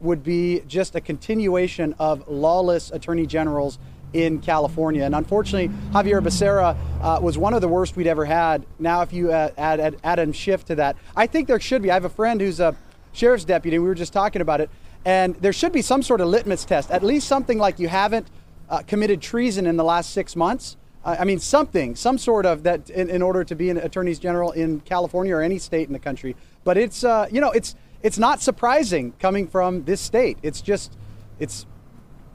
would 0.00 0.22
be 0.22 0.60
just 0.66 0.94
a 0.94 1.00
continuation 1.00 1.94
of 1.98 2.28
lawless 2.28 2.90
attorney 2.90 3.26
generals 3.26 3.78
in 4.12 4.40
California. 4.40 5.04
And 5.04 5.14
unfortunately, 5.14 5.74
Xavier 5.92 6.20
Becerra 6.20 6.76
uh, 7.00 7.18
was 7.20 7.36
one 7.36 7.54
of 7.54 7.60
the 7.60 7.68
worst 7.68 7.96
we'd 7.96 8.06
ever 8.06 8.24
had. 8.24 8.64
Now, 8.78 9.02
if 9.02 9.12
you 9.12 9.32
uh, 9.32 9.50
add, 9.58 9.80
add 9.80 9.96
Adam 10.02 10.32
Schiff 10.32 10.64
to 10.66 10.74
that, 10.76 10.96
I 11.14 11.26
think 11.26 11.48
there 11.48 11.60
should 11.60 11.82
be. 11.82 11.90
I 11.90 11.94
have 11.94 12.04
a 12.04 12.10
friend 12.10 12.40
who's 12.40 12.60
a 12.60 12.76
sheriff's 13.12 13.44
deputy. 13.44 13.78
We 13.78 13.86
were 13.86 13.94
just 13.94 14.12
talking 14.12 14.42
about 14.42 14.60
it. 14.60 14.70
And 15.04 15.36
there 15.36 15.52
should 15.52 15.72
be 15.72 15.82
some 15.82 16.02
sort 16.02 16.20
of 16.20 16.28
litmus 16.28 16.64
test, 16.64 16.90
at 16.90 17.02
least 17.02 17.28
something 17.28 17.58
like 17.58 17.78
you 17.78 17.88
haven't 17.88 18.26
uh, 18.68 18.82
committed 18.82 19.22
treason 19.22 19.66
in 19.66 19.76
the 19.76 19.84
last 19.84 20.10
six 20.10 20.34
months. 20.34 20.76
I 21.06 21.24
mean, 21.24 21.38
something, 21.38 21.94
some 21.94 22.18
sort 22.18 22.46
of 22.46 22.64
that 22.64 22.90
in, 22.90 23.08
in, 23.08 23.22
order 23.22 23.44
to 23.44 23.54
be 23.54 23.70
an 23.70 23.76
attorney 23.76 24.12
general 24.16 24.50
in 24.50 24.80
California 24.80 25.36
or 25.36 25.40
any 25.40 25.58
state 25.58 25.86
in 25.86 25.92
the 25.92 26.00
country. 26.00 26.34
But 26.64 26.76
it's, 26.76 27.04
uh, 27.04 27.28
you 27.30 27.40
know, 27.40 27.52
it's, 27.52 27.76
it's 28.02 28.18
not 28.18 28.40
surprising 28.42 29.12
coming 29.20 29.46
from 29.46 29.84
this 29.84 30.00
state. 30.00 30.36
It's 30.42 30.60
just, 30.60 30.96
it's, 31.38 31.64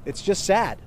it's 0.05 0.21
just 0.21 0.45
sad. 0.45 0.79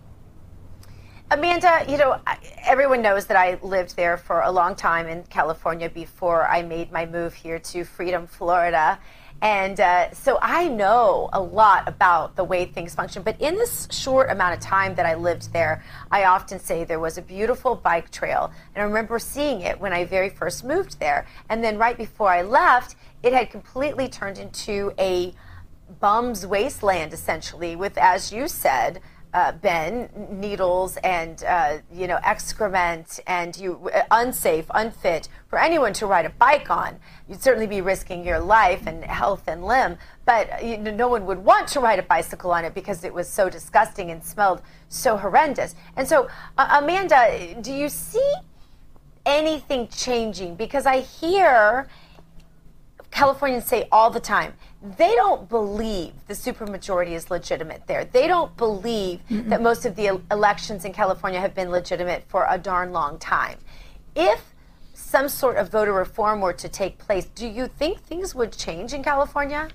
Amanda, 1.34 1.84
you 1.88 1.96
know, 1.96 2.20
everyone 2.64 3.02
knows 3.02 3.26
that 3.26 3.36
I 3.36 3.58
lived 3.60 3.96
there 3.96 4.16
for 4.16 4.42
a 4.42 4.52
long 4.52 4.76
time 4.76 5.08
in 5.08 5.24
California 5.24 5.90
before 5.90 6.46
I 6.46 6.62
made 6.62 6.92
my 6.92 7.06
move 7.06 7.34
here 7.34 7.58
to 7.58 7.82
Freedom, 7.82 8.28
Florida. 8.28 9.00
And 9.42 9.80
uh, 9.80 10.12
so 10.12 10.38
I 10.40 10.68
know 10.68 11.30
a 11.32 11.40
lot 11.40 11.88
about 11.88 12.36
the 12.36 12.44
way 12.44 12.66
things 12.66 12.94
function. 12.94 13.24
But 13.24 13.40
in 13.40 13.56
this 13.56 13.88
short 13.90 14.30
amount 14.30 14.54
of 14.54 14.60
time 14.60 14.94
that 14.94 15.06
I 15.06 15.14
lived 15.14 15.52
there, 15.52 15.82
I 16.08 16.26
often 16.26 16.60
say 16.60 16.84
there 16.84 17.00
was 17.00 17.18
a 17.18 17.22
beautiful 17.22 17.74
bike 17.74 18.12
trail. 18.12 18.52
And 18.72 18.82
I 18.82 18.86
remember 18.86 19.18
seeing 19.18 19.62
it 19.62 19.80
when 19.80 19.92
I 19.92 20.04
very 20.04 20.28
first 20.28 20.62
moved 20.62 21.00
there. 21.00 21.26
And 21.48 21.64
then 21.64 21.78
right 21.78 21.98
before 21.98 22.28
I 22.28 22.42
left, 22.42 22.94
it 23.24 23.32
had 23.32 23.50
completely 23.50 24.06
turned 24.06 24.38
into 24.38 24.92
a 25.00 25.34
bum's 25.98 26.46
wasteland, 26.46 27.12
essentially, 27.12 27.74
with, 27.74 27.98
as 27.98 28.32
you 28.32 28.46
said, 28.46 29.00
uh, 29.34 29.50
Ben, 29.50 30.08
needles 30.30 30.96
and 30.98 31.42
uh, 31.44 31.78
you 31.92 32.06
know 32.06 32.18
excrement, 32.22 33.18
and 33.26 33.56
you 33.56 33.90
uh, 33.92 34.02
unsafe, 34.12 34.66
unfit 34.70 35.28
for 35.48 35.58
anyone 35.58 35.92
to 35.94 36.06
ride 36.06 36.24
a 36.24 36.30
bike 36.30 36.70
on. 36.70 36.98
You'd 37.28 37.42
certainly 37.42 37.66
be 37.66 37.80
risking 37.80 38.24
your 38.24 38.38
life 38.38 38.86
and 38.86 39.04
health 39.04 39.42
and 39.48 39.64
limb, 39.64 39.98
but 40.24 40.48
uh, 40.52 40.64
you 40.64 40.78
know, 40.78 40.92
no 40.92 41.08
one 41.08 41.26
would 41.26 41.38
want 41.38 41.66
to 41.68 41.80
ride 41.80 41.98
a 41.98 42.02
bicycle 42.04 42.52
on 42.52 42.64
it 42.64 42.74
because 42.74 43.02
it 43.02 43.12
was 43.12 43.28
so 43.28 43.50
disgusting 43.50 44.12
and 44.12 44.24
smelled 44.24 44.62
so 44.88 45.16
horrendous. 45.16 45.74
And 45.96 46.06
so, 46.06 46.28
uh, 46.56 46.80
Amanda, 46.80 47.60
do 47.60 47.72
you 47.72 47.88
see 47.88 48.34
anything 49.26 49.88
changing? 49.88 50.54
Because 50.54 50.86
I 50.86 51.00
hear 51.00 51.88
Californians 53.14 53.64
say 53.64 53.86
all 53.92 54.10
the 54.10 54.20
time 54.20 54.54
they 54.98 55.14
don't 55.14 55.48
believe 55.48 56.12
the 56.26 56.34
supermajority 56.34 57.12
is 57.12 57.30
legitimate 57.30 57.86
there. 57.86 58.04
They 58.04 58.26
don't 58.26 58.54
believe 58.56 59.20
mm 59.30 59.48
that 59.48 59.62
most 59.62 59.86
of 59.86 59.94
the 59.94 60.20
elections 60.30 60.84
in 60.84 60.92
California 60.92 61.40
have 61.40 61.54
been 61.54 61.70
legitimate 61.70 62.24
for 62.28 62.46
a 62.48 62.58
darn 62.58 62.92
long 62.92 63.18
time. 63.18 63.58
If 64.16 64.52
some 64.94 65.28
sort 65.28 65.56
of 65.56 65.70
voter 65.70 65.92
reform 65.92 66.40
were 66.40 66.54
to 66.54 66.68
take 66.68 66.98
place, 66.98 67.26
do 67.26 67.46
you 67.46 67.66
think 67.66 68.00
things 68.00 68.34
would 68.34 68.52
change 68.52 68.92
in 68.92 69.02
California? 69.02 69.68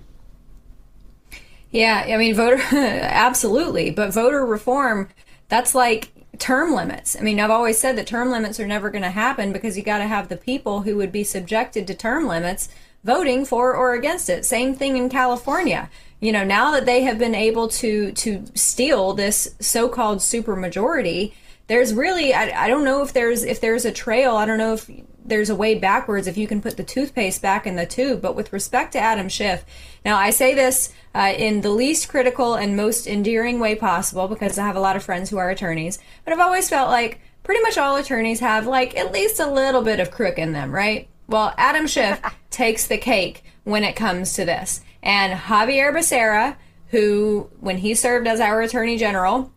Yeah, 1.72 2.06
I 2.08 2.18
mean, 2.18 2.36
voter, 2.36 2.58
absolutely. 2.72 3.92
But 3.92 4.12
voter 4.12 4.46
reform, 4.46 5.10
that's 5.48 5.74
like 5.74 6.12
term 6.40 6.74
limits. 6.74 7.16
I 7.16 7.22
mean, 7.22 7.40
I've 7.40 7.52
always 7.52 7.78
said 7.78 7.96
that 7.98 8.08
term 8.08 8.32
limits 8.32 8.60
are 8.60 8.68
never 8.68 8.90
going 8.90 9.04
to 9.04 9.12
happen 9.12 9.54
because 9.54 9.78
you 9.78 9.84
got 9.84 10.00
to 10.00 10.08
have 10.08 10.30
the 10.30 10.38
people 10.38 10.82
who 10.82 10.98
would 10.98 11.12
be 11.12 11.24
subjected 11.24 11.88
to 11.88 11.94
term 11.94 12.28
limits 12.28 12.70
voting 13.04 13.46
for 13.46 13.76
or 13.76 13.94
against 13.94 14.30
it. 14.30 14.46
Same 14.46 14.76
thing 14.76 14.98
in 14.98 15.10
California. 15.10 15.90
You 16.20 16.32
know, 16.32 16.44
now 16.44 16.72
that 16.72 16.86
they 16.86 17.04
have 17.04 17.18
been 17.18 17.36
able 17.36 17.70
to 17.70 18.12
to 18.12 18.44
steal 18.54 19.14
this 19.14 19.56
so-called 19.60 20.20
supermajority, 20.20 21.34
there's 21.68 21.94
really 21.94 22.34
I, 22.34 22.66
I 22.66 22.68
don't 22.68 22.84
know 22.84 23.02
if 23.02 23.14
there's 23.14 23.44
if 23.44 23.62
there's 23.62 23.86
a 23.86 23.92
trail. 23.92 24.36
I 24.36 24.46
don't 24.46 24.58
know 24.58 24.74
if 24.74 24.90
there's 25.24 25.50
a 25.50 25.56
way 25.56 25.76
backwards 25.76 26.28
if 26.28 26.38
you 26.38 26.48
can 26.48 26.62
put 26.62 26.76
the 26.76 26.84
toothpaste 26.84 27.42
back 27.42 27.66
in 27.66 27.76
the 27.76 27.86
tube. 27.86 28.22
But 28.22 28.36
with 28.36 28.52
respect 28.52 28.94
to 28.94 29.00
Adam 29.00 29.30
Schiff, 29.30 29.64
now 30.04 30.18
I 30.18 30.32
say 30.32 30.54
this 30.54 30.94
uh, 31.16 31.34
in 31.38 31.62
the 31.62 31.70
least 31.70 32.10
critical 32.10 32.56
and 32.56 32.76
most 32.76 33.08
endearing 33.08 33.60
way 33.60 33.76
possible 33.76 34.28
because 34.28 34.58
I 34.58 34.66
have 34.66 34.76
a 34.76 34.82
lot 34.82 34.96
of 34.96 35.04
friends 35.04 35.30
who 35.30 35.38
are 35.38 35.50
attorneys. 35.50 36.00
But 36.26 36.34
I've 36.34 36.40
always 36.40 36.68
felt 36.68 36.90
like 36.90 37.22
pretty 37.44 37.62
much 37.62 37.78
all 37.78 37.96
attorneys 37.96 38.42
have 38.42 38.68
like 38.68 38.98
at 38.98 39.14
least 39.14 39.40
a 39.40 39.50
little 39.50 39.82
bit 39.82 40.00
of 40.00 40.12
crook 40.12 40.38
in 40.38 40.52
them, 40.52 40.72
right? 40.74 41.08
Well, 41.30 41.54
Adam 41.58 41.86
Schiff 41.86 42.20
takes 42.50 42.88
the 42.88 42.98
cake 42.98 43.44
when 43.64 43.84
it 43.84 43.96
comes 43.96 44.34
to 44.34 44.46
this. 44.46 44.82
And 45.04 45.40
Xavier 45.40 45.94
Becerra, 45.94 46.56
who, 46.90 47.50
when 47.60 47.78
he 47.78 47.94
served 47.94 48.28
as 48.28 48.40
our 48.40 48.62
Attorney 48.62 48.98
General, 48.98 49.52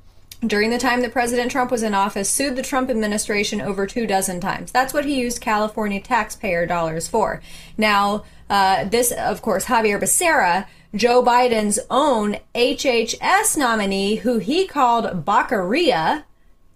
during 0.47 0.70
the 0.70 0.79
time 0.79 1.01
that 1.01 1.12
President 1.12 1.51
Trump 1.51 1.70
was 1.70 1.83
in 1.83 1.95
office, 1.95 2.29
sued 2.29 2.57
the 2.57 2.62
Trump 2.62 2.91
administration 2.91 3.61
over 3.61 3.87
two 3.87 4.07
dozen 4.07 4.39
times. 4.39 4.70
That's 4.70 4.93
what 4.93 5.07
he 5.07 5.18
used 5.18 5.41
California 5.41 6.01
taxpayer 6.01 6.66
dollars 6.66 7.09
for. 7.09 7.41
Now, 7.79 8.25
uh, 8.51 8.85
this, 8.85 9.12
of 9.12 9.41
course, 9.41 9.66
Xavier 9.66 9.99
Becerra, 9.99 10.66
Joe 10.95 11.23
Biden's 11.23 11.79
own 11.91 12.37
HHS 12.55 13.57
nominee, 13.57 14.16
who 14.16 14.39
he 14.39 14.66
called 14.66 15.25
Baccaria, 15.25 16.27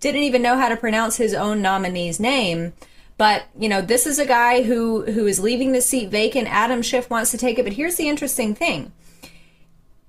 didn't 0.01 0.23
even 0.23 0.41
know 0.41 0.57
how 0.57 0.71
to 0.71 0.77
pronounce 0.77 1.17
his 1.17 1.35
own 1.35 1.61
nominee's 1.61 2.19
name. 2.19 2.73
But 3.19 3.45
you 3.59 3.69
know, 3.69 3.81
this 3.81 4.07
is 4.07 4.19
a 4.19 4.27
guy 4.27 4.63
who 4.63 5.03
who 5.03 5.27
is 5.27 5.41
leaving 5.41 5.73
the 5.73 5.81
seat 5.81 6.11
vacant. 6.11 6.49
Adam 6.49 6.83
Schiff 6.83 7.09
wants 7.09 7.31
to 7.31 7.39
take 7.39 7.59
it. 7.59 7.65
But 7.65 7.75
here's 7.75 7.97
the 7.97 8.09
interesting 8.09 8.55
thing: 8.55 8.93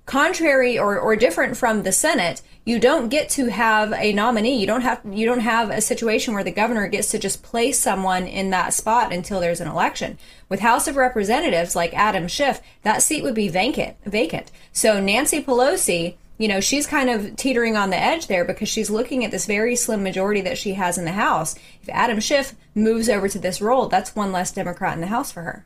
contrary 0.05 0.77
or, 0.77 0.99
or 0.99 1.15
different 1.15 1.55
from 1.55 1.83
the 1.83 1.91
Senate, 1.91 2.41
you 2.65 2.79
don't 2.79 3.07
get 3.07 3.29
to 3.29 3.45
have 3.45 3.93
a 3.93 4.11
nominee. 4.11 4.59
You 4.59 4.67
don't 4.67 4.81
have 4.81 5.01
you 5.09 5.25
don't 5.25 5.39
have 5.39 5.69
a 5.69 5.79
situation 5.79 6.33
where 6.33 6.43
the 6.43 6.51
governor 6.51 6.87
gets 6.89 7.11
to 7.11 7.19
just 7.19 7.43
place 7.43 7.79
someone 7.79 8.27
in 8.27 8.49
that 8.49 8.73
spot 8.73 9.13
until 9.13 9.39
there's 9.39 9.61
an 9.61 9.69
election. 9.69 10.17
With 10.49 10.59
House 10.59 10.87
of 10.87 10.97
Representatives 10.97 11.77
like 11.77 11.93
Adam 11.93 12.27
Schiff, 12.27 12.61
that 12.83 13.01
seat 13.01 13.23
would 13.23 13.35
be 13.35 13.47
vacant. 13.47 13.95
Vacant. 14.03 14.51
So 14.73 14.99
Nancy 14.99 15.41
Pelosi 15.41 16.15
you 16.37 16.47
know, 16.47 16.59
she's 16.59 16.85
kind 16.85 17.09
of 17.09 17.35
teetering 17.35 17.75
on 17.75 17.89
the 17.89 17.97
edge 17.97 18.27
there 18.27 18.45
because 18.45 18.69
she's 18.69 18.89
looking 18.89 19.25
at 19.25 19.31
this 19.31 19.45
very 19.45 19.75
slim 19.75 20.03
majority 20.03 20.41
that 20.41 20.57
she 20.57 20.73
has 20.73 20.97
in 20.97 21.05
the 21.05 21.11
House. 21.11 21.55
If 21.81 21.89
Adam 21.89 22.19
Schiff 22.19 22.53
moves 22.75 23.09
over 23.09 23.27
to 23.27 23.39
this 23.39 23.59
role, 23.59 23.87
that's 23.87 24.15
one 24.15 24.31
less 24.31 24.51
Democrat 24.51 24.93
in 24.93 25.01
the 25.01 25.07
House 25.07 25.31
for 25.31 25.41
her. 25.41 25.65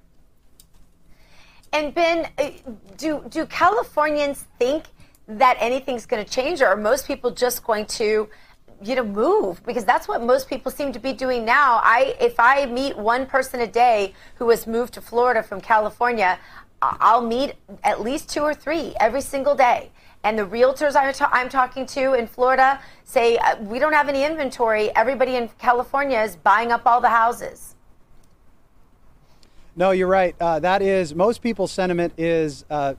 And 1.74 1.93
Ben, 1.93 2.28
uh, 2.38 2.51
do 2.97 3.24
do 3.30 3.45
Californians 3.45 4.45
think 4.59 4.86
that 5.28 5.57
anything's 5.59 6.05
going 6.05 6.24
to 6.24 6.30
change, 6.30 6.61
or 6.61 6.67
are 6.67 6.76
most 6.76 7.07
people 7.07 7.32
just 7.32 7.63
going 7.63 7.86
to, 7.86 8.28
you 8.84 8.95
know, 8.95 9.05
move? 9.05 9.63
Because 9.65 9.86
that's 9.86 10.07
what 10.07 10.22
most 10.22 10.49
people 10.49 10.72
seem 10.72 10.91
to 10.91 10.99
be 10.99 11.13
doing 11.13 11.45
now. 11.45 11.80
I, 11.84 12.15
if 12.19 12.39
I 12.39 12.65
meet 12.65 12.97
one 12.97 13.26
person 13.26 13.61
a 13.61 13.67
day 13.67 14.13
who 14.36 14.49
has 14.49 14.67
moved 14.67 14.93
to 14.95 15.01
Florida 15.01 15.43
from 15.43 15.61
California, 15.61 16.38
I'll 16.82 17.22
meet 17.22 17.53
at 17.84 18.01
least 18.01 18.30
two 18.30 18.41
or 18.41 18.53
three 18.53 18.93
every 18.99 19.22
single 19.22 19.55
day. 19.55 19.91
And 20.24 20.38
the 20.38 20.45
realtors 20.45 20.95
I'm, 20.95 21.13
ta- 21.13 21.30
I'm 21.32 21.49
talking 21.49 21.86
to 21.88 22.13
in 22.13 22.28
Florida 22.28 22.80
say, 23.03 23.38
uh, 23.38 23.57
we 23.61 23.80
don't 23.80 23.93
have 23.93 24.07
any 24.07 24.24
inventory. 24.24 24.95
Everybody 24.95 25.36
in 25.36 25.49
California 25.57 26.19
is 26.19 26.36
buying 26.36 26.72
up 26.72 26.86
all 26.86 27.01
the 27.01 27.09
houses. 27.09 27.76
No, 29.76 29.91
you're 29.91 30.07
right. 30.07 30.36
Uh, 30.39 30.59
that 30.59 30.82
is, 30.82 31.15
most 31.15 31.41
people's 31.41 31.72
sentiment 31.72 32.13
is 32.17 32.65
uh, 32.69 32.93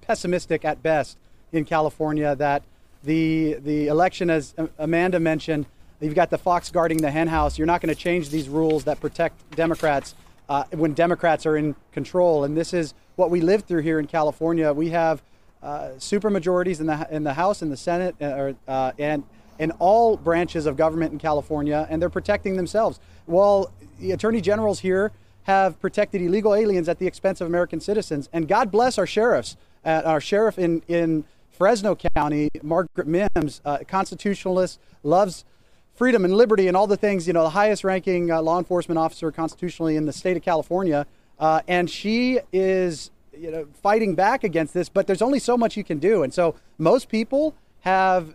pessimistic 0.00 0.64
at 0.64 0.82
best 0.82 1.18
in 1.52 1.64
California 1.64 2.34
that 2.36 2.62
the, 3.02 3.54
the 3.54 3.88
election, 3.88 4.30
as 4.30 4.54
Amanda 4.78 5.20
mentioned, 5.20 5.66
you've 6.00 6.14
got 6.14 6.30
the 6.30 6.38
fox 6.38 6.70
guarding 6.70 6.98
the 6.98 7.10
henhouse. 7.10 7.58
You're 7.58 7.66
not 7.66 7.80
going 7.80 7.94
to 7.94 8.00
change 8.00 8.30
these 8.30 8.48
rules 8.48 8.84
that 8.84 9.00
protect 9.00 9.50
Democrats 9.54 10.14
uh, 10.48 10.64
when 10.70 10.94
Democrats 10.94 11.46
are 11.46 11.56
in 11.56 11.74
control. 11.92 12.44
And 12.44 12.56
this 12.56 12.72
is 12.72 12.94
what 13.16 13.30
we 13.30 13.40
live 13.40 13.64
through 13.64 13.82
here 13.82 13.98
in 13.98 14.06
California. 14.06 14.72
We 14.72 14.90
have 14.90 15.22
uh, 15.64 15.98
super 15.98 16.28
majorities 16.28 16.78
in 16.78 16.86
the 16.86 17.08
in 17.10 17.24
the 17.24 17.32
House 17.32 17.62
and 17.62 17.72
the 17.72 17.76
Senate, 17.76 18.14
uh, 18.20 18.26
or, 18.26 18.54
uh, 18.68 18.92
and 18.98 19.24
in 19.58 19.70
all 19.72 20.16
branches 20.16 20.66
of 20.66 20.76
government 20.76 21.12
in 21.12 21.18
California, 21.18 21.86
and 21.88 22.02
they're 22.02 22.10
protecting 22.10 22.56
themselves. 22.56 23.00
While 23.24 23.72
the 23.98 24.12
attorney 24.12 24.42
generals 24.42 24.80
here 24.80 25.10
have 25.44 25.80
protected 25.80 26.20
illegal 26.20 26.54
aliens 26.54 26.88
at 26.88 26.98
the 26.98 27.06
expense 27.06 27.40
of 27.40 27.46
American 27.46 27.80
citizens, 27.80 28.28
and 28.32 28.46
God 28.46 28.70
bless 28.70 28.98
our 28.98 29.06
sheriffs. 29.06 29.56
Uh, 29.84 30.02
our 30.04 30.20
sheriff 30.20 30.58
in 30.58 30.82
in 30.86 31.24
Fresno 31.50 31.96
County, 32.14 32.50
Margaret 32.62 33.06
Mims, 33.06 33.62
uh, 33.64 33.78
constitutionalist, 33.88 34.78
loves 35.02 35.46
freedom 35.94 36.26
and 36.26 36.34
liberty 36.34 36.68
and 36.68 36.76
all 36.76 36.86
the 36.86 36.96
things. 36.96 37.26
You 37.26 37.32
know, 37.32 37.42
the 37.42 37.50
highest 37.50 37.84
ranking 37.84 38.30
uh, 38.30 38.42
law 38.42 38.58
enforcement 38.58 38.98
officer 38.98 39.32
constitutionally 39.32 39.96
in 39.96 40.04
the 40.04 40.12
state 40.12 40.36
of 40.36 40.42
California, 40.42 41.06
and 41.38 41.88
she 41.88 42.40
is 42.52 43.10
you 43.38 43.50
know, 43.50 43.66
fighting 43.82 44.14
back 44.14 44.44
against 44.44 44.74
this, 44.74 44.88
but 44.88 45.06
there's 45.06 45.22
only 45.22 45.38
so 45.38 45.56
much 45.56 45.76
you 45.76 45.84
can 45.84 45.98
do. 45.98 46.22
And 46.22 46.32
so 46.32 46.54
most 46.78 47.08
people 47.08 47.54
have, 47.80 48.34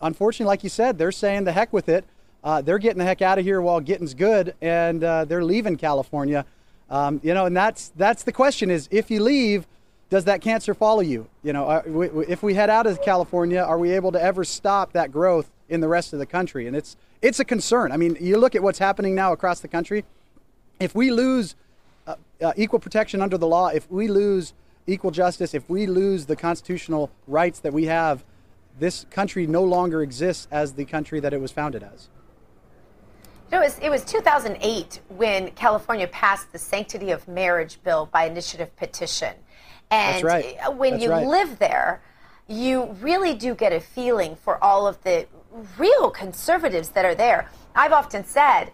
unfortunately, 0.00 0.46
like 0.46 0.62
you 0.62 0.70
said, 0.70 0.98
they're 0.98 1.12
saying 1.12 1.44
the 1.44 1.52
heck 1.52 1.72
with 1.72 1.88
it. 1.88 2.04
Uh, 2.44 2.60
they're 2.60 2.78
getting 2.78 2.98
the 2.98 3.04
heck 3.04 3.22
out 3.22 3.38
of 3.38 3.44
here 3.44 3.60
while 3.62 3.80
getting's 3.80 4.14
good, 4.14 4.54
and 4.60 5.04
uh, 5.04 5.24
they're 5.24 5.44
leaving 5.44 5.76
California. 5.76 6.44
Um, 6.90 7.20
you 7.22 7.34
know, 7.34 7.46
and 7.46 7.56
that's 7.56 7.92
that's 7.96 8.24
the 8.24 8.32
question: 8.32 8.70
is 8.70 8.88
if 8.90 9.10
you 9.10 9.22
leave, 9.22 9.66
does 10.10 10.24
that 10.24 10.40
cancer 10.40 10.74
follow 10.74 11.02
you? 11.02 11.28
You 11.44 11.52
know, 11.52 11.66
are, 11.66 11.84
we, 11.86 12.08
if 12.26 12.42
we 12.42 12.54
head 12.54 12.68
out 12.68 12.86
of 12.86 13.00
California, 13.02 13.60
are 13.60 13.78
we 13.78 13.92
able 13.92 14.12
to 14.12 14.20
ever 14.20 14.44
stop 14.44 14.92
that 14.92 15.12
growth 15.12 15.50
in 15.68 15.80
the 15.80 15.88
rest 15.88 16.12
of 16.12 16.18
the 16.18 16.26
country? 16.26 16.66
And 16.66 16.74
it's 16.74 16.96
it's 17.22 17.38
a 17.38 17.44
concern. 17.44 17.92
I 17.92 17.96
mean, 17.96 18.16
you 18.20 18.36
look 18.36 18.56
at 18.56 18.62
what's 18.62 18.80
happening 18.80 19.14
now 19.14 19.32
across 19.32 19.60
the 19.60 19.68
country. 19.68 20.04
If 20.80 20.96
we 20.96 21.12
lose 21.12 21.54
uh, 22.42 22.48
uh, 22.48 22.52
equal 22.56 22.78
protection 22.78 23.20
under 23.20 23.38
the 23.38 23.46
law, 23.46 23.68
if 23.68 23.90
we 23.90 24.08
lose 24.08 24.52
equal 24.86 25.10
justice, 25.10 25.54
if 25.54 25.68
we 25.68 25.86
lose 25.86 26.26
the 26.26 26.36
constitutional 26.36 27.10
rights 27.26 27.60
that 27.60 27.72
we 27.72 27.86
have, 27.86 28.24
this 28.78 29.06
country 29.10 29.46
no 29.46 29.62
longer 29.62 30.02
exists 30.02 30.48
as 30.50 30.72
the 30.72 30.84
country 30.84 31.20
that 31.20 31.32
it 31.32 31.40
was 31.40 31.52
founded 31.52 31.82
as. 31.82 32.08
You 33.50 33.58
know, 33.58 33.62
it 33.62 33.66
was, 33.66 33.78
it 33.80 33.90
was 33.90 34.04
2008 34.04 35.00
when 35.08 35.50
California 35.50 36.08
passed 36.08 36.52
the 36.52 36.58
Sanctity 36.58 37.10
of 37.10 37.28
Marriage 37.28 37.78
bill 37.84 38.08
by 38.12 38.24
initiative 38.24 38.74
petition. 38.76 39.34
And 39.90 40.24
right. 40.24 40.56
when 40.74 40.92
That's 40.92 41.04
you 41.04 41.10
right. 41.10 41.26
live 41.26 41.58
there, 41.58 42.02
you 42.48 42.96
really 43.00 43.34
do 43.34 43.54
get 43.54 43.72
a 43.72 43.80
feeling 43.80 44.36
for 44.36 44.62
all 44.64 44.86
of 44.86 45.02
the 45.04 45.26
real 45.78 46.10
conservatives 46.10 46.88
that 46.90 47.04
are 47.04 47.14
there. 47.14 47.50
I've 47.74 47.92
often 47.92 48.24
said 48.24 48.72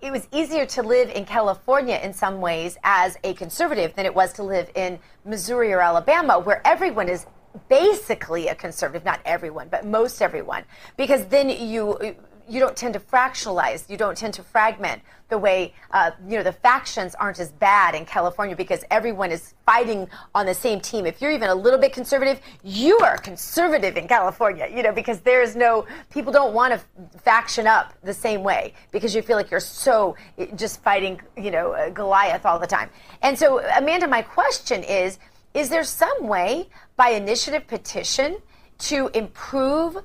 it 0.00 0.10
was 0.10 0.26
easier 0.32 0.66
to 0.66 0.82
live 0.82 1.10
in 1.10 1.24
California 1.24 2.00
in 2.02 2.12
some 2.12 2.40
ways 2.40 2.78
as 2.84 3.16
a 3.24 3.34
conservative 3.34 3.94
than 3.94 4.06
it 4.06 4.14
was 4.14 4.32
to 4.34 4.42
live 4.42 4.70
in 4.74 4.98
Missouri 5.24 5.72
or 5.72 5.80
Alabama, 5.80 6.38
where 6.38 6.60
everyone 6.66 7.08
is 7.08 7.26
basically 7.68 8.48
a 8.48 8.54
conservative, 8.54 9.04
not 9.04 9.20
everyone, 9.24 9.68
but 9.68 9.84
most 9.84 10.22
everyone, 10.22 10.64
because 10.96 11.26
then 11.26 11.48
you 11.48 12.14
you 12.50 12.58
don't 12.58 12.76
tend 12.76 12.94
to 12.94 13.00
fractionalize, 13.00 13.88
you 13.88 13.96
don't 13.96 14.16
tend 14.16 14.34
to 14.34 14.42
fragment 14.42 15.02
the 15.30 15.38
way 15.38 15.72
uh, 15.92 16.10
you 16.28 16.36
know 16.36 16.42
the 16.42 16.52
factions 16.52 17.14
aren't 17.14 17.38
as 17.38 17.52
bad 17.52 17.94
in 17.94 18.04
California 18.04 18.54
because 18.54 18.84
everyone 18.90 19.30
is 19.30 19.54
fighting 19.64 20.08
on 20.34 20.44
the 20.44 20.54
same 20.54 20.80
team. 20.80 21.06
If 21.06 21.22
you're 21.22 21.30
even 21.30 21.48
a 21.48 21.54
little 21.54 21.78
bit 21.78 21.92
conservative, 21.92 22.40
you 22.62 22.98
are 22.98 23.16
conservative 23.16 23.96
in 23.96 24.08
California, 24.08 24.68
you 24.74 24.82
know, 24.82 24.92
because 24.92 25.20
there 25.20 25.40
is 25.40 25.54
no 25.54 25.86
people 26.10 26.32
don't 26.32 26.52
want 26.52 26.74
to 26.74 27.20
faction 27.20 27.66
up 27.66 27.94
the 28.02 28.12
same 28.12 28.42
way 28.42 28.74
because 28.90 29.14
you 29.14 29.22
feel 29.22 29.36
like 29.36 29.50
you're 29.50 29.60
so 29.60 30.16
eh, 30.36 30.46
just 30.56 30.82
fighting, 30.82 31.20
you 31.36 31.52
know, 31.52 31.72
uh, 31.72 31.90
Goliath 31.90 32.44
all 32.44 32.58
the 32.58 32.66
time. 32.66 32.90
And 33.22 33.38
so, 33.38 33.60
Amanda, 33.76 34.08
my 34.08 34.22
question 34.22 34.82
is: 34.82 35.18
Is 35.54 35.68
there 35.68 35.84
some 35.84 36.26
way 36.26 36.68
by 36.96 37.10
initiative 37.10 37.66
petition 37.68 38.38
to 38.78 39.08
improve 39.14 39.96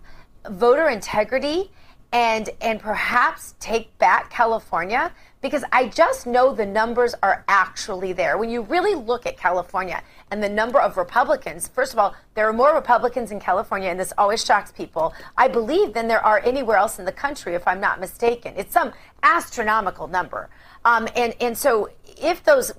voter 0.52 0.90
integrity? 0.90 1.72
And 2.12 2.50
and 2.62 2.80
perhaps 2.80 3.56
take 3.60 3.98
back 3.98 4.30
California 4.30 5.12
because 5.42 5.64
I 5.72 5.90
just 5.90 6.26
know 6.26 6.56
the 6.56 6.66
numbers 6.66 7.14
are 7.22 7.44
actually 7.48 8.14
there. 8.14 8.38
When 8.38 8.50
you 8.50 8.62
really 8.62 8.96
look 8.96 9.28
at 9.28 9.38
California 9.38 10.02
and 10.32 10.42
the 10.42 10.50
number 10.50 10.80
of 10.80 10.98
Republicans, 10.98 11.68
first 11.68 11.94
of 11.94 12.00
all, 12.00 12.16
there 12.34 12.50
are 12.50 12.54
more 12.54 12.74
Republicans 12.74 13.32
in 13.32 13.40
California, 13.40 13.90
and 13.90 14.00
this 14.00 14.12
always 14.18 14.44
shocks 14.44 14.72
people, 14.72 15.14
I 15.38 15.48
believe, 15.48 15.94
than 15.94 16.08
there 16.08 16.26
are 16.26 16.42
anywhere 16.44 16.78
else 16.78 16.98
in 16.98 17.06
the 17.06 17.12
country, 17.12 17.54
if 17.54 17.68
I'm 17.68 17.80
not 17.80 18.00
mistaken. 18.00 18.56
It's 18.58 18.74
some 18.74 18.92
astronomical 19.22 20.08
number. 20.08 20.50
Um, 20.84 21.08
and, 21.16 21.36
and 21.40 21.56
so 21.56 21.90
if 22.20 22.44
those 22.44 22.72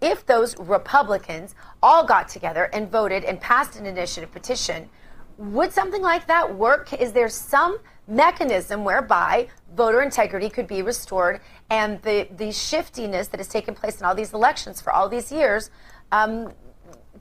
if 0.00 0.24
those 0.26 0.56
Republicans 0.58 1.56
all 1.82 2.04
got 2.04 2.28
together 2.28 2.70
and 2.72 2.88
voted 2.88 3.24
and 3.24 3.40
passed 3.40 3.76
an 3.76 3.86
initiative 3.86 4.30
petition, 4.30 4.88
would 5.36 5.72
something 5.72 6.02
like 6.02 6.26
that 6.28 6.54
work? 6.54 6.92
Is 6.92 7.12
there 7.12 7.28
some 7.28 7.78
mechanism 8.08 8.84
whereby 8.84 9.46
voter 9.76 10.00
integrity 10.02 10.48
could 10.48 10.66
be 10.66 10.82
restored 10.82 11.40
and 11.70 12.00
the, 12.02 12.26
the 12.36 12.50
shiftiness 12.50 13.28
that 13.28 13.38
has 13.38 13.48
taken 13.48 13.74
place 13.74 14.00
in 14.00 14.06
all 14.06 14.14
these 14.14 14.32
elections 14.32 14.80
for 14.80 14.92
all 14.92 15.08
these 15.08 15.30
years 15.30 15.70
um, 16.10 16.52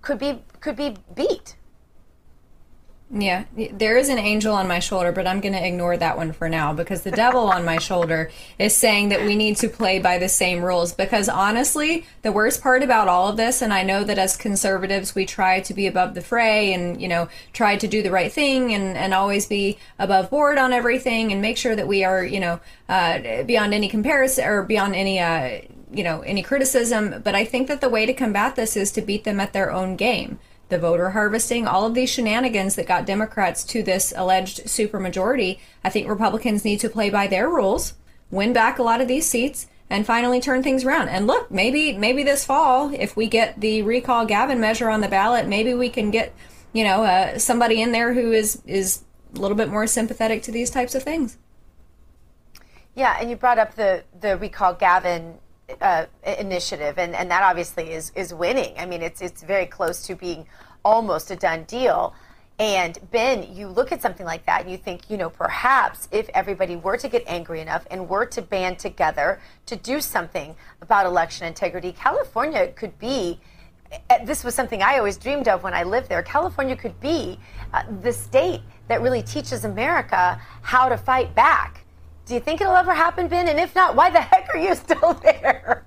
could 0.02 0.18
be 0.18 0.42
could 0.62 0.76
be 0.76 0.96
beat. 1.14 1.58
Yeah, 3.10 3.46
there 3.56 3.96
is 3.96 4.10
an 4.10 4.18
angel 4.18 4.54
on 4.54 4.68
my 4.68 4.80
shoulder, 4.80 5.14
but 5.14 5.28
I'm 5.28 5.40
going 5.40 5.54
to 5.54 5.66
ignore 5.66 5.96
that 5.96 6.18
one 6.18 6.34
for 6.34 6.50
now 6.50 6.74
because 6.74 7.04
the 7.04 7.12
devil 7.12 7.48
on 7.48 7.64
my 7.64 7.78
shoulder 7.78 8.30
is 8.60 8.76
saying 8.76 9.10
that 9.10 9.22
we 9.22 9.38
need 9.38 9.56
to 9.58 9.70
play 9.70 10.00
by 10.00 10.18
the 10.18 10.28
same 10.28 10.62
rules. 10.62 10.92
Because 10.92 11.30
honestly, 11.30 12.06
the 12.22 12.34
worst 12.34 12.62
part 12.62 12.84
about 12.84 13.08
all 13.08 13.30
of 13.30 13.38
this, 13.38 13.62
and 13.62 13.74
I 13.74 13.82
know 13.84 14.04
that 14.04 14.18
as 14.18 14.36
conservatives, 14.36 15.16
we 15.16 15.26
try 15.26 15.62
to 15.62 15.74
be 15.74 15.88
above 15.88 16.16
the 16.16 16.22
fray 16.22 16.74
and, 16.74 17.02
you 17.02 17.08
know, 17.08 17.30
try 17.54 17.78
to 17.78 17.88
do 17.88 18.04
the 18.04 18.12
right 18.12 18.32
thing 18.32 18.74
and, 18.74 18.98
and 18.98 19.14
always 19.14 19.46
be 19.46 19.78
above 19.98 20.30
board 20.30 20.58
on 20.58 20.74
everything 20.74 21.32
and 21.32 21.42
make 21.42 21.56
sure 21.56 21.78
that 21.78 21.88
we 21.88 22.04
are, 22.04 22.26
you 22.26 22.42
know, 22.42 22.60
uh, 22.90 23.44
beyond 23.44 23.74
any 23.74 23.88
comparison 23.88 24.44
or 24.46 24.64
beyond 24.64 24.96
any, 24.96 25.18
uh, 25.18 25.62
you 25.94 26.04
know, 26.04 26.20
any 26.22 26.44
criticism. 26.44 27.22
But 27.24 27.36
I 27.36 27.46
think 27.46 27.70
that 27.70 27.80
the 27.80 27.90
way 27.90 28.06
to 28.06 28.14
combat 28.14 28.58
this 28.58 28.76
is 28.76 28.92
to 28.92 29.02
beat 29.02 29.24
them 29.24 29.40
at 29.40 29.54
their 29.54 29.72
own 29.72 29.96
game 29.96 30.40
the 30.70 30.78
voter 30.78 31.12
harvesting, 31.12 31.68
all 31.68 31.86
of 31.86 31.94
these 31.94 32.10
shenanigans 32.10 32.76
that 32.76 32.88
got 32.88 33.06
Democrats 33.06 33.64
to 33.66 33.82
this 33.82 34.14
alleged 34.16 34.66
supermajority. 34.66 35.60
I 35.84 35.90
think 35.90 36.08
Republicans 36.08 36.66
need 36.66 36.80
to 36.82 36.90
play 36.90 37.10
by 37.10 37.28
their 37.28 37.50
rules, 37.50 37.94
win 38.30 38.54
back 38.54 38.80
a 38.80 38.84
lot 38.84 39.02
of 39.02 39.08
these 39.08 39.28
seats, 39.28 39.68
and 39.90 40.06
finally 40.06 40.42
turn 40.42 40.64
things 40.64 40.84
around. 40.84 41.10
And 41.10 41.28
look, 41.28 41.50
maybe 41.50 41.94
maybe 41.94 42.24
this 42.24 42.46
fall, 42.46 42.94
if 42.94 43.16
we 43.16 43.28
get 43.28 43.60
the 43.62 43.82
recall 43.82 44.26
Gavin 44.26 44.60
measure 44.60 44.90
on 44.90 45.02
the 45.02 45.08
ballot, 45.08 45.48
maybe 45.48 45.74
we 45.74 45.90
can 45.90 46.12
get 46.12 46.34
you 46.74 46.84
know 46.84 47.04
uh, 47.04 47.40
somebody 47.40 47.82
in 47.82 47.92
there 47.92 48.14
who 48.14 48.32
is 48.32 48.62
is 48.66 49.04
a 49.36 49.40
little 49.40 49.58
bit 49.58 49.70
more 49.70 49.88
sympathetic 49.88 50.44
to 50.44 50.52
these 50.52 50.70
types 50.70 50.96
of 50.96 51.04
things. 51.04 51.38
Yeah, 52.96 53.18
and 53.20 53.30
you 53.30 53.36
brought 53.36 53.60
up 53.60 53.76
the 53.76 54.04
the 54.20 54.38
recall 54.38 54.74
Gavin 54.74 55.36
uh, 55.82 56.06
initiative, 56.40 56.98
and, 56.98 57.16
and 57.16 57.30
that 57.32 57.44
obviously 57.44 57.92
is 57.92 58.12
is 58.16 58.34
winning. 58.34 58.74
I 58.78 58.86
mean, 58.86 59.02
it's 59.02 59.22
it's 59.22 59.44
very 59.44 59.66
close 59.66 60.06
to 60.08 60.16
being 60.16 60.46
almost 60.84 61.32
a 61.32 61.36
done 61.36 61.64
deal. 61.66 62.14
And 62.60 62.98
Ben, 63.12 63.54
you 63.56 63.68
look 63.68 63.92
at 63.92 64.02
something 64.02 64.26
like 64.26 64.46
that 64.48 64.62
and 64.62 64.72
you 64.72 64.78
think, 64.78 65.12
you 65.12 65.18
know, 65.18 65.30
perhaps 65.30 66.08
if 66.12 66.28
everybody 66.34 66.76
were 66.76 66.98
to 66.98 67.08
get 67.08 67.24
angry 67.28 67.62
enough 67.62 67.86
and 67.92 68.10
were 68.10 68.26
to 68.26 68.42
band 68.42 68.80
together 68.80 69.40
to 69.68 69.76
do 69.76 70.02
something 70.02 70.56
about 70.82 71.06
election 71.06 71.46
integrity, 71.46 71.92
California 71.92 72.72
could 72.72 72.98
be. 72.98 73.40
Eh, 74.10 74.26
this 74.26 74.44
was 74.44 74.56
something 74.56 74.82
I 74.82 74.98
always 74.98 75.18
dreamed 75.18 75.48
of 75.48 75.64
when 75.64 75.74
I 75.74 75.84
lived 75.84 76.10
there. 76.10 76.24
California 76.24 76.76
could 76.76 77.00
be 77.00 77.40
uh, 77.74 77.84
the 78.02 78.12
state 78.12 78.62
that 78.88 79.02
really 79.02 79.22
teaches 79.22 79.64
America 79.64 80.42
how 80.62 80.90
to 80.90 80.98
fight 80.98 81.36
back 81.36 81.86
do 82.28 82.34
you 82.34 82.40
think 82.40 82.62
it'll 82.62 82.76
ever 82.76 82.94
happen, 82.94 83.28
Ben? 83.28 83.48
And 83.48 83.60
if 83.60 83.74
not, 83.74 83.96
why 83.96 84.10
the 84.10 84.22
heck 84.22 84.50
are 84.54 84.60
you 84.60 84.76
still 84.76 85.14
there? 85.24 85.86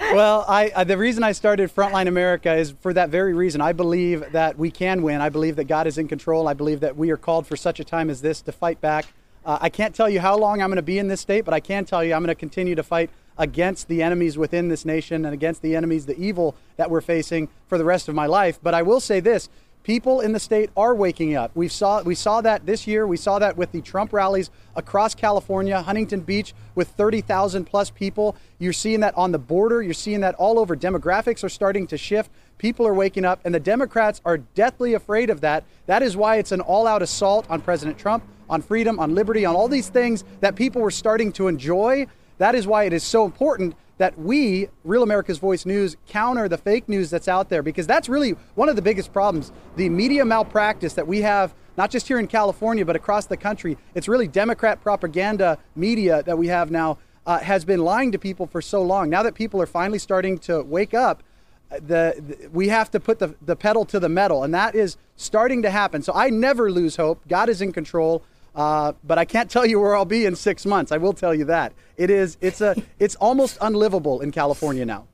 well, 0.00 0.44
I, 0.48 0.72
I, 0.74 0.84
the 0.84 0.96
reason 0.96 1.22
I 1.22 1.32
started 1.32 1.74
Frontline 1.74 2.08
America 2.08 2.54
is 2.54 2.74
for 2.80 2.92
that 2.94 3.10
very 3.10 3.34
reason. 3.34 3.60
I 3.60 3.72
believe 3.72 4.32
that 4.32 4.56
we 4.56 4.70
can 4.70 5.02
win. 5.02 5.20
I 5.20 5.28
believe 5.28 5.56
that 5.56 5.64
God 5.64 5.86
is 5.86 5.98
in 5.98 6.08
control. 6.08 6.48
I 6.48 6.54
believe 6.54 6.80
that 6.80 6.96
we 6.96 7.10
are 7.10 7.16
called 7.16 7.46
for 7.46 7.56
such 7.56 7.80
a 7.80 7.84
time 7.84 8.10
as 8.10 8.22
this 8.22 8.40
to 8.42 8.52
fight 8.52 8.80
back. 8.80 9.06
Uh, 9.44 9.58
I 9.60 9.70
can't 9.70 9.94
tell 9.94 10.08
you 10.08 10.20
how 10.20 10.36
long 10.36 10.62
I'm 10.62 10.68
going 10.68 10.76
to 10.76 10.82
be 10.82 10.98
in 10.98 11.08
this 11.08 11.20
state, 11.20 11.44
but 11.44 11.52
I 11.52 11.60
can 11.60 11.84
tell 11.84 12.04
you 12.04 12.14
I'm 12.14 12.22
going 12.22 12.28
to 12.28 12.34
continue 12.34 12.76
to 12.76 12.82
fight 12.82 13.10
against 13.38 13.88
the 13.88 14.02
enemies 14.02 14.38
within 14.38 14.68
this 14.68 14.84
nation 14.84 15.24
and 15.24 15.34
against 15.34 15.62
the 15.62 15.74
enemies, 15.74 16.06
the 16.06 16.18
evil 16.18 16.54
that 16.76 16.90
we're 16.90 17.00
facing 17.00 17.48
for 17.66 17.76
the 17.76 17.84
rest 17.84 18.08
of 18.08 18.14
my 18.14 18.26
life. 18.26 18.60
But 18.62 18.74
I 18.74 18.82
will 18.82 19.00
say 19.00 19.18
this 19.18 19.48
people 19.82 20.20
in 20.20 20.32
the 20.32 20.40
state 20.40 20.70
are 20.76 20.94
waking 20.94 21.34
up. 21.34 21.50
We 21.54 21.68
saw 21.68 22.02
we 22.02 22.14
saw 22.14 22.40
that 22.40 22.66
this 22.66 22.86
year. 22.86 23.06
We 23.06 23.16
saw 23.16 23.38
that 23.38 23.56
with 23.56 23.72
the 23.72 23.80
Trump 23.80 24.12
rallies 24.12 24.50
across 24.76 25.14
California, 25.14 25.80
Huntington 25.82 26.20
Beach 26.20 26.54
with 26.74 26.88
30,000 26.88 27.64
plus 27.64 27.90
people. 27.90 28.36
You're 28.58 28.72
seeing 28.72 29.00
that 29.00 29.16
on 29.16 29.32
the 29.32 29.38
border. 29.38 29.82
You're 29.82 29.94
seeing 29.94 30.20
that 30.20 30.34
all 30.36 30.58
over. 30.58 30.76
Demographics 30.76 31.44
are 31.44 31.48
starting 31.48 31.86
to 31.88 31.98
shift. 31.98 32.30
People 32.58 32.86
are 32.86 32.94
waking 32.94 33.24
up, 33.24 33.40
and 33.44 33.54
the 33.54 33.60
Democrats 33.60 34.20
are 34.24 34.38
deathly 34.38 34.94
afraid 34.94 35.30
of 35.30 35.40
that. 35.40 35.64
That 35.86 36.02
is 36.02 36.16
why 36.16 36.36
it's 36.36 36.52
an 36.52 36.60
all-out 36.60 37.02
assault 37.02 37.46
on 37.50 37.60
President 37.60 37.98
Trump, 37.98 38.22
on 38.48 38.62
freedom, 38.62 39.00
on 39.00 39.14
liberty, 39.14 39.44
on 39.44 39.56
all 39.56 39.68
these 39.68 39.88
things 39.88 40.24
that 40.40 40.54
people 40.54 40.80
were 40.80 40.90
starting 40.90 41.32
to 41.32 41.48
enjoy. 41.48 42.06
That 42.38 42.54
is 42.54 42.66
why 42.66 42.84
it 42.84 42.92
is 42.92 43.02
so 43.02 43.24
important 43.24 43.74
that 43.98 44.18
we, 44.18 44.68
Real 44.84 45.02
America's 45.02 45.38
Voice 45.38 45.66
News, 45.66 45.96
counter 46.08 46.48
the 46.48 46.58
fake 46.58 46.88
news 46.88 47.10
that's 47.10 47.28
out 47.28 47.48
there 47.48 47.62
because 47.62 47.86
that's 47.86 48.08
really 48.08 48.30
one 48.54 48.68
of 48.68 48.76
the 48.76 48.82
biggest 48.82 49.12
problems. 49.12 49.52
The 49.76 49.88
media 49.88 50.24
malpractice 50.24 50.94
that 50.94 51.06
we 51.06 51.22
have, 51.22 51.54
not 51.76 51.90
just 51.90 52.08
here 52.08 52.18
in 52.18 52.26
California, 52.26 52.84
but 52.84 52.96
across 52.96 53.26
the 53.26 53.36
country. 53.36 53.78
It's 53.94 54.08
really 54.08 54.28
Democrat 54.28 54.82
propaganda 54.82 55.58
media 55.76 56.22
that 56.24 56.36
we 56.36 56.48
have 56.48 56.70
now 56.70 56.98
uh, 57.26 57.38
has 57.38 57.64
been 57.64 57.80
lying 57.80 58.12
to 58.12 58.18
people 58.18 58.46
for 58.46 58.60
so 58.60 58.82
long. 58.82 59.08
Now 59.08 59.22
that 59.22 59.34
people 59.34 59.60
are 59.62 59.66
finally 59.66 59.98
starting 59.98 60.38
to 60.40 60.62
wake 60.62 60.94
up, 60.94 61.22
uh, 61.70 61.76
the, 61.76 62.14
the, 62.18 62.48
we 62.52 62.68
have 62.68 62.90
to 62.90 63.00
put 63.00 63.18
the, 63.18 63.34
the 63.40 63.56
pedal 63.56 63.84
to 63.86 64.00
the 64.00 64.08
metal, 64.08 64.42
and 64.42 64.52
that 64.52 64.74
is 64.74 64.96
starting 65.16 65.62
to 65.62 65.70
happen. 65.70 66.02
So 66.02 66.12
I 66.14 66.30
never 66.30 66.70
lose 66.70 66.96
hope. 66.96 67.26
God 67.28 67.48
is 67.48 67.62
in 67.62 67.72
control. 67.72 68.24
Uh, 68.54 68.92
but 69.04 69.18
I 69.18 69.24
can't 69.24 69.50
tell 69.50 69.64
you 69.64 69.80
where 69.80 69.96
I'll 69.96 70.04
be 70.04 70.26
in 70.26 70.36
six 70.36 70.66
months. 70.66 70.92
I 70.92 70.98
will 70.98 71.14
tell 71.14 71.34
you 71.34 71.46
that 71.46 71.72
it 71.96 72.10
is. 72.10 72.36
It's 72.40 72.60
a. 72.60 72.76
It's 72.98 73.14
almost 73.16 73.58
unlivable 73.60 74.20
in 74.20 74.30
California 74.30 74.84
now. 74.84 75.06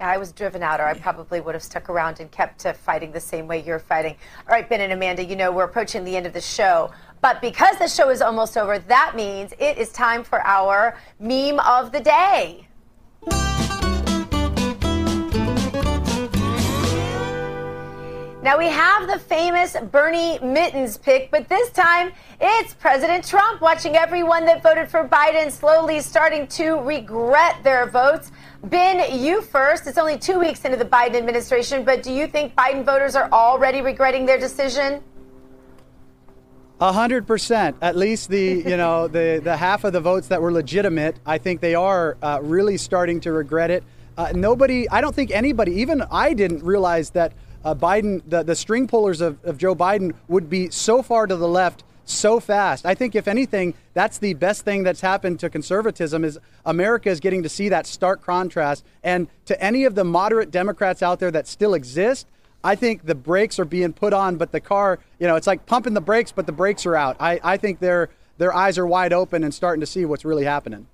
Yeah, 0.00 0.08
I 0.08 0.18
was 0.18 0.32
driven 0.32 0.62
out, 0.62 0.80
or 0.80 0.86
I 0.86 0.94
probably 0.94 1.40
would 1.40 1.54
have 1.54 1.62
stuck 1.62 1.88
around 1.88 2.20
and 2.20 2.30
kept 2.30 2.66
fighting 2.76 3.12
the 3.12 3.20
same 3.20 3.46
way 3.46 3.62
you're 3.62 3.78
fighting. 3.78 4.16
All 4.46 4.54
right, 4.54 4.68
Ben 4.68 4.80
and 4.80 4.92
Amanda, 4.92 5.24
you 5.24 5.36
know 5.36 5.50
we're 5.50 5.64
approaching 5.64 6.04
the 6.04 6.16
end 6.16 6.26
of 6.26 6.32
the 6.32 6.40
show, 6.40 6.90
but 7.22 7.40
because 7.40 7.78
the 7.78 7.88
show 7.88 8.10
is 8.10 8.20
almost 8.20 8.58
over, 8.58 8.78
that 8.78 9.14
means 9.16 9.52
it 9.58 9.78
is 9.78 9.90
time 9.92 10.22
for 10.22 10.46
our 10.46 10.98
meme 11.18 11.60
of 11.60 11.92
the 11.92 12.00
day. 12.00 12.66
Now 18.46 18.56
we 18.56 18.68
have 18.68 19.08
the 19.08 19.18
famous 19.18 19.76
Bernie 19.90 20.38
Mittens 20.38 20.96
pick, 20.96 21.32
but 21.32 21.48
this 21.48 21.68
time 21.70 22.12
it's 22.40 22.74
President 22.74 23.26
Trump 23.26 23.60
watching 23.60 23.96
everyone 23.96 24.46
that 24.46 24.62
voted 24.62 24.88
for 24.88 25.02
Biden 25.08 25.50
slowly 25.50 25.98
starting 25.98 26.46
to 26.58 26.74
regret 26.74 27.56
their 27.64 27.90
votes. 27.90 28.30
Ben, 28.62 29.18
you 29.20 29.42
first. 29.42 29.88
It's 29.88 29.98
only 29.98 30.16
two 30.16 30.38
weeks 30.38 30.64
into 30.64 30.76
the 30.76 30.84
Biden 30.84 31.16
administration, 31.16 31.84
but 31.84 32.04
do 32.04 32.12
you 32.12 32.28
think 32.28 32.54
Biden 32.54 32.84
voters 32.84 33.16
are 33.16 33.28
already 33.32 33.80
regretting 33.80 34.26
their 34.26 34.38
decision? 34.38 35.02
A 36.80 36.92
hundred 36.92 37.26
percent. 37.26 37.76
At 37.82 37.96
least 37.96 38.28
the 38.28 38.62
you 38.64 38.76
know 38.76 39.08
the 39.18 39.40
the 39.42 39.56
half 39.56 39.82
of 39.82 39.92
the 39.92 40.00
votes 40.00 40.28
that 40.28 40.40
were 40.40 40.52
legitimate, 40.52 41.18
I 41.26 41.38
think 41.38 41.60
they 41.60 41.74
are 41.74 42.16
uh, 42.22 42.38
really 42.40 42.76
starting 42.76 43.18
to 43.22 43.32
regret 43.32 43.72
it. 43.72 43.82
Uh, 44.16 44.32
nobody, 44.36 44.88
I 44.88 45.00
don't 45.00 45.14
think 45.14 45.32
anybody, 45.32 45.72
even 45.80 46.02
I 46.12 46.32
didn't 46.32 46.62
realize 46.62 47.10
that 47.10 47.32
uh, 47.66 47.74
Biden, 47.74 48.22
the, 48.28 48.44
the 48.44 48.54
string 48.54 48.86
pullers 48.86 49.20
of, 49.20 49.44
of 49.44 49.58
Joe 49.58 49.74
Biden 49.74 50.14
would 50.28 50.48
be 50.48 50.70
so 50.70 51.02
far 51.02 51.26
to 51.26 51.34
the 51.34 51.48
left 51.48 51.82
so 52.04 52.38
fast. 52.38 52.86
I 52.86 52.94
think 52.94 53.16
if 53.16 53.26
anything, 53.26 53.74
that's 53.92 54.18
the 54.18 54.34
best 54.34 54.64
thing 54.64 54.84
that's 54.84 55.00
happened 55.00 55.40
to 55.40 55.50
conservatism 55.50 56.24
is 56.24 56.38
America 56.64 57.08
is 57.08 57.18
getting 57.18 57.42
to 57.42 57.48
see 57.48 57.68
that 57.70 57.84
stark 57.88 58.22
contrast. 58.24 58.84
And 59.02 59.26
to 59.46 59.60
any 59.60 59.84
of 59.84 59.96
the 59.96 60.04
moderate 60.04 60.52
Democrats 60.52 61.02
out 61.02 61.18
there 61.18 61.32
that 61.32 61.48
still 61.48 61.74
exist, 61.74 62.28
I 62.62 62.76
think 62.76 63.04
the 63.04 63.16
brakes 63.16 63.58
are 63.58 63.64
being 63.64 63.92
put 63.92 64.12
on, 64.12 64.36
but 64.36 64.52
the 64.52 64.60
car, 64.60 65.00
you 65.18 65.26
know, 65.26 65.34
it's 65.34 65.48
like 65.48 65.66
pumping 65.66 65.94
the 65.94 66.00
brakes, 66.00 66.30
but 66.30 66.46
the 66.46 66.52
brakes 66.52 66.86
are 66.86 66.94
out. 66.94 67.16
I, 67.18 67.40
I 67.42 67.56
think 67.56 67.80
their 67.80 68.10
their 68.38 68.54
eyes 68.54 68.78
are 68.78 68.86
wide 68.86 69.12
open 69.12 69.42
and 69.42 69.52
starting 69.52 69.80
to 69.80 69.86
see 69.86 70.04
what's 70.04 70.24
really 70.24 70.44
happening. 70.44 70.86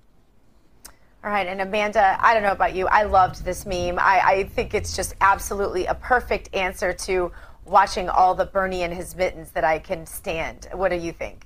All 1.23 1.29
right, 1.29 1.47
and 1.47 1.61
Amanda, 1.61 2.17
I 2.19 2.33
don't 2.33 2.43
know 2.43 2.51
about 2.51 2.75
you. 2.75 2.85
I 2.87 3.03
loved 3.03 3.45
this 3.45 3.65
meme. 3.65 3.97
I, 3.97 4.21
I 4.25 4.43
think 4.43 4.73
it's 4.73 4.93
just 4.93 5.15
absolutely 5.21 5.85
a 5.85 5.95
perfect 5.95 6.53
answer 6.53 6.91
to 6.91 7.31
watching 7.63 8.09
all 8.09 8.35
the 8.35 8.45
Bernie 8.45 8.83
and 8.83 8.93
his 8.93 9.15
mittens 9.15 9.51
that 9.51 9.63
I 9.63 9.79
can 9.79 10.05
stand. 10.05 10.67
What 10.73 10.89
do 10.89 10.97
you 10.97 11.13
think? 11.13 11.45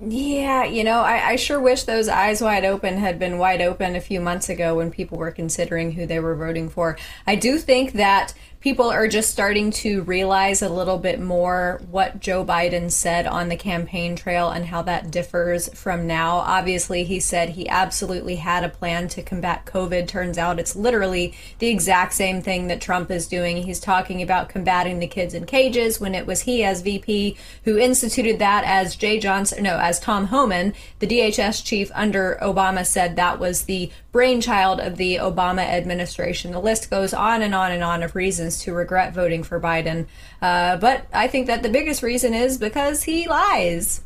Yeah, 0.00 0.64
you 0.64 0.84
know, 0.84 1.00
I, 1.00 1.30
I, 1.30 1.36
sure 1.36 1.58
wish 1.58 1.82
those 1.82 2.08
eyes 2.08 2.40
wide 2.40 2.64
open 2.64 2.98
had 2.98 3.18
been 3.18 3.38
wide 3.38 3.60
open 3.60 3.96
a 3.96 4.00
few 4.00 4.20
months 4.20 4.48
ago 4.48 4.76
when 4.76 4.92
people 4.92 5.18
were 5.18 5.32
considering 5.32 5.90
who 5.92 6.06
they 6.06 6.20
were 6.20 6.36
voting 6.36 6.68
for. 6.68 6.96
I 7.26 7.34
do 7.34 7.58
think 7.58 7.94
that 7.94 8.32
people 8.60 8.90
are 8.90 9.06
just 9.06 9.30
starting 9.30 9.70
to 9.70 10.02
realize 10.02 10.62
a 10.62 10.68
little 10.68 10.98
bit 10.98 11.20
more 11.20 11.80
what 11.90 12.18
Joe 12.18 12.44
Biden 12.44 12.90
said 12.90 13.26
on 13.26 13.48
the 13.48 13.56
campaign 13.56 14.16
trail 14.16 14.50
and 14.50 14.66
how 14.66 14.82
that 14.82 15.12
differs 15.12 15.72
from 15.74 16.08
now. 16.08 16.38
Obviously, 16.38 17.04
he 17.04 17.20
said 17.20 17.50
he 17.50 17.68
absolutely 17.68 18.36
had 18.36 18.64
a 18.64 18.68
plan 18.68 19.06
to 19.08 19.22
combat 19.22 19.64
COVID. 19.64 20.08
Turns 20.08 20.38
out 20.38 20.58
it's 20.58 20.74
literally 20.74 21.34
the 21.60 21.68
exact 21.68 22.14
same 22.14 22.42
thing 22.42 22.66
that 22.66 22.80
Trump 22.80 23.10
is 23.12 23.28
doing. 23.28 23.58
He's 23.58 23.80
talking 23.80 24.22
about 24.22 24.48
combating 24.48 24.98
the 24.98 25.06
kids 25.06 25.34
in 25.34 25.46
cages 25.46 26.00
when 26.00 26.14
it 26.14 26.26
was 26.26 26.42
he 26.42 26.64
as 26.64 26.82
VP 26.82 27.36
who 27.64 27.78
instituted 27.78 28.40
that 28.40 28.64
as 28.64 28.96
Jeh 28.96 29.20
Johnson, 29.20 29.62
no, 29.62 29.78
as 29.78 30.00
Tom 30.00 30.26
Homan, 30.26 30.74
the 30.98 31.06
DHS 31.06 31.64
chief 31.64 31.92
under 31.94 32.38
Obama 32.42 32.84
said 32.84 33.14
that 33.14 33.38
was 33.38 33.62
the 33.62 33.90
brainchild 34.10 34.80
of 34.80 34.96
the 34.96 35.16
Obama 35.16 35.62
administration. 35.62 36.50
The 36.50 36.60
list 36.60 36.90
goes 36.90 37.14
on 37.14 37.40
and 37.42 37.54
on 37.54 37.70
and 37.70 37.84
on 37.84 38.02
of 38.02 38.16
reasons 38.16 38.47
to 38.62 38.72
regret 38.72 39.12
voting 39.12 39.42
for 39.42 39.60
Biden. 39.60 40.06
Uh, 40.40 40.76
but 40.76 41.06
I 41.12 41.28
think 41.28 41.46
that 41.46 41.62
the 41.62 41.68
biggest 41.68 42.02
reason 42.02 42.34
is 42.34 42.58
because 42.58 43.02
he 43.02 43.28
lies. 43.28 44.02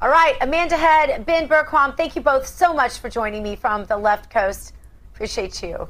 All 0.00 0.08
right, 0.08 0.36
Amanda 0.40 0.76
Head, 0.76 1.26
Ben 1.26 1.48
Bergquam, 1.48 1.96
thank 1.96 2.14
you 2.14 2.22
both 2.22 2.46
so 2.46 2.72
much 2.72 2.98
for 2.98 3.08
joining 3.08 3.42
me 3.42 3.56
from 3.56 3.84
the 3.86 3.96
left 3.96 4.30
coast. 4.30 4.74
Appreciate 5.12 5.60
you. 5.60 5.88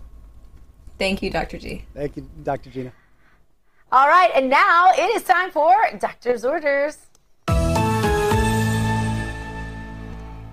Thank 0.98 1.22
you, 1.22 1.30
Dr. 1.30 1.58
G. 1.58 1.84
Thank 1.94 2.16
you, 2.16 2.28
Dr. 2.42 2.70
Gina. 2.70 2.92
All 3.92 4.08
right, 4.08 4.30
and 4.34 4.48
now 4.48 4.92
it 4.92 5.14
is 5.14 5.24
time 5.24 5.50
for 5.50 5.74
Doctor's 5.98 6.44
Orders. 6.44 6.98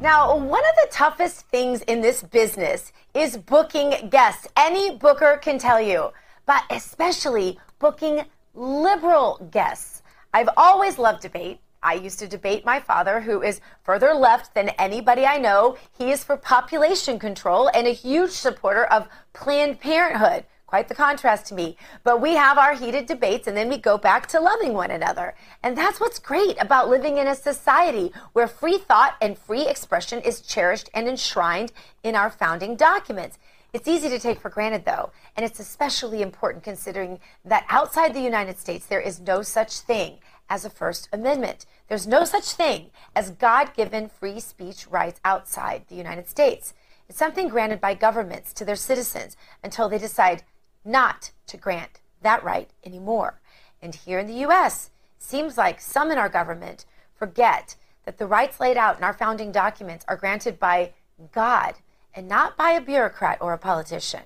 Now, 0.01 0.37
one 0.37 0.59
of 0.59 0.75
the 0.83 0.87
toughest 0.91 1.47
things 1.47 1.81
in 1.83 2.01
this 2.01 2.21
business 2.21 2.91
is 3.13 3.37
booking 3.37 4.09
guests. 4.09 4.47
Any 4.55 4.97
booker 4.97 5.39
can 5.41 5.57
tell 5.57 5.81
you, 5.81 6.11
but 6.45 6.63
especially 6.69 7.59
booking 7.79 8.25
liberal 8.53 9.47
guests. 9.51 10.03
I've 10.33 10.49
always 10.57 10.97
loved 10.97 11.21
debate. 11.21 11.59
I 11.81 11.93
used 11.93 12.19
to 12.19 12.27
debate 12.27 12.65
my 12.65 12.79
father, 12.79 13.21
who 13.21 13.43
is 13.43 13.61
further 13.83 14.13
left 14.13 14.55
than 14.55 14.69
anybody 14.69 15.25
I 15.25 15.37
know. 15.37 15.77
He 15.97 16.11
is 16.11 16.23
for 16.23 16.35
population 16.35 17.19
control 17.19 17.69
and 17.75 17.85
a 17.85 17.91
huge 17.91 18.31
supporter 18.31 18.85
of 18.85 19.07
Planned 19.33 19.79
Parenthood. 19.79 20.45
Quite 20.65 20.87
the 20.87 20.95
contrast 20.95 21.45
to 21.47 21.53
me. 21.53 21.77
But 22.03 22.21
we 22.21 22.33
have 22.33 22.57
our 22.57 22.73
heated 22.73 23.05
debates 23.05 23.47
and 23.47 23.55
then 23.55 23.69
we 23.69 23.77
go 23.77 23.99
back 23.99 24.25
to 24.27 24.39
loving 24.39 24.73
one 24.73 24.89
another. 24.89 25.35
And 25.61 25.77
that's 25.77 25.99
what's 25.99 26.17
great 26.17 26.59
about 26.59 26.89
living 26.89 27.17
in 27.17 27.27
a 27.27 27.35
society 27.35 28.11
where 28.33 28.47
free 28.47 28.79
thought 28.79 29.15
and 29.21 29.37
free 29.37 29.67
expression 29.67 30.21
is 30.21 30.41
cherished 30.41 30.89
and 30.93 31.07
enshrined 31.07 31.71
in 32.01 32.15
our 32.15 32.31
founding 32.31 32.75
documents. 32.75 33.37
It's 33.75 33.89
easy 33.89 34.07
to 34.07 34.19
take 34.19 34.39
for 34.39 34.47
granted, 34.47 34.85
though, 34.85 35.11
and 35.35 35.45
it's 35.45 35.59
especially 35.59 36.21
important 36.21 36.63
considering 36.63 37.19
that 37.43 37.65
outside 37.67 38.13
the 38.13 38.21
United 38.21 38.57
States, 38.57 38.85
there 38.85 39.01
is 39.01 39.19
no 39.19 39.41
such 39.41 39.79
thing 39.79 40.19
as 40.49 40.63
a 40.63 40.69
First 40.69 41.09
Amendment. 41.11 41.65
There's 41.89 42.07
no 42.07 42.23
such 42.23 42.53
thing 42.53 42.91
as 43.17 43.31
God 43.31 43.73
given 43.73 44.07
free 44.07 44.39
speech 44.39 44.87
rights 44.87 45.19
outside 45.25 45.83
the 45.89 45.97
United 45.97 46.29
States. 46.29 46.73
It's 47.09 47.17
something 47.17 47.49
granted 47.49 47.81
by 47.81 47.95
governments 47.95 48.53
to 48.53 48.63
their 48.63 48.77
citizens 48.77 49.35
until 49.61 49.89
they 49.89 49.97
decide 49.97 50.43
not 50.85 51.31
to 51.47 51.57
grant 51.57 51.99
that 52.21 52.45
right 52.45 52.69
anymore. 52.85 53.41
And 53.81 53.93
here 53.93 54.19
in 54.19 54.27
the 54.27 54.39
U.S., 54.47 54.91
seems 55.19 55.57
like 55.57 55.81
some 55.81 56.11
in 56.11 56.17
our 56.17 56.29
government 56.29 56.85
forget 57.13 57.75
that 58.05 58.19
the 58.19 58.25
rights 58.25 58.61
laid 58.61 58.77
out 58.77 58.97
in 58.97 59.03
our 59.03 59.13
founding 59.13 59.51
documents 59.51 60.05
are 60.07 60.15
granted 60.15 60.59
by 60.59 60.93
God 61.33 61.75
and 62.15 62.27
not 62.27 62.57
by 62.57 62.71
a 62.71 62.81
bureaucrat 62.81 63.37
or 63.41 63.53
a 63.53 63.57
politician. 63.57 64.21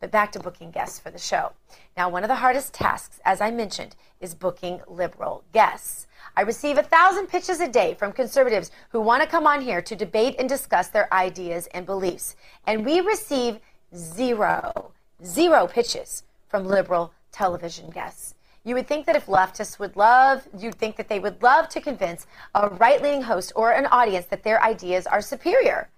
But 0.00 0.10
back 0.10 0.30
to 0.32 0.38
booking 0.38 0.70
guests 0.70 0.98
for 0.98 1.10
the 1.10 1.18
show. 1.18 1.52
Now, 1.96 2.08
one 2.08 2.22
of 2.22 2.28
the 2.28 2.36
hardest 2.36 2.72
tasks, 2.72 3.18
as 3.24 3.40
I 3.40 3.50
mentioned, 3.50 3.96
is 4.20 4.34
booking 4.34 4.80
liberal 4.86 5.42
guests. 5.52 6.06
I 6.36 6.42
receive 6.42 6.78
a 6.78 6.82
thousand 6.82 7.26
pitches 7.26 7.60
a 7.60 7.68
day 7.68 7.94
from 7.94 8.12
conservatives 8.12 8.70
who 8.90 9.00
want 9.00 9.22
to 9.22 9.28
come 9.28 9.46
on 9.46 9.60
here 9.60 9.82
to 9.82 9.96
debate 9.96 10.36
and 10.38 10.48
discuss 10.48 10.88
their 10.88 11.12
ideas 11.12 11.66
and 11.74 11.84
beliefs. 11.84 12.36
And 12.66 12.84
we 12.84 13.00
receive 13.00 13.58
zero 13.96 14.92
zero 15.24 15.66
pitches 15.66 16.22
from 16.48 16.66
liberal 16.66 17.12
television 17.32 17.90
guests. 17.90 18.34
You 18.64 18.74
would 18.74 18.86
think 18.86 19.06
that 19.06 19.16
if 19.16 19.26
leftists 19.26 19.78
would 19.78 19.96
love, 19.96 20.46
you'd 20.56 20.74
think 20.74 20.96
that 20.96 21.08
they 21.08 21.20
would 21.20 21.42
love 21.42 21.68
to 21.70 21.80
convince 21.80 22.26
a 22.54 22.68
right 22.68 23.00
leaning 23.02 23.22
host 23.22 23.52
or 23.56 23.72
an 23.72 23.86
audience 23.86 24.26
that 24.26 24.42
their 24.42 24.62
ideas 24.62 25.06
are 25.06 25.20
superior. 25.20 25.88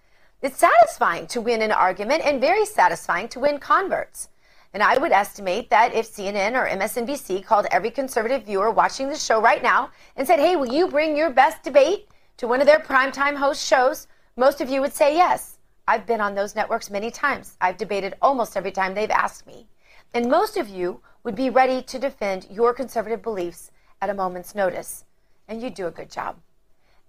It's 0.43 0.57
satisfying 0.57 1.26
to 1.26 1.41
win 1.43 1.61
an 1.61 1.70
argument 1.70 2.24
and 2.24 2.41
very 2.41 2.64
satisfying 2.64 3.28
to 3.28 3.41
win 3.41 3.59
converts. 3.59 4.30
And 4.72 4.82
I 4.82 4.97
would 4.97 5.12
estimate 5.12 5.68
that 5.68 5.93
if 5.93 6.11
CNN 6.11 6.55
or 6.55 6.66
MSNBC 6.66 7.45
called 7.45 7.66
every 7.70 7.91
conservative 7.91 8.45
viewer 8.45 8.70
watching 8.70 9.11
the 9.11 9.18
show 9.18 9.38
right 9.38 9.62
now 9.62 9.91
and 10.16 10.26
said, 10.26 10.38
hey, 10.38 10.57
will 10.57 10.72
you 10.72 10.88
bring 10.88 11.14
your 11.14 11.28
best 11.30 11.62
debate 11.62 12.09
to 12.38 12.49
one 12.49 12.62
of 12.62 12.66
their 12.66 12.78
primetime 12.78 13.36
host 13.36 13.66
shows? 13.66 14.07
Most 14.34 14.62
of 14.62 14.70
you 14.70 14.80
would 14.80 14.95
say 14.95 15.14
yes. 15.14 15.59
I've 15.86 16.07
been 16.07 16.22
on 16.22 16.34
those 16.34 16.55
networks 16.55 16.88
many 16.88 17.11
times. 17.11 17.59
I've 17.61 17.76
debated 17.76 18.14
almost 18.22 18.57
every 18.57 18.72
time 18.72 18.95
they've 18.95 19.11
asked 19.11 19.47
me. 19.47 19.66
And 20.14 20.30
most 20.30 20.57
of 20.57 20.70
you 20.70 21.03
would 21.22 21.34
be 21.34 21.51
ready 21.51 21.82
to 21.82 21.99
defend 21.99 22.47
your 22.51 22.72
conservative 22.72 23.20
beliefs 23.20 23.72
at 24.01 24.09
a 24.09 24.14
moment's 24.14 24.55
notice. 24.55 25.05
And 25.49 25.61
you'd 25.61 25.74
do 25.74 25.86
a 25.86 25.91
good 25.91 26.11
job. 26.11 26.36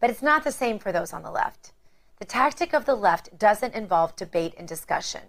But 0.01 0.09
it's 0.09 0.21
not 0.21 0.43
the 0.43 0.51
same 0.51 0.79
for 0.79 0.91
those 0.91 1.13
on 1.13 1.23
the 1.23 1.31
left. 1.31 1.71
The 2.21 2.27
tactic 2.27 2.71
of 2.73 2.85
the 2.85 2.93
left 2.93 3.39
doesn't 3.39 3.73
involve 3.73 4.15
debate 4.15 4.53
and 4.55 4.67
discussion. 4.67 5.21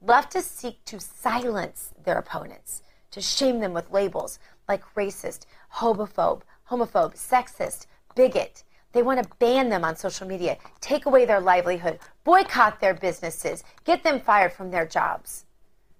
Leftists 0.00 0.44
seek 0.44 0.84
to 0.84 1.00
silence 1.00 1.92
their 2.04 2.16
opponents, 2.16 2.84
to 3.10 3.20
shame 3.20 3.58
them 3.58 3.72
with 3.72 3.90
labels 3.90 4.38
like 4.68 4.84
racist, 4.94 5.46
homophobe, 5.78 6.42
homophobe, 6.70 7.16
sexist, 7.16 7.86
bigot, 8.14 8.62
they 8.92 9.02
want 9.02 9.20
to 9.20 9.28
ban 9.40 9.68
them 9.68 9.84
on 9.84 9.96
social 9.96 10.28
media, 10.28 10.58
take 10.80 11.06
away 11.06 11.24
their 11.24 11.40
livelihood, 11.40 11.98
boycott 12.22 12.78
their 12.78 12.94
businesses, 12.94 13.64
get 13.82 14.04
them 14.04 14.20
fired 14.20 14.52
from 14.52 14.70
their 14.70 14.86
jobs. 14.86 15.44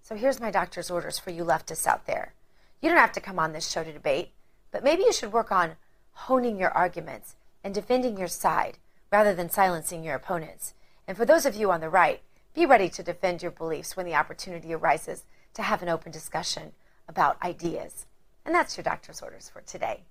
So 0.02 0.14
here's 0.14 0.40
my 0.40 0.52
doctor's 0.52 0.88
orders 0.88 1.18
for 1.18 1.30
you 1.30 1.42
leftists 1.42 1.84
out 1.84 2.06
there. 2.06 2.34
You 2.80 2.90
don't 2.90 2.98
have 2.98 3.10
to 3.14 3.20
come 3.20 3.40
on 3.40 3.52
this 3.52 3.68
show 3.68 3.82
to 3.82 3.92
debate, 3.92 4.30
but 4.70 4.84
maybe 4.84 5.02
you 5.02 5.12
should 5.12 5.32
work 5.32 5.50
on 5.50 5.74
honing 6.12 6.60
your 6.60 6.70
arguments 6.70 7.34
and 7.64 7.74
defending 7.74 8.16
your 8.16 8.28
side 8.28 8.78
rather 9.10 9.34
than 9.34 9.50
silencing 9.50 10.04
your 10.04 10.14
opponents. 10.14 10.74
And 11.06 11.16
for 11.16 11.24
those 11.24 11.46
of 11.46 11.54
you 11.54 11.70
on 11.70 11.80
the 11.80 11.88
right, 11.88 12.20
be 12.54 12.66
ready 12.66 12.88
to 12.90 13.02
defend 13.02 13.42
your 13.42 13.50
beliefs 13.50 13.96
when 13.96 14.06
the 14.06 14.14
opportunity 14.14 14.74
arises 14.74 15.24
to 15.54 15.62
have 15.62 15.82
an 15.82 15.88
open 15.88 16.12
discussion 16.12 16.72
about 17.08 17.42
ideas. 17.42 18.06
And 18.44 18.54
that's 18.54 18.76
your 18.76 18.84
doctor's 18.84 19.22
orders 19.22 19.48
for 19.48 19.60
today. 19.62 20.02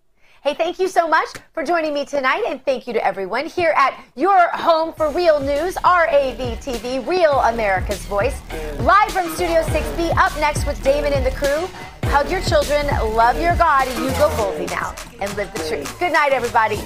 Hey, 0.43 0.53
thank 0.53 0.79
you 0.79 0.87
so 0.87 1.07
much 1.07 1.27
for 1.53 1.63
joining 1.63 1.93
me 1.93 2.05
tonight, 2.05 2.43
and 2.47 2.63
thank 2.63 2.85
you 2.85 2.93
to 2.93 3.03
everyone 3.03 3.47
here 3.47 3.73
at 3.75 3.99
your 4.15 4.49
home 4.49 4.93
for 4.93 5.09
real 5.09 5.39
news, 5.39 5.75
RAV 5.83 6.37
TV, 6.59 7.05
Real 7.07 7.39
America's 7.39 8.05
Voice. 8.05 8.39
Live 8.79 9.11
from 9.11 9.27
Studio 9.33 9.63
6B, 9.63 10.15
up 10.15 10.37
next 10.39 10.67
with 10.67 10.81
Damon 10.83 11.13
and 11.13 11.25
the 11.25 11.31
crew. 11.31 11.67
Hug 12.09 12.29
your 12.29 12.41
children, 12.41 12.85
love 13.15 13.41
your 13.41 13.55
God, 13.55 13.87
and 13.87 14.03
you 14.03 14.11
go 14.11 14.29
boldly 14.37 14.67
now 14.67 14.95
and 15.19 15.35
live 15.35 15.51
the 15.53 15.67
truth. 15.67 15.99
Good 15.99 16.13
night, 16.13 16.31
everybody. 16.31 16.79